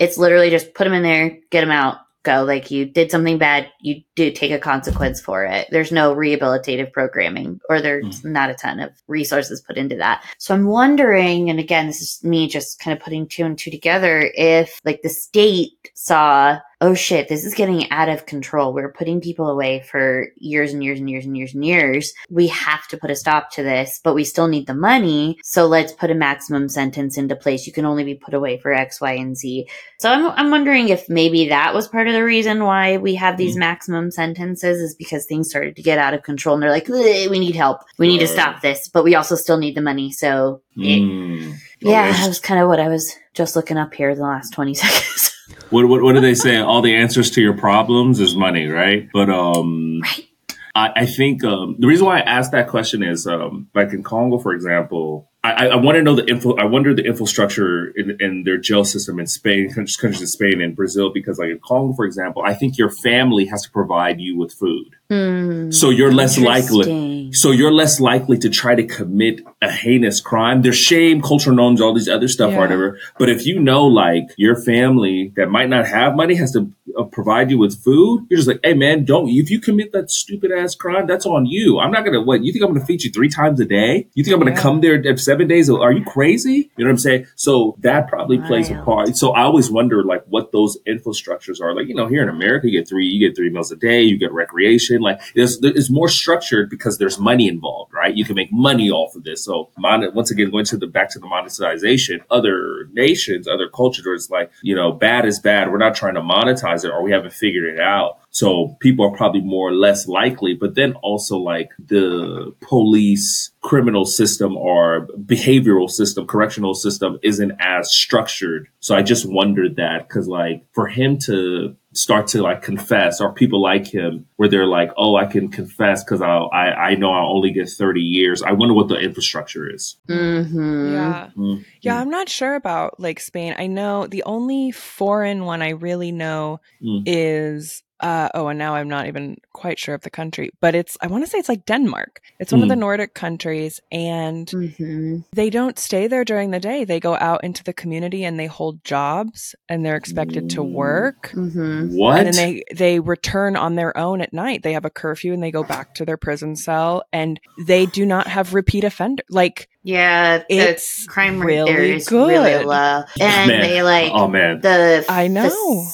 it's 0.00 0.18
literally 0.18 0.50
just 0.50 0.74
put 0.74 0.84
them 0.84 0.92
in 0.92 1.02
there, 1.02 1.38
get 1.50 1.62
them 1.62 1.70
out, 1.70 1.98
go. 2.26 2.44
Like 2.44 2.70
you 2.70 2.84
did 2.84 3.10
something 3.10 3.38
bad, 3.38 3.70
you 3.80 4.02
do 4.14 4.30
take 4.30 4.50
a 4.50 4.58
consequence 4.58 5.20
for 5.20 5.44
it. 5.44 5.68
There's 5.70 5.92
no 5.92 6.14
rehabilitative 6.14 6.92
programming 6.92 7.60
or 7.70 7.80
there's 7.80 8.20
mm. 8.22 8.30
not 8.30 8.50
a 8.50 8.54
ton 8.54 8.80
of 8.80 8.90
resources 9.06 9.62
put 9.62 9.78
into 9.78 9.96
that. 9.96 10.24
So 10.38 10.54
I'm 10.54 10.66
wondering, 10.66 11.48
and 11.48 11.58
again, 11.58 11.86
this 11.86 12.02
is 12.02 12.22
me 12.22 12.48
just 12.48 12.78
kind 12.78 12.94
of 12.94 13.02
putting 13.02 13.26
two 13.26 13.44
and 13.44 13.56
two 13.56 13.70
together, 13.70 14.30
if 14.34 14.80
like 14.84 15.00
the 15.02 15.08
state 15.08 15.70
saw 15.94 16.58
oh 16.80 16.94
shit, 16.94 17.28
this 17.28 17.44
is 17.46 17.54
getting 17.54 17.90
out 17.90 18.08
of 18.08 18.26
control. 18.26 18.72
We're 18.72 18.92
putting 18.92 19.20
people 19.20 19.48
away 19.48 19.80
for 19.90 20.28
years 20.36 20.74
and 20.74 20.84
years 20.84 20.98
and 21.00 21.08
years 21.08 21.24
and 21.24 21.36
years 21.36 21.54
and 21.54 21.64
years. 21.64 22.12
We 22.28 22.48
have 22.48 22.86
to 22.88 22.98
put 22.98 23.10
a 23.10 23.16
stop 23.16 23.50
to 23.52 23.62
this, 23.62 23.98
but 24.04 24.14
we 24.14 24.24
still 24.24 24.46
need 24.46 24.66
the 24.66 24.74
money. 24.74 25.38
So 25.42 25.66
let's 25.66 25.92
put 25.92 26.10
a 26.10 26.14
maximum 26.14 26.68
sentence 26.68 27.16
into 27.16 27.34
place. 27.34 27.66
You 27.66 27.72
can 27.72 27.86
only 27.86 28.04
be 28.04 28.14
put 28.14 28.34
away 28.34 28.58
for 28.58 28.74
X, 28.74 29.00
Y, 29.00 29.12
and 29.12 29.36
Z. 29.36 29.66
So 29.98 30.10
I'm, 30.10 30.26
I'm 30.32 30.50
wondering 30.50 30.90
if 30.90 31.08
maybe 31.08 31.48
that 31.48 31.72
was 31.72 31.88
part 31.88 32.08
of 32.08 32.12
the 32.12 32.24
reason 32.24 32.64
why 32.64 32.98
we 32.98 33.14
have 33.14 33.38
these 33.38 33.56
mm. 33.56 33.60
maximum 33.60 34.10
sentences 34.10 34.78
is 34.78 34.94
because 34.94 35.24
things 35.24 35.48
started 35.48 35.76
to 35.76 35.82
get 35.82 35.98
out 35.98 36.12
of 36.12 36.24
control 36.24 36.54
and 36.54 36.62
they're 36.62 36.70
like, 36.70 36.88
we 36.88 37.38
need 37.38 37.56
help. 37.56 37.80
We 37.98 38.08
need 38.08 38.20
to 38.20 38.28
stop 38.28 38.60
this, 38.60 38.88
but 38.88 39.04
we 39.04 39.14
also 39.14 39.34
still 39.34 39.56
need 39.56 39.76
the 39.76 39.80
money. 39.80 40.12
So 40.12 40.60
mm. 40.76 41.52
it, 41.52 41.56
yeah, 41.80 42.12
that 42.12 42.28
was 42.28 42.38
kind 42.38 42.60
of 42.60 42.68
what 42.68 42.80
I 42.80 42.88
was 42.88 43.14
just 43.32 43.56
looking 43.56 43.78
up 43.78 43.94
here 43.94 44.10
in 44.10 44.18
the 44.18 44.24
last 44.24 44.52
20 44.52 44.74
seconds. 44.74 45.35
What, 45.70 45.88
what, 45.88 46.02
what 46.02 46.14
do 46.14 46.20
they 46.20 46.34
say? 46.34 46.56
All 46.58 46.82
the 46.82 46.94
answers 46.94 47.30
to 47.32 47.42
your 47.42 47.56
problems 47.56 48.20
is 48.20 48.34
money, 48.34 48.66
right? 48.66 49.08
But 49.12 49.30
um, 49.30 50.00
right. 50.02 50.28
I, 50.74 50.92
I 50.96 51.06
think 51.06 51.44
um, 51.44 51.76
the 51.78 51.86
reason 51.86 52.06
why 52.06 52.18
I 52.18 52.22
asked 52.22 52.52
that 52.52 52.68
question 52.68 53.02
is 53.02 53.26
um, 53.26 53.68
like 53.74 53.92
in 53.92 54.02
Congo, 54.02 54.38
for 54.38 54.52
example, 54.52 55.30
I, 55.52 55.66
I 55.66 55.76
want 55.76 55.96
to 55.96 56.02
know 56.02 56.14
the 56.14 56.26
info. 56.26 56.54
I 56.56 56.64
wonder 56.64 56.94
the 56.94 57.04
infrastructure 57.04 57.88
in, 57.96 58.16
in 58.20 58.44
their 58.44 58.58
jail 58.58 58.84
system 58.84 59.18
in 59.18 59.26
Spain, 59.26 59.72
countries 59.72 60.20
in 60.20 60.26
Spain 60.26 60.60
and 60.60 60.74
Brazil, 60.74 61.12
because 61.12 61.38
like 61.38 61.50
in 61.50 61.60
Congo, 61.64 61.94
for 61.94 62.04
example, 62.04 62.42
I 62.44 62.54
think 62.54 62.78
your 62.78 62.90
family 62.90 63.46
has 63.46 63.62
to 63.62 63.70
provide 63.70 64.20
you 64.20 64.36
with 64.36 64.52
food. 64.52 64.96
Mm, 65.10 65.72
so 65.72 65.90
you're 65.90 66.12
less 66.12 66.38
likely. 66.38 67.32
So 67.32 67.52
you're 67.52 67.72
less 67.72 68.00
likely 68.00 68.38
to 68.38 68.50
try 68.50 68.74
to 68.74 68.84
commit 68.84 69.40
a 69.62 69.70
heinous 69.70 70.20
crime. 70.20 70.62
There's 70.62 70.76
shame, 70.76 71.22
cultural 71.22 71.54
norms, 71.54 71.80
all 71.80 71.94
these 71.94 72.08
other 72.08 72.28
stuff, 72.28 72.52
yeah. 72.52 72.58
whatever. 72.58 72.98
But 73.18 73.28
if 73.28 73.46
you 73.46 73.60
know, 73.60 73.84
like 73.84 74.24
your 74.36 74.56
family 74.56 75.32
that 75.36 75.48
might 75.48 75.68
not 75.68 75.86
have 75.86 76.16
money 76.16 76.34
has 76.34 76.52
to 76.52 76.72
uh, 76.98 77.04
provide 77.04 77.50
you 77.50 77.58
with 77.58 77.82
food, 77.84 78.26
you're 78.28 78.38
just 78.38 78.48
like, 78.48 78.60
hey 78.64 78.74
man, 78.74 79.04
don't. 79.04 79.28
If 79.28 79.50
you 79.50 79.60
commit 79.60 79.92
that 79.92 80.10
stupid 80.10 80.50
ass 80.50 80.74
crime, 80.74 81.06
that's 81.06 81.26
on 81.26 81.46
you. 81.46 81.78
I'm 81.78 81.92
not 81.92 82.04
gonna. 82.04 82.22
What 82.22 82.42
you 82.42 82.52
think 82.52 82.64
I'm 82.64 82.72
gonna 82.74 82.84
feed 82.84 83.04
you 83.04 83.12
three 83.12 83.28
times 83.28 83.60
a 83.60 83.64
day? 83.64 84.08
You 84.14 84.24
think 84.24 84.34
I'm 84.34 84.40
gonna 84.40 84.52
yeah. 84.52 84.62
come 84.62 84.80
there 84.80 85.06
at 85.06 85.20
seven 85.20 85.35
days? 85.44 85.68
Are 85.70 85.92
you 85.92 86.04
crazy? 86.04 86.70
You 86.76 86.84
know 86.84 86.88
what 86.88 86.92
I'm 86.92 86.98
saying? 86.98 87.26
So 87.36 87.76
that 87.80 88.08
probably 88.08 88.38
plays 88.38 88.70
a 88.70 88.82
part. 88.82 89.16
So 89.16 89.32
I 89.32 89.42
always 89.42 89.70
wonder 89.70 90.02
like 90.02 90.24
what 90.26 90.52
those 90.52 90.78
infrastructures 90.86 91.60
are. 91.60 91.74
Like 91.74 91.88
you 91.88 91.94
know, 91.94 92.06
here 92.06 92.22
in 92.22 92.28
America, 92.28 92.68
you 92.68 92.78
get 92.78 92.88
three, 92.88 93.06
you 93.06 93.26
get 93.26 93.36
three 93.36 93.50
meals 93.50 93.70
a 93.72 93.76
day, 93.76 94.02
you 94.02 94.18
get 94.18 94.32
recreation 94.32 95.00
like 95.00 95.20
it's, 95.34 95.58
it's 95.62 95.90
more 95.90 96.08
structured 96.08 96.70
because 96.70 96.98
there's 96.98 97.18
money 97.18 97.48
involved, 97.48 97.92
right? 97.92 98.14
You 98.16 98.24
can 98.24 98.34
make 98.34 98.52
money 98.52 98.90
off 98.90 99.14
of 99.14 99.24
this. 99.24 99.44
So 99.44 99.70
mon- 99.78 100.14
once 100.14 100.30
again, 100.30 100.50
going 100.50 100.64
to 100.66 100.76
the 100.76 100.86
back 100.86 101.10
to 101.10 101.18
the 101.18 101.26
monetization, 101.26 102.20
other 102.30 102.88
nations, 102.92 103.46
other 103.48 103.68
cultures, 103.68 104.06
it's 104.24 104.30
like 104.30 104.50
you 104.62 104.74
know, 104.74 104.92
bad 104.92 105.26
is 105.26 105.38
bad. 105.38 105.70
We're 105.70 105.78
not 105.78 105.94
trying 105.94 106.14
to 106.14 106.20
monetize 106.20 106.84
it, 106.84 106.90
or 106.90 107.02
we 107.02 107.12
haven't 107.12 107.32
figured 107.32 107.72
it 107.72 107.80
out. 107.80 108.18
So 108.36 108.76
people 108.80 109.06
are 109.06 109.16
probably 109.16 109.40
more 109.40 109.70
or 109.70 109.72
less 109.72 110.06
likely, 110.06 110.52
but 110.52 110.74
then 110.74 110.92
also 110.96 111.38
like 111.38 111.70
the 111.78 112.54
police 112.60 113.50
criminal 113.62 114.04
system 114.04 114.58
or 114.58 115.08
behavioral 115.24 115.88
system, 115.88 116.26
correctional 116.26 116.74
system 116.74 117.18
isn't 117.22 117.52
as 117.58 117.90
structured. 117.90 118.68
So 118.80 118.94
I 118.94 119.00
just 119.00 119.24
wondered 119.24 119.76
that 119.76 120.06
because 120.06 120.28
like 120.28 120.66
for 120.72 120.86
him 120.86 121.16
to 121.20 121.76
start 121.94 122.26
to 122.26 122.42
like 122.42 122.60
confess 122.60 123.22
or 123.22 123.32
people 123.32 123.62
like 123.62 123.86
him 123.86 124.26
where 124.36 124.50
they're 124.50 124.66
like, 124.66 124.90
oh, 124.98 125.16
I 125.16 125.24
can 125.24 125.48
confess 125.48 126.04
because 126.04 126.20
I, 126.20 126.28
I, 126.28 126.88
I 126.88 126.94
know 126.96 127.10
I'll 127.10 127.34
only 127.34 127.52
get 127.52 127.70
30 127.70 128.02
years. 128.02 128.42
I 128.42 128.52
wonder 128.52 128.74
what 128.74 128.88
the 128.88 128.96
infrastructure 128.96 129.66
is. 129.66 129.96
Mm-hmm. 130.08 130.92
Yeah. 130.92 131.30
Mm-hmm. 131.34 131.62
Yeah. 131.80 131.98
I'm 131.98 132.10
not 132.10 132.28
sure 132.28 132.54
about 132.54 133.00
like 133.00 133.18
Spain. 133.18 133.54
I 133.56 133.66
know 133.66 134.06
the 134.06 134.24
only 134.24 134.72
foreign 134.72 135.46
one 135.46 135.62
I 135.62 135.70
really 135.70 136.12
know 136.12 136.60
mm. 136.82 137.02
is 137.06 137.82
uh, 138.00 138.28
oh, 138.34 138.48
and 138.48 138.58
now 138.58 138.74
I'm 138.74 138.88
not 138.88 139.06
even 139.06 139.38
quite 139.52 139.78
sure 139.78 139.94
of 139.94 140.02
the 140.02 140.10
country, 140.10 140.50
but 140.60 140.74
it's, 140.74 140.98
I 141.00 141.06
want 141.06 141.24
to 141.24 141.30
say 141.30 141.38
it's 141.38 141.48
like 141.48 141.64
Denmark. 141.64 142.20
It's 142.38 142.52
one 142.52 142.60
mm. 142.60 142.64
of 142.64 142.68
the 142.68 142.74
hmm. 142.74 142.80
Nordic 142.80 143.14
countries, 143.14 143.80
and 143.90 144.46
mm-hmm. 144.46 145.18
they 145.32 145.48
don't 145.48 145.78
stay 145.78 146.06
there 146.06 146.24
during 146.24 146.50
the 146.50 146.60
day. 146.60 146.84
They 146.84 147.00
go 147.00 147.16
out 147.16 147.42
into 147.42 147.64
the 147.64 147.72
community 147.72 148.24
and 148.24 148.38
they 148.38 148.46
hold 148.46 148.84
jobs 148.84 149.54
and 149.68 149.84
they're 149.84 149.96
expected 149.96 150.50
to 150.50 150.62
work. 150.62 151.30
Mm-hmm. 151.32 151.96
What? 151.96 152.18
And 152.18 152.26
then 152.26 152.34
they, 152.34 152.64
they 152.74 153.00
return 153.00 153.56
on 153.56 153.76
their 153.76 153.96
own 153.96 154.20
at 154.20 154.32
night. 154.32 154.62
They 154.62 154.74
have 154.74 154.84
a 154.84 154.90
curfew 154.90 155.32
and 155.32 155.42
they 155.42 155.50
go 155.50 155.64
back 155.64 155.94
to 155.94 156.04
their 156.04 156.16
prison 156.16 156.56
cell 156.56 157.04
and 157.12 157.40
they 157.58 157.86
do 157.86 158.04
not 158.04 158.26
have 158.26 158.54
repeat 158.54 158.84
offender. 158.84 159.22
Like, 159.30 159.68
yeah, 159.82 160.42
it's 160.48 161.06
crime 161.06 161.40
really 161.40 161.72
rate 161.72 161.94
is 161.94 162.08
good. 162.08 162.28
really 162.28 162.64
low, 162.64 163.04
and 163.20 163.48
man. 163.48 163.60
they 163.60 163.84
like 163.84 164.10
oh 164.12 164.26
man, 164.26 164.60
the 164.60 165.04
I 165.08 165.28
know 165.28 165.86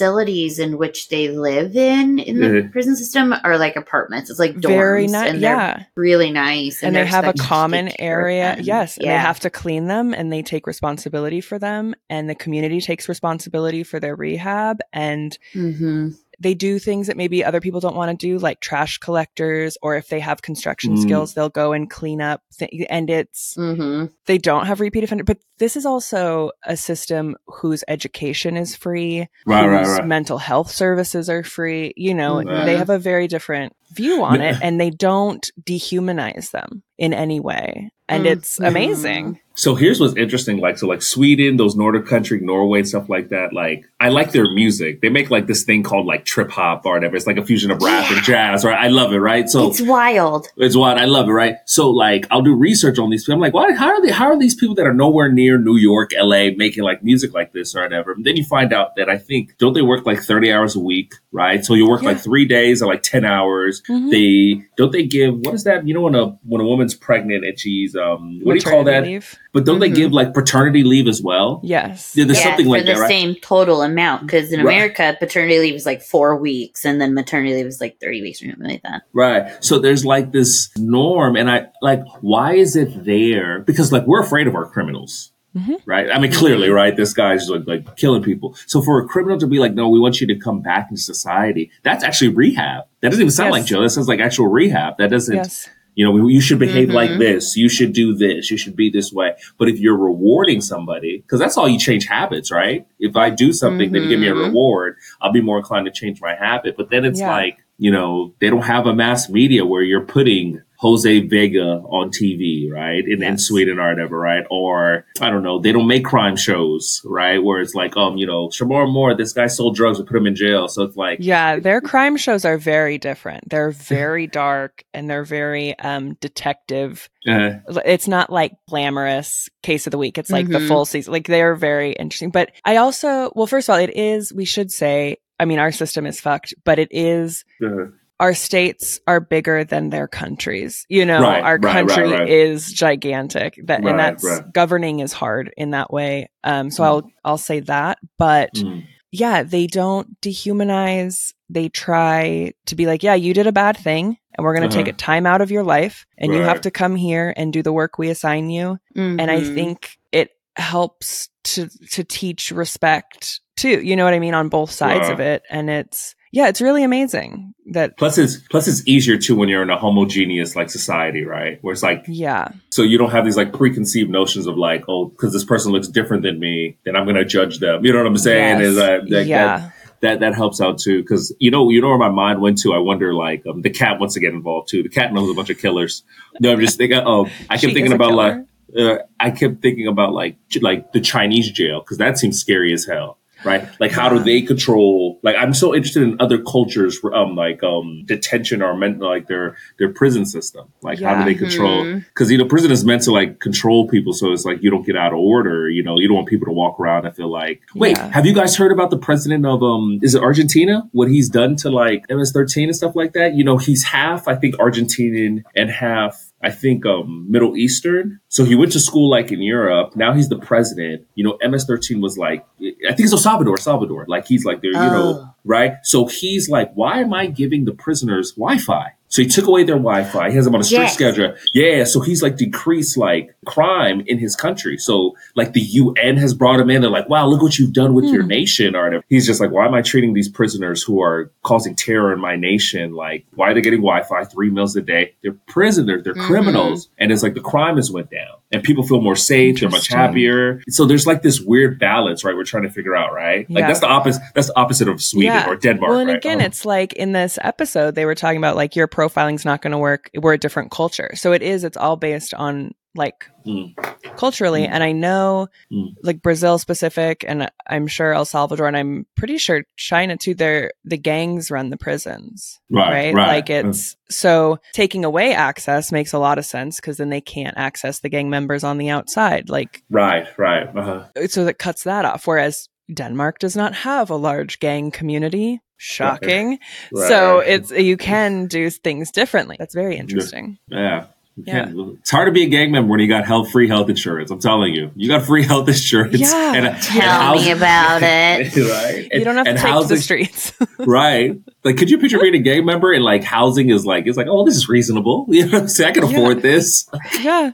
facilities 0.00 0.58
in 0.58 0.78
which 0.78 1.10
they 1.10 1.28
live 1.28 1.76
in 1.76 2.18
in 2.18 2.40
the 2.40 2.46
mm-hmm. 2.46 2.70
prison 2.70 2.96
system 2.96 3.34
are 3.44 3.58
like 3.58 3.76
apartments. 3.76 4.30
It's 4.30 4.38
like 4.38 4.54
dorms, 4.54 4.68
very 4.68 5.06
nice. 5.06 5.34
Yeah, 5.34 5.84
really 5.94 6.30
nice, 6.30 6.82
and, 6.82 6.96
and 6.96 7.06
they 7.06 7.10
have 7.10 7.26
a 7.26 7.34
common 7.34 7.90
area. 7.98 8.56
Yes, 8.60 8.98
yeah. 8.98 9.12
they 9.12 9.18
have 9.18 9.40
to 9.40 9.50
clean 9.50 9.88
them, 9.88 10.14
and 10.14 10.32
they 10.32 10.42
take 10.42 10.66
responsibility 10.66 11.42
for 11.42 11.58
them, 11.58 11.94
and 12.08 12.30
the 12.30 12.34
community 12.34 12.80
takes 12.80 13.08
responsibility 13.08 13.82
for 13.82 14.00
their 14.00 14.16
rehab, 14.16 14.80
and. 14.92 15.38
Mm-hmm 15.54 16.08
they 16.40 16.54
do 16.54 16.78
things 16.78 17.06
that 17.06 17.16
maybe 17.16 17.44
other 17.44 17.60
people 17.60 17.80
don't 17.80 17.94
want 17.94 18.18
to 18.18 18.26
do, 18.26 18.38
like 18.38 18.60
trash 18.60 18.98
collectors, 18.98 19.76
or 19.82 19.96
if 19.96 20.08
they 20.08 20.20
have 20.20 20.40
construction 20.40 20.96
mm. 20.96 21.02
skills, 21.02 21.34
they'll 21.34 21.50
go 21.50 21.72
and 21.72 21.90
clean 21.90 22.20
up. 22.20 22.42
Th- 22.58 22.86
and 22.88 23.10
it's, 23.10 23.54
mm-hmm. 23.54 24.06
they 24.24 24.38
don't 24.38 24.66
have 24.66 24.80
repeat 24.80 25.04
offender, 25.04 25.24
but 25.24 25.38
this 25.58 25.76
is 25.76 25.84
also 25.84 26.50
a 26.64 26.76
system 26.76 27.36
whose 27.46 27.84
education 27.86 28.56
is 28.56 28.74
free, 28.74 29.28
right, 29.44 29.66
right, 29.66 29.86
right. 29.86 30.06
mental 30.06 30.38
health 30.38 30.70
services 30.70 31.28
are 31.28 31.42
free. 31.42 31.92
You 31.96 32.14
know, 32.14 32.42
right. 32.42 32.64
they 32.64 32.76
have 32.76 32.90
a 32.90 32.98
very 32.98 33.28
different 33.28 33.76
view 33.92 34.22
on 34.24 34.40
it 34.40 34.56
and 34.62 34.80
they 34.80 34.90
don't 34.90 35.50
dehumanize 35.62 36.52
them 36.52 36.82
in 36.96 37.12
any 37.12 37.40
way. 37.40 37.90
And 38.08 38.24
mm. 38.24 38.30
it's 38.30 38.58
amazing. 38.58 39.40
So 39.54 39.74
here's 39.74 40.00
what's 40.00 40.16
interesting, 40.16 40.58
like 40.58 40.78
so 40.78 40.86
like 40.86 41.02
Sweden, 41.02 41.56
those 41.56 41.76
Nordic 41.76 42.06
country, 42.06 42.40
Norway 42.40 42.78
and 42.78 42.88
stuff 42.88 43.08
like 43.08 43.28
that. 43.28 43.52
Like 43.52 43.84
I 43.98 44.08
like 44.08 44.32
their 44.32 44.50
music. 44.54 45.02
They 45.02 45.10
make 45.10 45.28
like 45.28 45.46
this 45.46 45.64
thing 45.64 45.82
called 45.82 46.06
like 46.06 46.24
trip 46.24 46.50
hop 46.50 46.86
or 46.86 46.94
whatever. 46.94 47.16
It's 47.16 47.26
like 47.26 47.36
a 47.36 47.44
fusion 47.44 47.70
of 47.70 47.82
rap 47.82 48.08
yeah. 48.08 48.16
and 48.16 48.24
jazz, 48.24 48.64
right? 48.64 48.78
I 48.78 48.88
love 48.88 49.12
it, 49.12 49.18
right? 49.18 49.48
So 49.50 49.68
it's 49.68 49.82
wild. 49.82 50.46
It's 50.56 50.76
wild. 50.76 50.98
I 50.98 51.04
love 51.04 51.28
it, 51.28 51.32
right? 51.32 51.56
So 51.66 51.90
like 51.90 52.26
I'll 52.30 52.40
do 52.42 52.54
research 52.54 52.98
on 52.98 53.10
these 53.10 53.24
people. 53.24 53.34
I'm 53.34 53.40
like, 53.40 53.52
why 53.52 53.72
how 53.74 53.88
are 53.88 54.00
they 54.00 54.10
how 54.10 54.26
are 54.26 54.38
these 54.38 54.54
people 54.54 54.74
that 54.76 54.86
are 54.86 54.94
nowhere 54.94 55.30
near 55.30 55.58
New 55.58 55.76
York, 55.76 56.12
LA 56.18 56.50
making 56.56 56.84
like 56.84 57.02
music 57.02 57.34
like 57.34 57.52
this 57.52 57.74
or 57.74 57.82
whatever? 57.82 58.12
And 58.12 58.24
then 58.24 58.36
you 58.36 58.44
find 58.44 58.72
out 58.72 58.96
that 58.96 59.10
I 59.10 59.18
think 59.18 59.58
don't 59.58 59.74
they 59.74 59.82
work 59.82 60.06
like 60.06 60.20
30 60.20 60.52
hours 60.52 60.76
a 60.76 60.80
week, 60.80 61.12
right? 61.32 61.62
So 61.64 61.74
you 61.74 61.88
work 61.88 62.02
yeah. 62.02 62.10
like 62.10 62.20
three 62.20 62.46
days 62.46 62.82
or 62.82 62.86
like 62.86 63.02
10 63.02 63.26
hours. 63.26 63.82
Mm-hmm. 63.82 64.08
They 64.08 64.66
don't 64.76 64.92
they 64.92 65.04
give 65.04 65.34
what 65.40 65.54
is 65.54 65.64
that? 65.64 65.86
You 65.86 65.92
know 65.92 66.02
when 66.02 66.14
a 66.14 66.28
when 66.44 66.62
a 66.62 66.64
woman's 66.64 66.94
pregnant 66.94 67.44
and 67.44 67.58
she's 67.58 67.94
um 67.94 68.40
what 68.42 68.54
Maternity 68.54 68.58
do 68.58 68.64
you 68.64 68.70
call 68.70 68.84
that? 68.84 69.02
Leave. 69.02 69.38
But 69.52 69.64
don't 69.64 69.80
mm-hmm. 69.80 69.92
they 69.92 70.00
give 70.00 70.12
like 70.12 70.32
paternity 70.32 70.84
leave 70.84 71.08
as 71.08 71.20
well? 71.20 71.60
Yes. 71.64 72.16
Yeah, 72.16 72.24
there's 72.24 72.38
yeah, 72.38 72.44
something 72.44 72.66
like 72.66 72.84
that, 72.84 72.94
the 72.94 73.00
right? 73.00 73.08
same 73.08 73.34
total 73.36 73.82
amount 73.82 74.22
because 74.22 74.52
in 74.52 74.60
America, 74.60 75.02
right. 75.02 75.18
paternity 75.18 75.58
leave 75.58 75.74
is 75.74 75.86
like 75.86 76.02
four 76.02 76.36
weeks, 76.36 76.84
and 76.84 77.00
then 77.00 77.14
maternity 77.14 77.54
leave 77.54 77.66
is 77.66 77.80
like 77.80 77.98
thirty 78.00 78.22
weeks 78.22 78.42
or 78.42 78.46
something 78.46 78.68
like 78.68 78.82
that. 78.82 79.02
Right. 79.12 79.62
So 79.62 79.78
there's 79.78 80.04
like 80.04 80.30
this 80.30 80.70
norm, 80.76 81.36
and 81.36 81.50
I 81.50 81.66
like, 81.82 82.02
why 82.20 82.54
is 82.54 82.76
it 82.76 83.04
there? 83.04 83.60
Because 83.60 83.92
like 83.92 84.06
we're 84.06 84.22
afraid 84.22 84.46
of 84.46 84.54
our 84.54 84.66
criminals. 84.66 85.32
Mm-hmm. 85.56 85.74
Right. 85.84 86.08
I 86.12 86.20
mean, 86.20 86.30
clearly, 86.30 86.68
mm-hmm. 86.68 86.76
right. 86.76 86.96
This 86.96 87.12
guy's 87.12 87.48
like, 87.48 87.66
like 87.66 87.96
killing 87.96 88.22
people. 88.22 88.54
So 88.68 88.80
for 88.82 89.00
a 89.00 89.08
criminal 89.08 89.36
to 89.40 89.48
be 89.48 89.58
like, 89.58 89.74
no, 89.74 89.88
we 89.88 89.98
want 89.98 90.20
you 90.20 90.28
to 90.28 90.38
come 90.38 90.62
back 90.62 90.86
into 90.90 91.02
society. 91.02 91.72
That's 91.82 92.04
actually 92.04 92.28
rehab. 92.34 92.84
That 93.00 93.08
doesn't 93.08 93.20
even 93.20 93.32
sound 93.32 93.48
yes. 93.48 93.52
like 93.52 93.64
jail. 93.64 93.82
That 93.82 93.90
sounds 93.90 94.06
like 94.06 94.20
actual 94.20 94.46
rehab. 94.46 94.98
That 94.98 95.10
doesn't. 95.10 95.34
Yes 95.34 95.68
you 95.94 96.04
know, 96.04 96.28
you 96.28 96.40
should 96.40 96.58
behave 96.58 96.88
mm-hmm. 96.88 96.96
like 96.96 97.18
this. 97.18 97.56
You 97.56 97.68
should 97.68 97.92
do 97.92 98.14
this. 98.14 98.50
You 98.50 98.56
should 98.56 98.76
be 98.76 98.90
this 98.90 99.12
way. 99.12 99.34
But 99.58 99.68
if 99.68 99.78
you're 99.78 99.96
rewarding 99.96 100.60
somebody, 100.60 101.18
because 101.18 101.40
that's 101.40 101.56
all 101.56 101.68
you 101.68 101.78
change 101.78 102.06
habits, 102.06 102.50
right? 102.50 102.86
If 102.98 103.16
I 103.16 103.30
do 103.30 103.52
something, 103.52 103.88
mm-hmm. 103.88 103.94
then 103.94 104.02
you 104.04 104.08
give 104.08 104.20
me 104.20 104.28
a 104.28 104.32
mm-hmm. 104.32 104.46
reward, 104.46 104.96
I'll 105.20 105.32
be 105.32 105.40
more 105.40 105.58
inclined 105.58 105.86
to 105.86 105.92
change 105.92 106.20
my 106.20 106.34
habit. 106.34 106.76
But 106.76 106.90
then 106.90 107.04
it's 107.04 107.20
yeah. 107.20 107.30
like, 107.30 107.58
you 107.78 107.90
know, 107.90 108.34
they 108.40 108.50
don't 108.50 108.62
have 108.62 108.86
a 108.86 108.94
mass 108.94 109.28
media 109.28 109.64
where 109.64 109.82
you're 109.82 110.04
putting 110.04 110.62
Jose 110.80 111.20
Vega 111.20 111.82
on 111.90 112.10
TV, 112.10 112.70
right? 112.72 113.04
In, 113.06 113.20
yes. 113.20 113.28
in 113.28 113.38
Sweden 113.38 113.78
or 113.78 113.90
whatever, 113.90 114.18
right? 114.18 114.44
Or 114.50 115.04
I 115.20 115.28
don't 115.28 115.42
know, 115.42 115.60
they 115.60 115.72
don't 115.72 115.86
make 115.86 116.06
crime 116.06 116.36
shows, 116.36 117.02
right? 117.04 117.38
Where 117.38 117.60
it's 117.60 117.74
like, 117.74 117.98
um, 117.98 118.16
you 118.16 118.26
know, 118.26 118.48
Shemar 118.48 118.90
Moore, 118.90 119.14
this 119.14 119.34
guy 119.34 119.46
sold 119.46 119.76
drugs, 119.76 119.98
we 119.98 120.06
put 120.06 120.16
him 120.16 120.26
in 120.26 120.34
jail. 120.34 120.68
So 120.68 120.84
it's 120.84 120.96
like 120.96 121.18
Yeah, 121.20 121.58
their 121.58 121.82
crime 121.82 122.16
shows 122.16 122.46
are 122.46 122.56
very 122.56 122.96
different. 122.96 123.50
They're 123.50 123.72
very 123.72 124.26
dark 124.42 124.84
and 124.94 125.08
they're 125.08 125.24
very 125.24 125.78
um 125.80 126.14
detective. 126.14 127.10
Uh, 127.28 127.56
it's 127.84 128.08
not 128.08 128.30
like 128.30 128.52
glamorous 128.66 129.50
case 129.62 129.86
of 129.86 129.90
the 129.90 129.98
week. 129.98 130.16
It's 130.16 130.30
like 130.30 130.46
mm-hmm. 130.46 130.54
the 130.54 130.66
full 130.66 130.86
season. 130.86 131.12
Like 131.12 131.26
they're 131.26 131.56
very 131.56 131.92
interesting. 131.92 132.30
But 132.30 132.52
I 132.64 132.76
also 132.76 133.30
well, 133.34 133.46
first 133.46 133.68
of 133.68 133.74
all, 133.74 133.80
it 133.80 133.94
is, 133.94 134.32
we 134.32 134.46
should 134.46 134.72
say, 134.72 135.18
I 135.38 135.44
mean, 135.44 135.58
our 135.58 135.72
system 135.72 136.06
is 136.06 136.22
fucked, 136.22 136.54
but 136.64 136.78
it 136.78 136.88
is 136.90 137.44
uh-huh 137.62 137.90
our 138.20 138.34
states 138.34 139.00
are 139.06 139.18
bigger 139.18 139.64
than 139.64 139.88
their 139.88 140.06
countries. 140.06 140.84
You 140.90 141.06
know, 141.06 141.22
right, 141.22 141.42
our 141.42 141.58
right, 141.58 141.88
country 141.88 142.12
right, 142.12 142.28
is 142.28 142.70
gigantic. 142.70 143.58
That 143.64 143.82
and 143.82 143.98
that's 143.98 144.40
governing 144.52 145.00
is 145.00 145.12
hard 145.14 145.52
in 145.56 145.70
that 145.70 145.90
way. 145.90 146.30
Um, 146.44 146.70
so 146.70 146.82
mm. 146.82 146.86
I'll 146.86 147.10
I'll 147.24 147.38
say 147.38 147.60
that. 147.60 147.98
But 148.18 148.54
mm. 148.54 148.86
yeah, 149.10 149.42
they 149.42 149.66
don't 149.66 150.20
dehumanize. 150.20 151.32
They 151.48 151.70
try 151.70 152.52
to 152.66 152.76
be 152.76 152.86
like, 152.86 153.02
yeah, 153.02 153.14
you 153.14 153.32
did 153.32 153.46
a 153.46 153.52
bad 153.52 153.78
thing, 153.78 154.18
and 154.36 154.44
we're 154.44 154.54
going 154.54 154.68
to 154.68 154.74
uh-huh. 154.74 154.84
take 154.84 154.94
a 154.94 154.96
time 154.96 155.24
out 155.26 155.40
of 155.40 155.50
your 155.50 155.64
life, 155.64 156.06
and 156.18 156.32
you 156.32 156.40
have 156.42 156.60
to 156.60 156.70
come 156.70 156.96
here 156.96 157.32
and 157.34 157.54
do 157.54 157.62
the 157.62 157.72
work 157.72 157.98
we 157.98 158.10
assign 158.10 158.50
you. 158.50 158.78
Mm-hmm. 158.94 159.18
And 159.18 159.30
I 159.30 159.40
mm-hmm. 159.40 159.54
think 159.54 159.98
it 160.12 160.30
helps 160.56 161.30
to 161.42 161.70
to 161.92 162.04
teach 162.04 162.50
respect 162.50 163.40
too. 163.56 163.80
You 163.80 163.96
know 163.96 164.04
what 164.04 164.12
I 164.12 164.18
mean 164.18 164.34
on 164.34 164.50
both 164.50 164.70
sides 164.70 165.08
of 165.08 165.20
it, 165.20 165.42
and 165.48 165.70
it's 165.70 166.14
yeah, 166.32 166.48
it's 166.48 166.60
really 166.60 166.84
amazing 166.84 167.54
that. 167.66 167.96
Plus, 167.96 168.18
it's 168.18 168.36
plus 168.36 168.68
it's 168.68 168.86
easier 168.86 169.16
too 169.16 169.36
when 169.36 169.48
you're 169.48 169.62
in 169.62 169.70
a 169.70 169.78
homogeneous 169.78 170.54
like 170.54 170.70
society, 170.70 171.24
right? 171.24 171.58
Where 171.62 171.72
it's 171.72 171.82
like, 171.82 172.04
yeah. 172.06 172.48
So 172.70 172.82
you 172.82 172.98
don't 172.98 173.10
have 173.10 173.24
these 173.24 173.36
like 173.36 173.52
preconceived 173.52 174.10
notions 174.10 174.46
of 174.46 174.56
like, 174.56 174.84
oh, 174.88 175.06
because 175.06 175.32
this 175.32 175.44
person 175.44 175.72
looks 175.72 175.88
different 175.88 176.22
than 176.22 176.38
me, 176.38 176.78
then 176.84 176.96
I'm 176.96 177.06
gonna 177.06 177.24
judge 177.24 177.58
them. 177.58 177.84
You 177.84 177.92
know 177.92 177.98
what 177.98 178.06
I'm 178.06 178.18
saying? 178.18 178.60
Yes. 178.60 178.68
Is 178.68 178.76
that, 178.76 179.10
that 179.10 179.26
yeah. 179.26 179.58
That, 179.58 179.74
that 180.00 180.20
that 180.20 180.34
helps 180.34 180.60
out 180.60 180.78
too 180.78 181.02
because 181.02 181.34
you 181.38 181.50
know 181.50 181.68
you 181.68 181.80
know 181.80 181.88
where 181.88 181.98
my 181.98 182.08
mind 182.08 182.40
went 182.40 182.58
to. 182.58 182.72
I 182.72 182.78
wonder 182.78 183.12
like 183.12 183.44
um, 183.46 183.60
the 183.62 183.70
cat 183.70 184.00
wants 184.00 184.14
to 184.14 184.20
get 184.20 184.32
involved 184.32 184.68
too. 184.68 184.82
The 184.82 184.88
cat 184.88 185.12
knows 185.12 185.30
a 185.30 185.34
bunch 185.34 185.50
of 185.50 185.58
killers. 185.58 186.04
No, 186.40 186.52
I'm 186.52 186.60
just 186.60 186.78
thinking. 186.78 187.02
Oh, 187.04 187.28
I 187.50 187.58
kept 187.58 187.74
thinking 187.74 187.92
about 187.92 188.12
like 188.12 188.44
uh, 188.78 188.98
I 189.18 189.30
kept 189.30 189.60
thinking 189.60 189.88
about 189.88 190.14
like 190.14 190.36
like 190.62 190.92
the 190.92 191.00
Chinese 191.00 191.50
jail 191.50 191.80
because 191.80 191.98
that 191.98 192.16
seems 192.16 192.40
scary 192.40 192.72
as 192.72 192.86
hell 192.86 193.18
right? 193.44 193.68
Like, 193.80 193.92
how 193.92 194.08
do 194.08 194.18
they 194.18 194.42
control? 194.42 195.18
Like, 195.22 195.36
I'm 195.36 195.54
so 195.54 195.74
interested 195.74 196.02
in 196.02 196.16
other 196.20 196.42
cultures, 196.42 196.98
um, 197.12 197.36
like 197.36 197.62
um, 197.62 198.02
detention 198.04 198.62
or 198.62 198.76
meant 198.76 199.00
like 199.00 199.26
their 199.26 199.56
their 199.78 199.90
prison 199.90 200.26
system. 200.26 200.72
Like, 200.82 201.00
yeah. 201.00 201.14
how 201.14 201.24
do 201.24 201.32
they 201.32 201.38
control? 201.38 201.84
Because 201.84 202.26
mm-hmm. 202.26 202.32
you 202.32 202.38
know, 202.38 202.46
prison 202.46 202.70
is 202.70 202.84
meant 202.84 203.02
to 203.02 203.12
like 203.12 203.40
control 203.40 203.88
people, 203.88 204.12
so 204.12 204.32
it's 204.32 204.44
like 204.44 204.62
you 204.62 204.70
don't 204.70 204.84
get 204.84 204.96
out 204.96 205.12
of 205.12 205.18
order. 205.18 205.68
You 205.68 205.82
know, 205.82 205.98
you 205.98 206.08
don't 206.08 206.16
want 206.16 206.28
people 206.28 206.46
to 206.46 206.52
walk 206.52 206.78
around 206.80 207.06
and 207.06 207.14
feel 207.14 207.30
like, 207.30 207.62
wait, 207.74 207.96
yeah. 207.96 208.10
have 208.12 208.26
you 208.26 208.34
guys 208.34 208.56
heard 208.56 208.72
about 208.72 208.90
the 208.90 208.98
president 208.98 209.46
of 209.46 209.62
um, 209.62 209.98
is 210.02 210.14
it 210.14 210.22
Argentina? 210.22 210.88
What 210.92 211.08
he's 211.08 211.28
done 211.28 211.56
to 211.56 211.70
like 211.70 212.04
MS-13 212.08 212.64
and 212.64 212.76
stuff 212.76 212.96
like 212.96 213.12
that? 213.14 213.34
You 213.34 213.44
know, 213.44 213.58
he's 213.58 213.84
half, 213.84 214.28
I 214.28 214.36
think, 214.36 214.56
Argentinian 214.56 215.44
and 215.54 215.70
half 215.70 216.29
I 216.42 216.50
think 216.50 216.86
um, 216.86 217.26
Middle 217.30 217.56
Eastern. 217.56 218.20
So 218.28 218.44
he 218.44 218.54
went 218.54 218.72
to 218.72 218.80
school 218.80 219.10
like 219.10 219.30
in 219.30 219.42
Europe. 219.42 219.94
Now 219.94 220.14
he's 220.14 220.28
the 220.28 220.38
president. 220.38 221.06
You 221.14 221.24
know, 221.24 221.38
MS-13 221.42 222.00
was 222.00 222.16
like, 222.16 222.46
I 222.60 222.94
think 222.94 223.00
it's 223.00 223.12
El 223.12 223.18
Salvador, 223.18 223.58
Salvador. 223.58 224.06
Like 224.08 224.26
he's 224.26 224.44
like 224.44 224.62
there, 224.62 224.72
you 224.72 224.78
oh. 224.78 224.90
know, 224.90 225.34
right? 225.44 225.74
So 225.82 226.06
he's 226.06 226.48
like, 226.48 226.72
why 226.74 227.00
am 227.00 227.12
I 227.12 227.26
giving 227.26 227.66
the 227.66 227.72
prisoners 227.72 228.32
Wi-Fi? 228.32 228.94
So 229.10 229.22
he 229.22 229.28
took 229.28 229.46
away 229.46 229.64
their 229.64 229.76
Wi-Fi. 229.76 230.30
He 230.30 230.36
has 230.36 230.44
them 230.44 230.54
on 230.54 230.60
a 230.60 230.64
strict 230.64 230.84
yes. 230.84 230.94
schedule. 230.94 231.34
Yeah. 231.52 231.82
So 231.82 232.00
he's 232.00 232.22
like 232.22 232.36
decreased 232.36 232.96
like 232.96 233.34
crime 233.44 234.02
in 234.06 234.18
his 234.18 234.36
country. 234.36 234.78
So 234.78 235.16
like 235.34 235.52
the 235.52 235.60
UN 235.60 236.16
has 236.16 236.32
brought 236.32 236.60
him 236.60 236.70
in. 236.70 236.80
They're 236.80 236.90
like, 236.90 237.08
wow, 237.08 237.26
look 237.26 237.42
what 237.42 237.58
you've 237.58 237.72
done 237.72 237.92
with 237.92 238.04
mm. 238.04 238.12
your 238.12 238.22
hmm. 238.22 238.28
nation. 238.28 238.76
Or 238.76 239.02
he's 239.08 239.26
just 239.26 239.40
like, 239.40 239.50
why 239.50 239.66
am 239.66 239.74
I 239.74 239.82
treating 239.82 240.14
these 240.14 240.28
prisoners 240.28 240.82
who 240.82 241.02
are 241.02 241.32
causing 241.42 241.74
terror 241.74 242.12
in 242.12 242.20
my 242.20 242.36
nation? 242.36 242.94
Like, 242.94 243.26
why 243.34 243.50
are 243.50 243.54
they 243.54 243.60
getting 243.60 243.80
Wi-Fi 243.80 244.24
three 244.24 244.48
meals 244.48 244.76
a 244.76 244.82
day? 244.82 245.14
They're 245.22 245.32
prisoners. 245.48 246.04
They're 246.04 246.14
mm-hmm. 246.14 246.26
criminals. 246.26 246.88
And 246.96 247.10
it's 247.10 247.24
like 247.24 247.34
the 247.34 247.40
crime 247.40 247.76
has 247.76 247.90
went 247.90 248.10
down 248.10 248.40
and 248.52 248.62
people 248.62 248.84
feel 248.84 249.00
more 249.00 249.16
safe. 249.16 249.60
They're 249.60 249.68
much 249.68 249.88
happier. 249.88 250.62
So 250.68 250.84
there's 250.84 251.06
like 251.06 251.22
this 251.22 251.40
weird 251.40 251.78
balance, 251.78 252.24
right? 252.24 252.34
We're 252.34 252.44
trying 252.44 252.64
to 252.64 252.70
figure 252.70 252.96
out, 252.96 253.12
right? 253.12 253.48
Like 253.50 253.66
that's 253.66 253.80
the 253.80 253.86
opposite. 253.86 254.22
That's 254.34 254.48
the 254.48 254.58
opposite 254.58 254.88
of 254.88 255.00
Sweden 255.02 255.32
yeah. 255.32 255.48
or 255.48 255.56
Denmark. 255.56 255.90
Well, 255.90 255.98
and 255.98 256.08
right? 256.08 256.16
again, 256.16 256.40
oh. 256.40 256.44
it's 256.44 256.64
like 256.64 256.92
in 256.94 257.12
this 257.12 257.38
episode, 257.42 257.94
they 257.94 258.04
were 258.04 258.14
talking 258.14 258.38
about 258.38 258.56
like 258.56 258.74
your 258.74 258.86
profiling's 259.00 259.46
not 259.46 259.62
going 259.62 259.70
to 259.70 259.78
work. 259.78 260.10
We're 260.14 260.34
a 260.34 260.38
different 260.38 260.70
culture. 260.70 261.12
So 261.14 261.32
it 261.32 261.40
is, 261.40 261.64
it's 261.64 261.78
all 261.78 261.96
based 261.96 262.34
on 262.34 262.72
like 262.94 263.30
mm. 263.46 263.72
culturally. 264.16 264.64
Mm. 264.64 264.68
And 264.72 264.84
I 264.84 264.92
know 264.92 265.48
mm. 265.72 265.94
like 266.02 266.20
Brazil 266.20 266.58
specific, 266.58 267.24
and 267.26 267.50
I'm 267.66 267.86
sure 267.86 268.12
El 268.12 268.26
Salvador, 268.26 268.66
and 268.66 268.76
I'm 268.76 269.06
pretty 269.16 269.38
sure 269.38 269.62
China 269.76 270.18
too, 270.18 270.34
they're 270.34 270.72
the 270.84 270.98
gangs 270.98 271.50
run 271.50 271.70
the 271.70 271.78
prisons. 271.78 272.60
Right. 272.70 272.90
Right. 272.90 273.14
right. 273.14 273.26
Like 273.28 273.48
it's 273.48 273.96
so 274.10 274.58
taking 274.74 275.06
away 275.06 275.32
access 275.32 275.92
makes 275.92 276.12
a 276.12 276.18
lot 276.18 276.36
of 276.36 276.44
sense 276.44 276.76
because 276.76 276.98
then 276.98 277.08
they 277.08 277.22
can't 277.22 277.56
access 277.56 278.00
the 278.00 278.10
gang 278.10 278.28
members 278.28 278.64
on 278.64 278.76
the 278.76 278.90
outside. 278.90 279.48
Like, 279.48 279.82
right. 279.88 280.26
Right. 280.36 280.66
Uh-huh. 280.76 281.26
So 281.28 281.46
that 281.46 281.58
cuts 281.58 281.84
that 281.84 282.04
off. 282.04 282.26
Whereas 282.26 282.68
Denmark 282.92 283.38
does 283.38 283.56
not 283.56 283.72
have 283.76 284.10
a 284.10 284.16
large 284.16 284.58
gang 284.58 284.90
community 284.90 285.60
shocking. 285.80 286.58
Right. 286.92 287.08
So 287.08 287.40
it's 287.40 287.70
you 287.70 287.96
can 287.96 288.46
do 288.46 288.70
things 288.70 289.10
differently. 289.10 289.56
That's 289.58 289.74
very 289.74 289.96
interesting. 289.96 290.58
Yeah. 290.68 291.06
Yeah. 291.46 291.72
It's 292.00 292.10
hard 292.10 292.26
to 292.26 292.32
be 292.32 292.42
a 292.42 292.48
gang 292.48 292.70
member 292.70 292.90
when 292.90 293.00
you 293.00 293.08
got 293.08 293.24
health 293.24 293.50
free 293.50 293.68
health 293.68 293.88
insurance. 293.88 294.30
I'm 294.30 294.40
telling 294.40 294.74
you, 294.74 294.90
you 294.94 295.08
got 295.08 295.24
free 295.24 295.44
health 295.44 295.68
insurance. 295.68 296.20
Yeah. 296.20 296.50
And, 296.50 296.82
Tell 296.82 297.32
and 297.34 297.40
me 297.40 297.50
about 297.52 298.02
it. 298.02 298.54
right. 298.56 299.08
And, 299.10 299.18
you 299.20 299.24
don't 299.24 299.36
have 299.36 299.46
to 299.46 299.52
take 299.52 299.60
housing, 299.60 299.88
to 299.88 299.94
the 299.94 300.00
streets. 300.02 300.52
right. 300.80 301.38
Like, 301.64 301.76
could 301.76 301.88
you 301.88 301.98
picture 301.98 302.18
being 302.18 302.34
a 302.34 302.40
gang 302.40 302.64
member 302.66 302.92
and 302.92 303.04
like 303.04 303.22
housing 303.22 303.70
is 303.70 303.86
like, 303.86 304.06
it's 304.06 304.16
like, 304.16 304.26
oh, 304.28 304.44
this 304.44 304.56
is 304.56 304.68
reasonable. 304.68 305.26
You 305.28 305.46
know, 305.46 305.66
say 305.66 305.86
I 305.86 305.92
can 305.92 306.02
afford 306.02 306.42
this. 306.42 306.88
Yeah. 307.20 307.52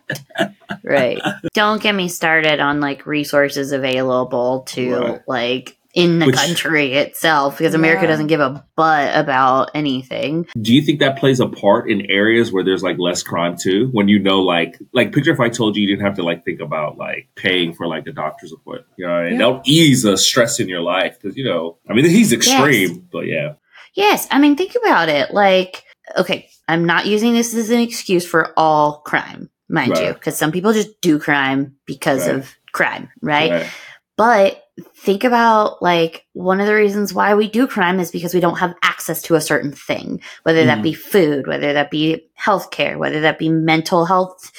right. 0.83 1.21
Don't 1.53 1.81
get 1.81 1.95
me 1.95 2.09
started 2.09 2.59
on 2.59 2.81
like 2.81 3.07
resources 3.07 3.71
available 3.71 4.63
to 4.69 4.97
right. 4.97 5.21
like 5.29 5.76
in 5.97 6.19
the 6.19 6.27
Which, 6.27 6.37
country 6.37 6.93
itself 6.93 7.57
because 7.57 7.73
America 7.73 8.03
yeah. 8.03 8.09
doesn't 8.09 8.27
give 8.27 8.39
a 8.39 8.65
butt 8.77 9.17
about 9.17 9.71
anything. 9.75 10.47
Do 10.61 10.75
you 10.75 10.83
think 10.83 11.01
that 11.01 11.19
plays 11.19 11.41
a 11.41 11.49
part 11.49 11.91
in 11.91 12.11
areas 12.11 12.53
where 12.53 12.63
there's 12.63 12.83
like 12.83 12.99
less 12.99 13.23
crime 13.23 13.57
too? 13.57 13.89
When 13.93 14.07
you 14.07 14.19
know, 14.19 14.43
like, 14.43 14.79
like 14.93 15.13
picture 15.13 15.33
if 15.33 15.41
I 15.41 15.49
told 15.49 15.75
you 15.75 15.83
you 15.83 15.89
didn't 15.89 16.05
have 16.05 16.17
to 16.17 16.23
like 16.23 16.45
think 16.45 16.61
about 16.61 16.99
like 16.99 17.31
paying 17.35 17.73
for 17.73 17.87
like 17.87 18.07
a 18.07 18.13
doctor's 18.13 18.53
appointment, 18.53 18.87
you 18.99 19.07
know, 19.07 19.19
and 19.21 19.33
yeah. 19.33 19.39
that'll 19.39 19.63
ease 19.65 20.03
the 20.03 20.19
stress 20.19 20.61
in 20.61 20.69
your 20.69 20.83
life 20.83 21.19
because 21.19 21.35
you 21.35 21.47
know, 21.47 21.79
I 21.89 21.95
mean, 21.95 22.05
he's 22.05 22.31
extreme, 22.31 22.91
yes. 22.91 22.99
but 23.11 23.27
yeah. 23.27 23.55
Yes, 23.95 24.29
I 24.31 24.39
mean, 24.39 24.55
think 24.55 24.75
about 24.77 25.09
it. 25.09 25.33
Like, 25.33 25.83
okay, 26.19 26.51
I'm 26.69 26.85
not 26.85 27.07
using 27.07 27.33
this 27.33 27.55
as 27.55 27.71
an 27.71 27.81
excuse 27.81 28.27
for 28.27 28.53
all 28.55 29.01
crime, 29.07 29.49
mind 29.71 29.93
right. 29.93 30.09
you, 30.09 30.13
because 30.13 30.37
some 30.37 30.53
people 30.53 30.75
just 30.75 31.01
do 31.01 31.19
crime 31.19 31.77
because 31.87 32.27
right. 32.27 32.37
of 32.37 32.55
crime, 32.73 33.09
right? 33.23 33.51
right? 33.51 33.71
But 34.19 34.63
think 34.95 35.25
about 35.25 35.81
like 35.81 36.27
one 36.33 36.61
of 36.61 36.67
the 36.67 36.75
reasons 36.75 37.15
why 37.15 37.35
we 37.35 37.49
do 37.49 37.67
crime 37.67 37.99
is 37.99 38.11
because 38.11 38.35
we 38.35 38.41
don't 38.41 38.59
have 38.59 38.75
access 38.83 39.23
to 39.23 39.35
a 39.35 39.41
certain 39.41 39.73
thing, 39.73 40.21
whether 40.43 40.63
mm. 40.63 40.67
that 40.67 40.83
be 40.83 40.93
mm-hmm. 40.93 41.11
food, 41.11 41.47
whether 41.47 41.73
that 41.73 41.91
be 41.91 42.27
healthcare, 42.39 42.99
whether 42.99 43.23
that 43.23 43.39
be 43.39 43.49
mental 43.49 44.05
health, 44.05 44.53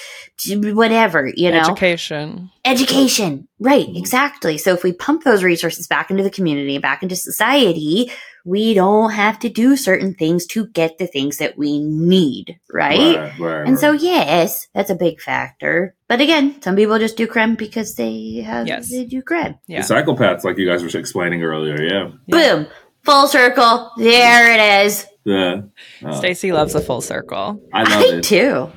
whatever, 0.47 1.31
you 1.35 1.51
know, 1.51 1.59
education, 1.59 2.49
education. 2.65 3.47
Right. 3.59 3.87
Mm. 3.87 3.97
Exactly. 3.97 4.57
So 4.57 4.73
if 4.73 4.83
we 4.83 4.93
pump 4.93 5.23
those 5.23 5.43
resources 5.43 5.87
back 5.87 6.09
into 6.09 6.23
the 6.23 6.31
community, 6.31 6.77
back 6.79 7.03
into 7.03 7.15
society, 7.15 8.11
we 8.47 8.73
don't 8.73 9.11
have 9.11 9.37
to 9.39 9.49
do 9.49 9.75
certain 9.75 10.13
things 10.13 10.45
to 10.45 10.67
get 10.67 10.97
the 10.97 11.05
things 11.05 11.37
that 11.37 11.57
we 11.57 11.79
need, 11.79 12.57
right? 12.71 13.17
right, 13.17 13.39
right 13.39 13.67
and 13.67 13.77
so, 13.77 13.91
yes, 13.91 14.67
that's 14.73 14.89
a 14.89 14.95
big 14.95 15.19
factor. 15.19 15.93
But 16.07 16.21
again, 16.21 16.61
some 16.61 16.77
people 16.77 16.97
just 16.97 17.17
do 17.17 17.27
crime 17.27 17.55
because 17.55 17.95
they 17.95 18.35
have 18.45 18.65
yes. 18.65 18.89
they 18.89 19.03
do 19.03 19.21
crime. 19.21 19.59
Yeah. 19.67 19.81
The 19.81 19.93
psychopaths, 19.93 20.45
like 20.45 20.57
you 20.57 20.65
guys 20.65 20.81
were 20.81 20.97
explaining 20.97 21.43
earlier, 21.43 21.75
yeah. 21.81 22.11
Boom, 22.29 22.67
full 23.03 23.27
circle. 23.27 23.91
There 23.97 24.53
it 24.53 24.85
is. 24.85 25.05
Yeah. 25.25 25.61
Uh, 26.05 26.13
Stacy 26.17 26.53
loves 26.53 26.73
a 26.73 26.79
full 26.79 27.01
circle. 27.01 27.61
I 27.73 27.83
love 27.83 28.01
I 28.01 28.15
it 28.15 28.23
too. 28.23 28.71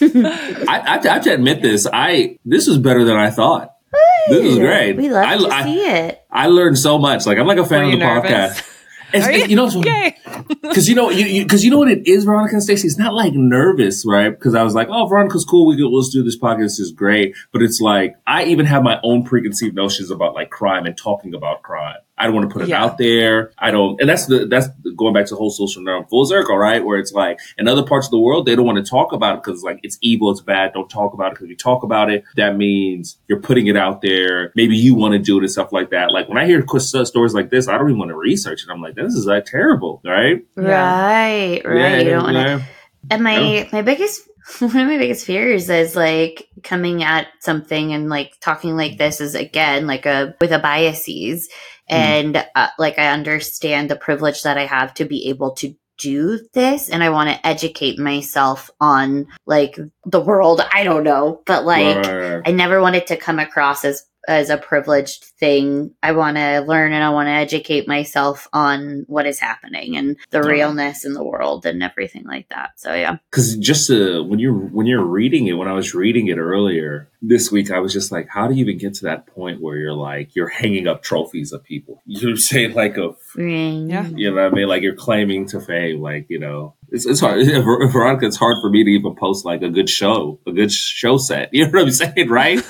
I, 0.00 0.80
I, 0.86 1.06
have 1.06 1.24
to 1.24 1.34
admit 1.34 1.60
this. 1.60 1.86
I 1.92 2.38
this 2.46 2.66
was 2.66 2.78
better 2.78 3.04
than 3.04 3.16
I 3.16 3.28
thought. 3.28 3.70
This 4.28 4.42
was 4.42 4.58
great. 4.58 4.96
We 4.96 5.10
love 5.10 5.26
I, 5.26 5.36
to 5.36 5.46
I, 5.48 5.62
see 5.64 5.80
it. 5.80 6.24
I 6.30 6.46
learned 6.46 6.78
so 6.78 6.98
much. 6.98 7.26
Like 7.26 7.36
I'm 7.36 7.46
like 7.46 7.58
a 7.58 7.66
fan 7.66 7.84
of 7.84 7.90
the 7.90 7.98
nervous? 7.98 8.30
podcast. 8.30 8.70
You? 9.14 9.46
you? 9.46 9.56
know, 9.56 9.66
because 10.62 10.88
you 10.88 10.94
know, 10.94 11.08
because 11.08 11.64
you, 11.64 11.68
you, 11.68 11.70
know 11.70 11.78
what 11.78 11.90
it 11.90 12.06
is, 12.06 12.24
Veronica 12.24 12.54
and 12.54 12.62
Stacey. 12.62 12.86
It's 12.86 12.98
not 12.98 13.14
like 13.14 13.32
nervous, 13.34 14.04
right? 14.06 14.30
Because 14.30 14.54
I 14.54 14.62
was 14.62 14.74
like, 14.74 14.88
oh, 14.90 15.06
Veronica's 15.06 15.44
cool. 15.44 15.66
We 15.66 15.76
could 15.76 15.88
let's 15.88 16.10
do 16.10 16.22
this 16.22 16.38
podcast. 16.38 16.64
This 16.64 16.80
is 16.80 16.92
great. 16.92 17.34
But 17.52 17.62
it's 17.62 17.80
like 17.80 18.16
I 18.26 18.44
even 18.44 18.66
have 18.66 18.82
my 18.82 19.00
own 19.02 19.24
preconceived 19.24 19.74
notions 19.74 20.10
about 20.10 20.34
like 20.34 20.50
crime 20.50 20.86
and 20.86 20.96
talking 20.96 21.34
about 21.34 21.62
crime. 21.62 21.96
I 22.16 22.24
don't 22.24 22.34
want 22.34 22.48
to 22.48 22.52
put 22.52 22.62
it 22.62 22.68
yeah. 22.68 22.82
out 22.82 22.96
there. 22.96 23.52
I 23.58 23.72
don't, 23.72 24.00
and 24.00 24.08
that's 24.08 24.26
the 24.26 24.46
that's 24.46 24.68
going 24.96 25.14
back 25.14 25.26
to 25.26 25.34
the 25.34 25.38
whole 25.38 25.50
social 25.50 25.82
norm 25.82 26.06
full 26.06 26.24
circle, 26.26 26.56
right? 26.56 26.84
Where 26.84 26.98
it's 26.98 27.12
like 27.12 27.40
in 27.58 27.66
other 27.66 27.82
parts 27.82 28.06
of 28.06 28.12
the 28.12 28.20
world 28.20 28.46
they 28.46 28.54
don't 28.54 28.64
want 28.64 28.84
to 28.84 28.88
talk 28.88 29.12
about 29.12 29.36
it 29.36 29.42
because 29.42 29.62
like 29.62 29.80
it's 29.82 29.98
evil, 30.00 30.30
it's 30.30 30.40
bad. 30.40 30.72
Don't 30.74 30.88
talk 30.88 31.12
about 31.12 31.28
it 31.28 31.34
because 31.34 31.48
you 31.48 31.56
talk 31.56 31.82
about 31.82 32.10
it, 32.10 32.24
that 32.36 32.56
means 32.56 33.18
you're 33.26 33.40
putting 33.40 33.66
it 33.66 33.76
out 33.76 34.00
there. 34.00 34.52
Maybe 34.54 34.76
you 34.76 34.94
want 34.94 35.12
to 35.14 35.18
do 35.18 35.38
it 35.38 35.42
and 35.42 35.50
stuff 35.50 35.72
like 35.72 35.90
that. 35.90 36.12
Like 36.12 36.28
when 36.28 36.38
I 36.38 36.46
hear 36.46 36.64
uh, 36.64 36.78
stories 36.78 37.34
like 37.34 37.50
this, 37.50 37.66
I 37.66 37.76
don't 37.76 37.88
even 37.88 37.98
want 37.98 38.10
to 38.10 38.16
research 38.16 38.62
it. 38.62 38.70
I'm 38.70 38.80
like, 38.80 38.94
this 38.94 39.14
is 39.14 39.26
like 39.26 39.46
terrible, 39.46 40.00
right? 40.04 40.44
Right, 40.54 41.60
right. 41.64 41.78
Yeah, 41.78 41.98
you 41.98 42.10
don't 42.10 42.32
want 42.32 42.36
to. 42.36 42.64
And 43.10 43.22
my 43.24 43.38
yeah. 43.38 43.68
my 43.72 43.82
biggest 43.82 44.28
one 44.58 44.76
of 44.76 44.86
my 44.86 44.98
biggest 44.98 45.24
fears 45.24 45.70
is 45.70 45.96
like 45.96 46.48
coming 46.62 47.02
at 47.02 47.28
something 47.40 47.92
and 47.92 48.08
like 48.08 48.38
talking 48.40 48.76
like 48.76 48.98
this 48.98 49.20
is 49.20 49.34
again 49.34 49.86
like 49.86 50.04
a 50.04 50.36
with 50.40 50.52
a 50.52 50.58
biases 50.58 51.48
Mm. 51.90 51.96
And 51.96 52.46
uh, 52.54 52.68
like, 52.78 52.98
I 52.98 53.08
understand 53.08 53.90
the 53.90 53.96
privilege 53.96 54.42
that 54.42 54.58
I 54.58 54.66
have 54.66 54.94
to 54.94 55.04
be 55.04 55.28
able 55.28 55.52
to 55.56 55.74
do 55.98 56.40
this 56.52 56.90
and 56.90 57.04
I 57.04 57.10
want 57.10 57.30
to 57.30 57.46
educate 57.46 57.98
myself 57.98 58.70
on 58.80 59.28
like 59.46 59.78
the 60.04 60.20
world. 60.20 60.60
I 60.72 60.84
don't 60.84 61.04
know, 61.04 61.42
but 61.46 61.64
like, 61.64 61.96
right. 61.96 62.42
I 62.44 62.50
never 62.50 62.80
wanted 62.80 63.06
to 63.08 63.16
come 63.16 63.38
across 63.38 63.84
as 63.84 64.04
as 64.26 64.50
a 64.50 64.56
privileged 64.56 65.24
thing. 65.38 65.94
I 66.02 66.12
want 66.12 66.36
to 66.36 66.60
learn 66.60 66.92
and 66.92 67.04
I 67.04 67.10
want 67.10 67.26
to 67.26 67.32
educate 67.32 67.86
myself 67.86 68.48
on 68.52 69.04
what 69.06 69.26
is 69.26 69.38
happening 69.38 69.96
and 69.96 70.16
the 70.30 70.42
realness 70.42 71.04
in 71.04 71.12
the 71.12 71.24
world 71.24 71.66
and 71.66 71.82
everything 71.82 72.24
like 72.24 72.48
that. 72.48 72.72
So 72.76 72.94
yeah. 72.94 73.18
Cuz 73.30 73.56
just 73.56 73.90
uh, 73.90 74.22
when 74.22 74.38
you're 74.38 74.52
when 74.52 74.86
you're 74.86 75.04
reading 75.04 75.46
it 75.46 75.54
when 75.54 75.68
I 75.68 75.72
was 75.72 75.94
reading 75.94 76.28
it 76.28 76.38
earlier 76.38 77.08
this 77.26 77.50
week 77.50 77.70
I 77.70 77.78
was 77.78 77.92
just 77.92 78.12
like 78.12 78.28
how 78.28 78.48
do 78.48 78.54
you 78.54 78.64
even 78.64 78.78
get 78.78 78.94
to 78.94 79.04
that 79.04 79.26
point 79.26 79.60
where 79.60 79.76
you're 79.76 79.94
like 79.94 80.34
you're 80.34 80.48
hanging 80.48 80.86
up 80.86 81.02
trophies 81.02 81.52
of 81.52 81.64
people. 81.64 82.02
You 82.06 82.34
know 82.34 82.74
what 82.74 82.76
like 82.76 82.96
a 82.96 83.10
yeah. 83.36 84.06
You 84.08 84.30
know 84.30 84.42
what 84.42 84.52
I 84.52 84.54
mean 84.54 84.68
like 84.68 84.82
you're 84.82 84.94
claiming 84.94 85.46
to 85.48 85.60
fame 85.60 86.00
like, 86.00 86.26
you 86.28 86.38
know, 86.38 86.74
it's, 86.90 87.06
it's 87.06 87.20
hard. 87.20 87.44
Veronica, 87.92 88.26
it's 88.26 88.36
hard 88.36 88.58
for 88.60 88.70
me 88.70 88.84
to 88.84 88.90
even 88.90 89.16
post 89.16 89.44
like 89.44 89.62
a 89.62 89.68
good 89.68 89.90
show, 89.90 90.38
a 90.46 90.52
good 90.52 90.72
show 90.72 91.18
set. 91.18 91.50
You 91.54 91.66
know 91.66 91.72
what 91.72 91.82
I'm 91.82 91.90
saying, 91.90 92.28
right? 92.28 92.62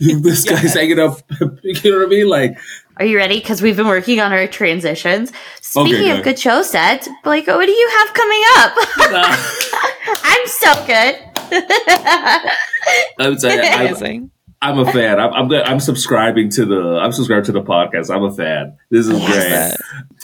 this 0.00 0.44
guy's 0.44 0.74
hanging 0.74 0.98
up. 0.98 1.20
You 1.62 1.90
know 1.90 1.98
what 1.98 2.06
I 2.06 2.08
mean? 2.08 2.28
Like, 2.28 2.58
are 2.96 3.04
you 3.04 3.16
ready? 3.16 3.38
Because 3.38 3.62
we've 3.62 3.76
been 3.76 3.86
working 3.86 4.20
on 4.20 4.32
our 4.32 4.46
transitions. 4.46 5.32
Speaking 5.60 5.94
okay, 5.94 6.18
of 6.18 6.24
good 6.24 6.38
show 6.38 6.62
sets, 6.62 7.08
like, 7.24 7.46
what 7.46 7.66
do 7.66 7.72
you 7.72 7.90
have 7.98 8.14
coming 8.14 8.42
up? 8.56 8.72
I'm 10.24 10.46
so 10.46 10.86
good. 10.86 12.64
I'm 13.18 13.38
saying, 13.38 13.74
Amazing. 13.74 14.30
I'm 14.60 14.78
a 14.78 14.92
fan. 14.92 15.20
I'm, 15.20 15.32
I'm, 15.32 15.52
I'm 15.52 15.80
subscribing 15.80 16.50
to 16.50 16.64
the 16.64 16.98
I'm 17.00 17.12
subscribed 17.12 17.46
to 17.46 17.52
the 17.52 17.62
podcast. 17.62 18.14
I'm 18.14 18.24
a 18.24 18.32
fan. 18.32 18.76
This 18.90 19.06
is 19.06 19.24
great. 19.24 19.76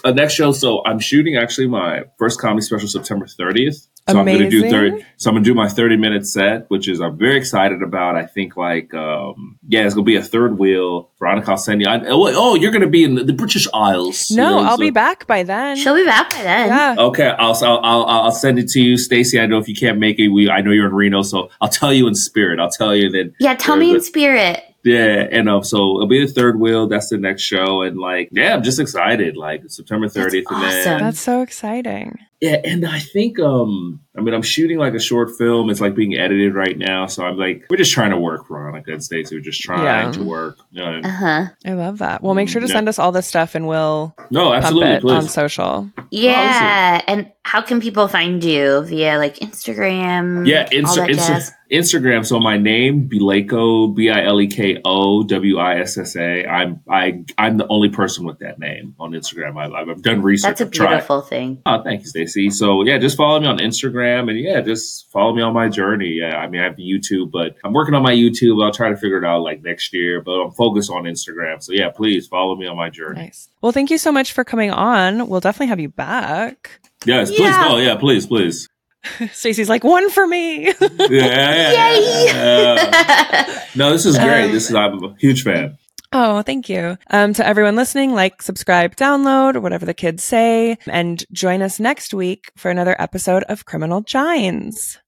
Uh, 0.04 0.10
next 0.10 0.34
show. 0.34 0.50
So 0.52 0.82
I'm 0.84 0.98
shooting 0.98 1.36
actually 1.36 1.68
my 1.68 2.04
first 2.18 2.40
comedy 2.40 2.62
special 2.62 2.88
September 2.88 3.26
30th. 3.26 3.86
So 4.06 4.20
Amazing. 4.20 4.46
I'm 4.46 4.50
gonna 4.50 4.70
do 4.70 4.70
30. 4.98 5.06
So 5.16 5.30
I'm 5.30 5.36
gonna 5.36 5.44
do 5.44 5.54
my 5.54 5.66
30 5.66 5.96
minute 5.96 6.26
set, 6.26 6.68
which 6.68 6.88
is 6.88 7.00
I'm 7.00 7.16
very 7.16 7.38
excited 7.38 7.82
about. 7.82 8.16
I 8.16 8.26
think 8.26 8.54
like 8.54 8.92
um 8.92 9.58
yeah, 9.66 9.86
it's 9.86 9.94
gonna 9.94 10.04
be 10.04 10.16
a 10.16 10.22
third 10.22 10.58
wheel. 10.58 11.10
Veronica, 11.18 11.52
I'll 11.52 11.56
send 11.56 11.80
you. 11.80 11.88
I, 11.88 12.00
oh, 12.08 12.30
oh, 12.34 12.54
you're 12.54 12.70
gonna 12.70 12.86
be 12.86 13.02
in 13.04 13.14
the, 13.14 13.24
the 13.24 13.32
British 13.32 13.66
Isles. 13.72 14.30
No, 14.30 14.42
you 14.44 14.50
know, 14.50 14.68
I'll 14.68 14.76
so. 14.76 14.82
be 14.82 14.90
back 14.90 15.26
by 15.26 15.42
then. 15.42 15.76
She'll 15.76 15.94
be 15.94 16.04
back 16.04 16.28
by 16.30 16.42
then. 16.42 16.68
Yeah. 16.68 17.02
Okay, 17.02 17.28
I'll, 17.28 17.56
I'll 17.64 17.80
I'll 17.82 18.04
I'll 18.04 18.32
send 18.32 18.58
it 18.58 18.68
to 18.70 18.80
you, 18.80 18.98
Stacy. 18.98 19.40
I 19.40 19.46
know 19.46 19.56
if 19.56 19.68
you 19.68 19.74
can't 19.74 19.98
make 19.98 20.18
it, 20.18 20.28
we 20.28 20.50
I 20.50 20.60
know 20.60 20.70
you're 20.70 20.88
in 20.88 20.94
Reno, 20.94 21.22
so 21.22 21.48
I'll 21.62 21.70
tell 21.70 21.92
you 21.92 22.06
in 22.06 22.14
spirit. 22.14 22.60
I'll 22.60 22.70
tell 22.70 22.94
you 22.94 23.08
that. 23.08 23.32
Yeah, 23.40 23.54
tell 23.54 23.76
me 23.76 23.94
in 23.94 24.02
spirit. 24.02 24.62
Yeah, 24.84 25.26
and 25.30 25.48
um, 25.48 25.64
so 25.64 25.96
it'll 25.96 26.06
be 26.06 26.26
the 26.26 26.30
third 26.30 26.60
wheel. 26.60 26.86
That's 26.88 27.08
the 27.08 27.16
next 27.16 27.40
show, 27.40 27.80
and 27.80 27.98
like, 27.98 28.28
yeah, 28.32 28.54
I'm 28.54 28.62
just 28.62 28.78
excited. 28.78 29.34
Like 29.34 29.62
September 29.68 30.08
30th, 30.08 30.44
awesome. 30.46 30.62
and 30.62 30.84
then 30.84 31.00
that's 31.00 31.20
so 31.20 31.40
exciting. 31.40 32.18
Yeah, 32.44 32.60
and 32.62 32.86
I 32.86 32.98
think 32.98 33.38
um 33.40 34.00
I 34.14 34.20
mean 34.20 34.34
I'm 34.34 34.42
shooting 34.42 34.76
like 34.76 34.92
a 34.92 35.00
short 35.00 35.30
film. 35.38 35.70
It's 35.70 35.80
like 35.80 35.94
being 35.94 36.14
edited 36.14 36.54
right 36.54 36.76
now. 36.76 37.06
So 37.06 37.24
I'm 37.24 37.38
like 37.38 37.64
we're 37.70 37.78
just 37.78 37.92
trying 37.92 38.10
to 38.10 38.18
work, 38.18 38.46
Veronica 38.48 38.92
and 38.92 39.02
Stacey. 39.02 39.34
We're 39.34 39.40
just 39.40 39.62
trying 39.62 39.82
yeah. 39.84 40.12
to 40.12 40.22
work. 40.22 40.58
You 40.70 40.84
know? 40.84 41.00
Uh-huh. 41.08 41.46
I 41.64 41.72
love 41.72 41.98
that. 41.98 42.22
Well 42.22 42.34
make 42.34 42.50
sure 42.50 42.60
to 42.60 42.68
send 42.68 42.86
us 42.86 42.98
all 42.98 43.12
this 43.12 43.26
stuff 43.26 43.54
and 43.54 43.66
we'll 43.66 44.14
No, 44.30 44.52
absolutely 44.52 45.14
on 45.14 45.26
social. 45.26 45.90
Yeah. 46.10 47.00
and 47.08 47.32
how 47.46 47.62
can 47.62 47.80
people 47.80 48.08
find 48.08 48.42
you? 48.44 48.82
Via 48.82 49.18
like 49.18 49.36
Instagram? 49.36 50.46
Yeah, 50.46 50.66
Insta- 50.68 51.08
Insta- 51.08 51.50
Instagram. 51.70 52.24
So 52.26 52.40
my 52.40 52.56
name, 52.56 53.08
Bileko, 53.08 53.94
B 53.94 54.08
I 54.08 54.24
L 54.24 54.40
E 54.40 54.46
K 54.46 54.80
O 54.84 55.22
W 55.24 55.58
I 55.58 55.80
S 55.80 55.98
S 55.98 56.16
A. 56.16 56.46
I'm 56.46 56.80
I 56.88 57.24
I'm 57.36 57.58
the 57.58 57.66
only 57.68 57.90
person 57.90 58.24
with 58.24 58.38
that 58.38 58.58
name 58.58 58.94
on 58.98 59.12
Instagram. 59.12 59.56
I, 59.58 59.84
have 59.86 60.02
done 60.02 60.22
research. 60.22 60.48
That's 60.48 60.60
a 60.62 60.66
beautiful 60.66 61.20
thing. 61.20 61.62
Oh, 61.66 61.82
thank 61.82 62.02
you, 62.02 62.06
Stacey 62.06 62.33
see. 62.34 62.50
So 62.50 62.82
yeah, 62.84 62.98
just 62.98 63.16
follow 63.16 63.40
me 63.40 63.46
on 63.46 63.58
Instagram 63.58 64.28
and 64.28 64.38
yeah, 64.38 64.60
just 64.60 65.10
follow 65.10 65.34
me 65.34 65.42
on 65.42 65.54
my 65.54 65.68
journey. 65.68 66.18
Yeah, 66.20 66.36
I 66.36 66.48
mean, 66.48 66.60
I 66.60 66.64
have 66.64 66.76
YouTube, 66.76 67.30
but 67.30 67.56
I'm 67.64 67.72
working 67.72 67.94
on 67.94 68.02
my 68.02 68.12
YouTube. 68.12 68.62
I'll 68.62 68.72
try 68.72 68.90
to 68.90 68.96
figure 68.96 69.18
it 69.18 69.24
out 69.24 69.42
like 69.42 69.62
next 69.62 69.94
year, 69.94 70.20
but 70.20 70.32
I'm 70.32 70.50
focused 70.50 70.90
on 70.90 71.04
Instagram. 71.04 71.62
So 71.62 71.72
yeah, 71.72 71.90
please 71.90 72.26
follow 72.26 72.56
me 72.56 72.66
on 72.66 72.76
my 72.76 72.90
journey. 72.90 73.22
Nice. 73.22 73.48
Well, 73.62 73.72
thank 73.72 73.90
you 73.90 73.98
so 73.98 74.12
much 74.12 74.32
for 74.32 74.44
coming 74.44 74.70
on. 74.70 75.28
We'll 75.28 75.40
definitely 75.40 75.68
have 75.68 75.80
you 75.80 75.88
back. 75.88 76.80
Yes, 77.06 77.30
please. 77.30 77.40
Yeah. 77.40 77.68
Oh 77.68 77.76
yeah, 77.78 77.96
please, 77.96 78.26
please. 78.26 78.68
Stacey's 79.32 79.68
like 79.68 79.84
one 79.84 80.10
for 80.10 80.26
me. 80.26 80.66
yeah, 80.80 80.82
yeah, 81.10 81.98
yeah, 81.98 82.32
yeah. 82.32 83.64
No, 83.74 83.92
this 83.92 84.06
is 84.06 84.16
great. 84.18 84.46
Um, 84.46 84.52
this 84.52 84.70
is 84.70 84.74
I'm 84.74 85.02
a 85.02 85.14
huge 85.18 85.42
fan. 85.42 85.78
Oh, 86.16 86.42
thank 86.42 86.68
you. 86.68 86.96
Um, 87.10 87.32
to 87.34 87.44
everyone 87.44 87.74
listening, 87.74 88.12
like, 88.12 88.40
subscribe, 88.40 88.94
download, 88.94 89.60
whatever 89.60 89.84
the 89.84 89.92
kids 89.92 90.22
say, 90.22 90.78
and 90.86 91.24
join 91.32 91.60
us 91.60 91.80
next 91.80 92.14
week 92.14 92.52
for 92.56 92.70
another 92.70 92.94
episode 93.00 93.42
of 93.48 93.64
Criminal 93.64 94.00
Giants. 94.00 94.98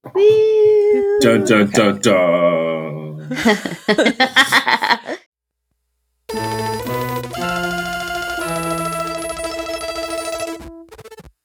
Dun, 1.20 1.44
dun, 1.44 1.70
dun, 1.70 2.00
dun. 2.00 3.36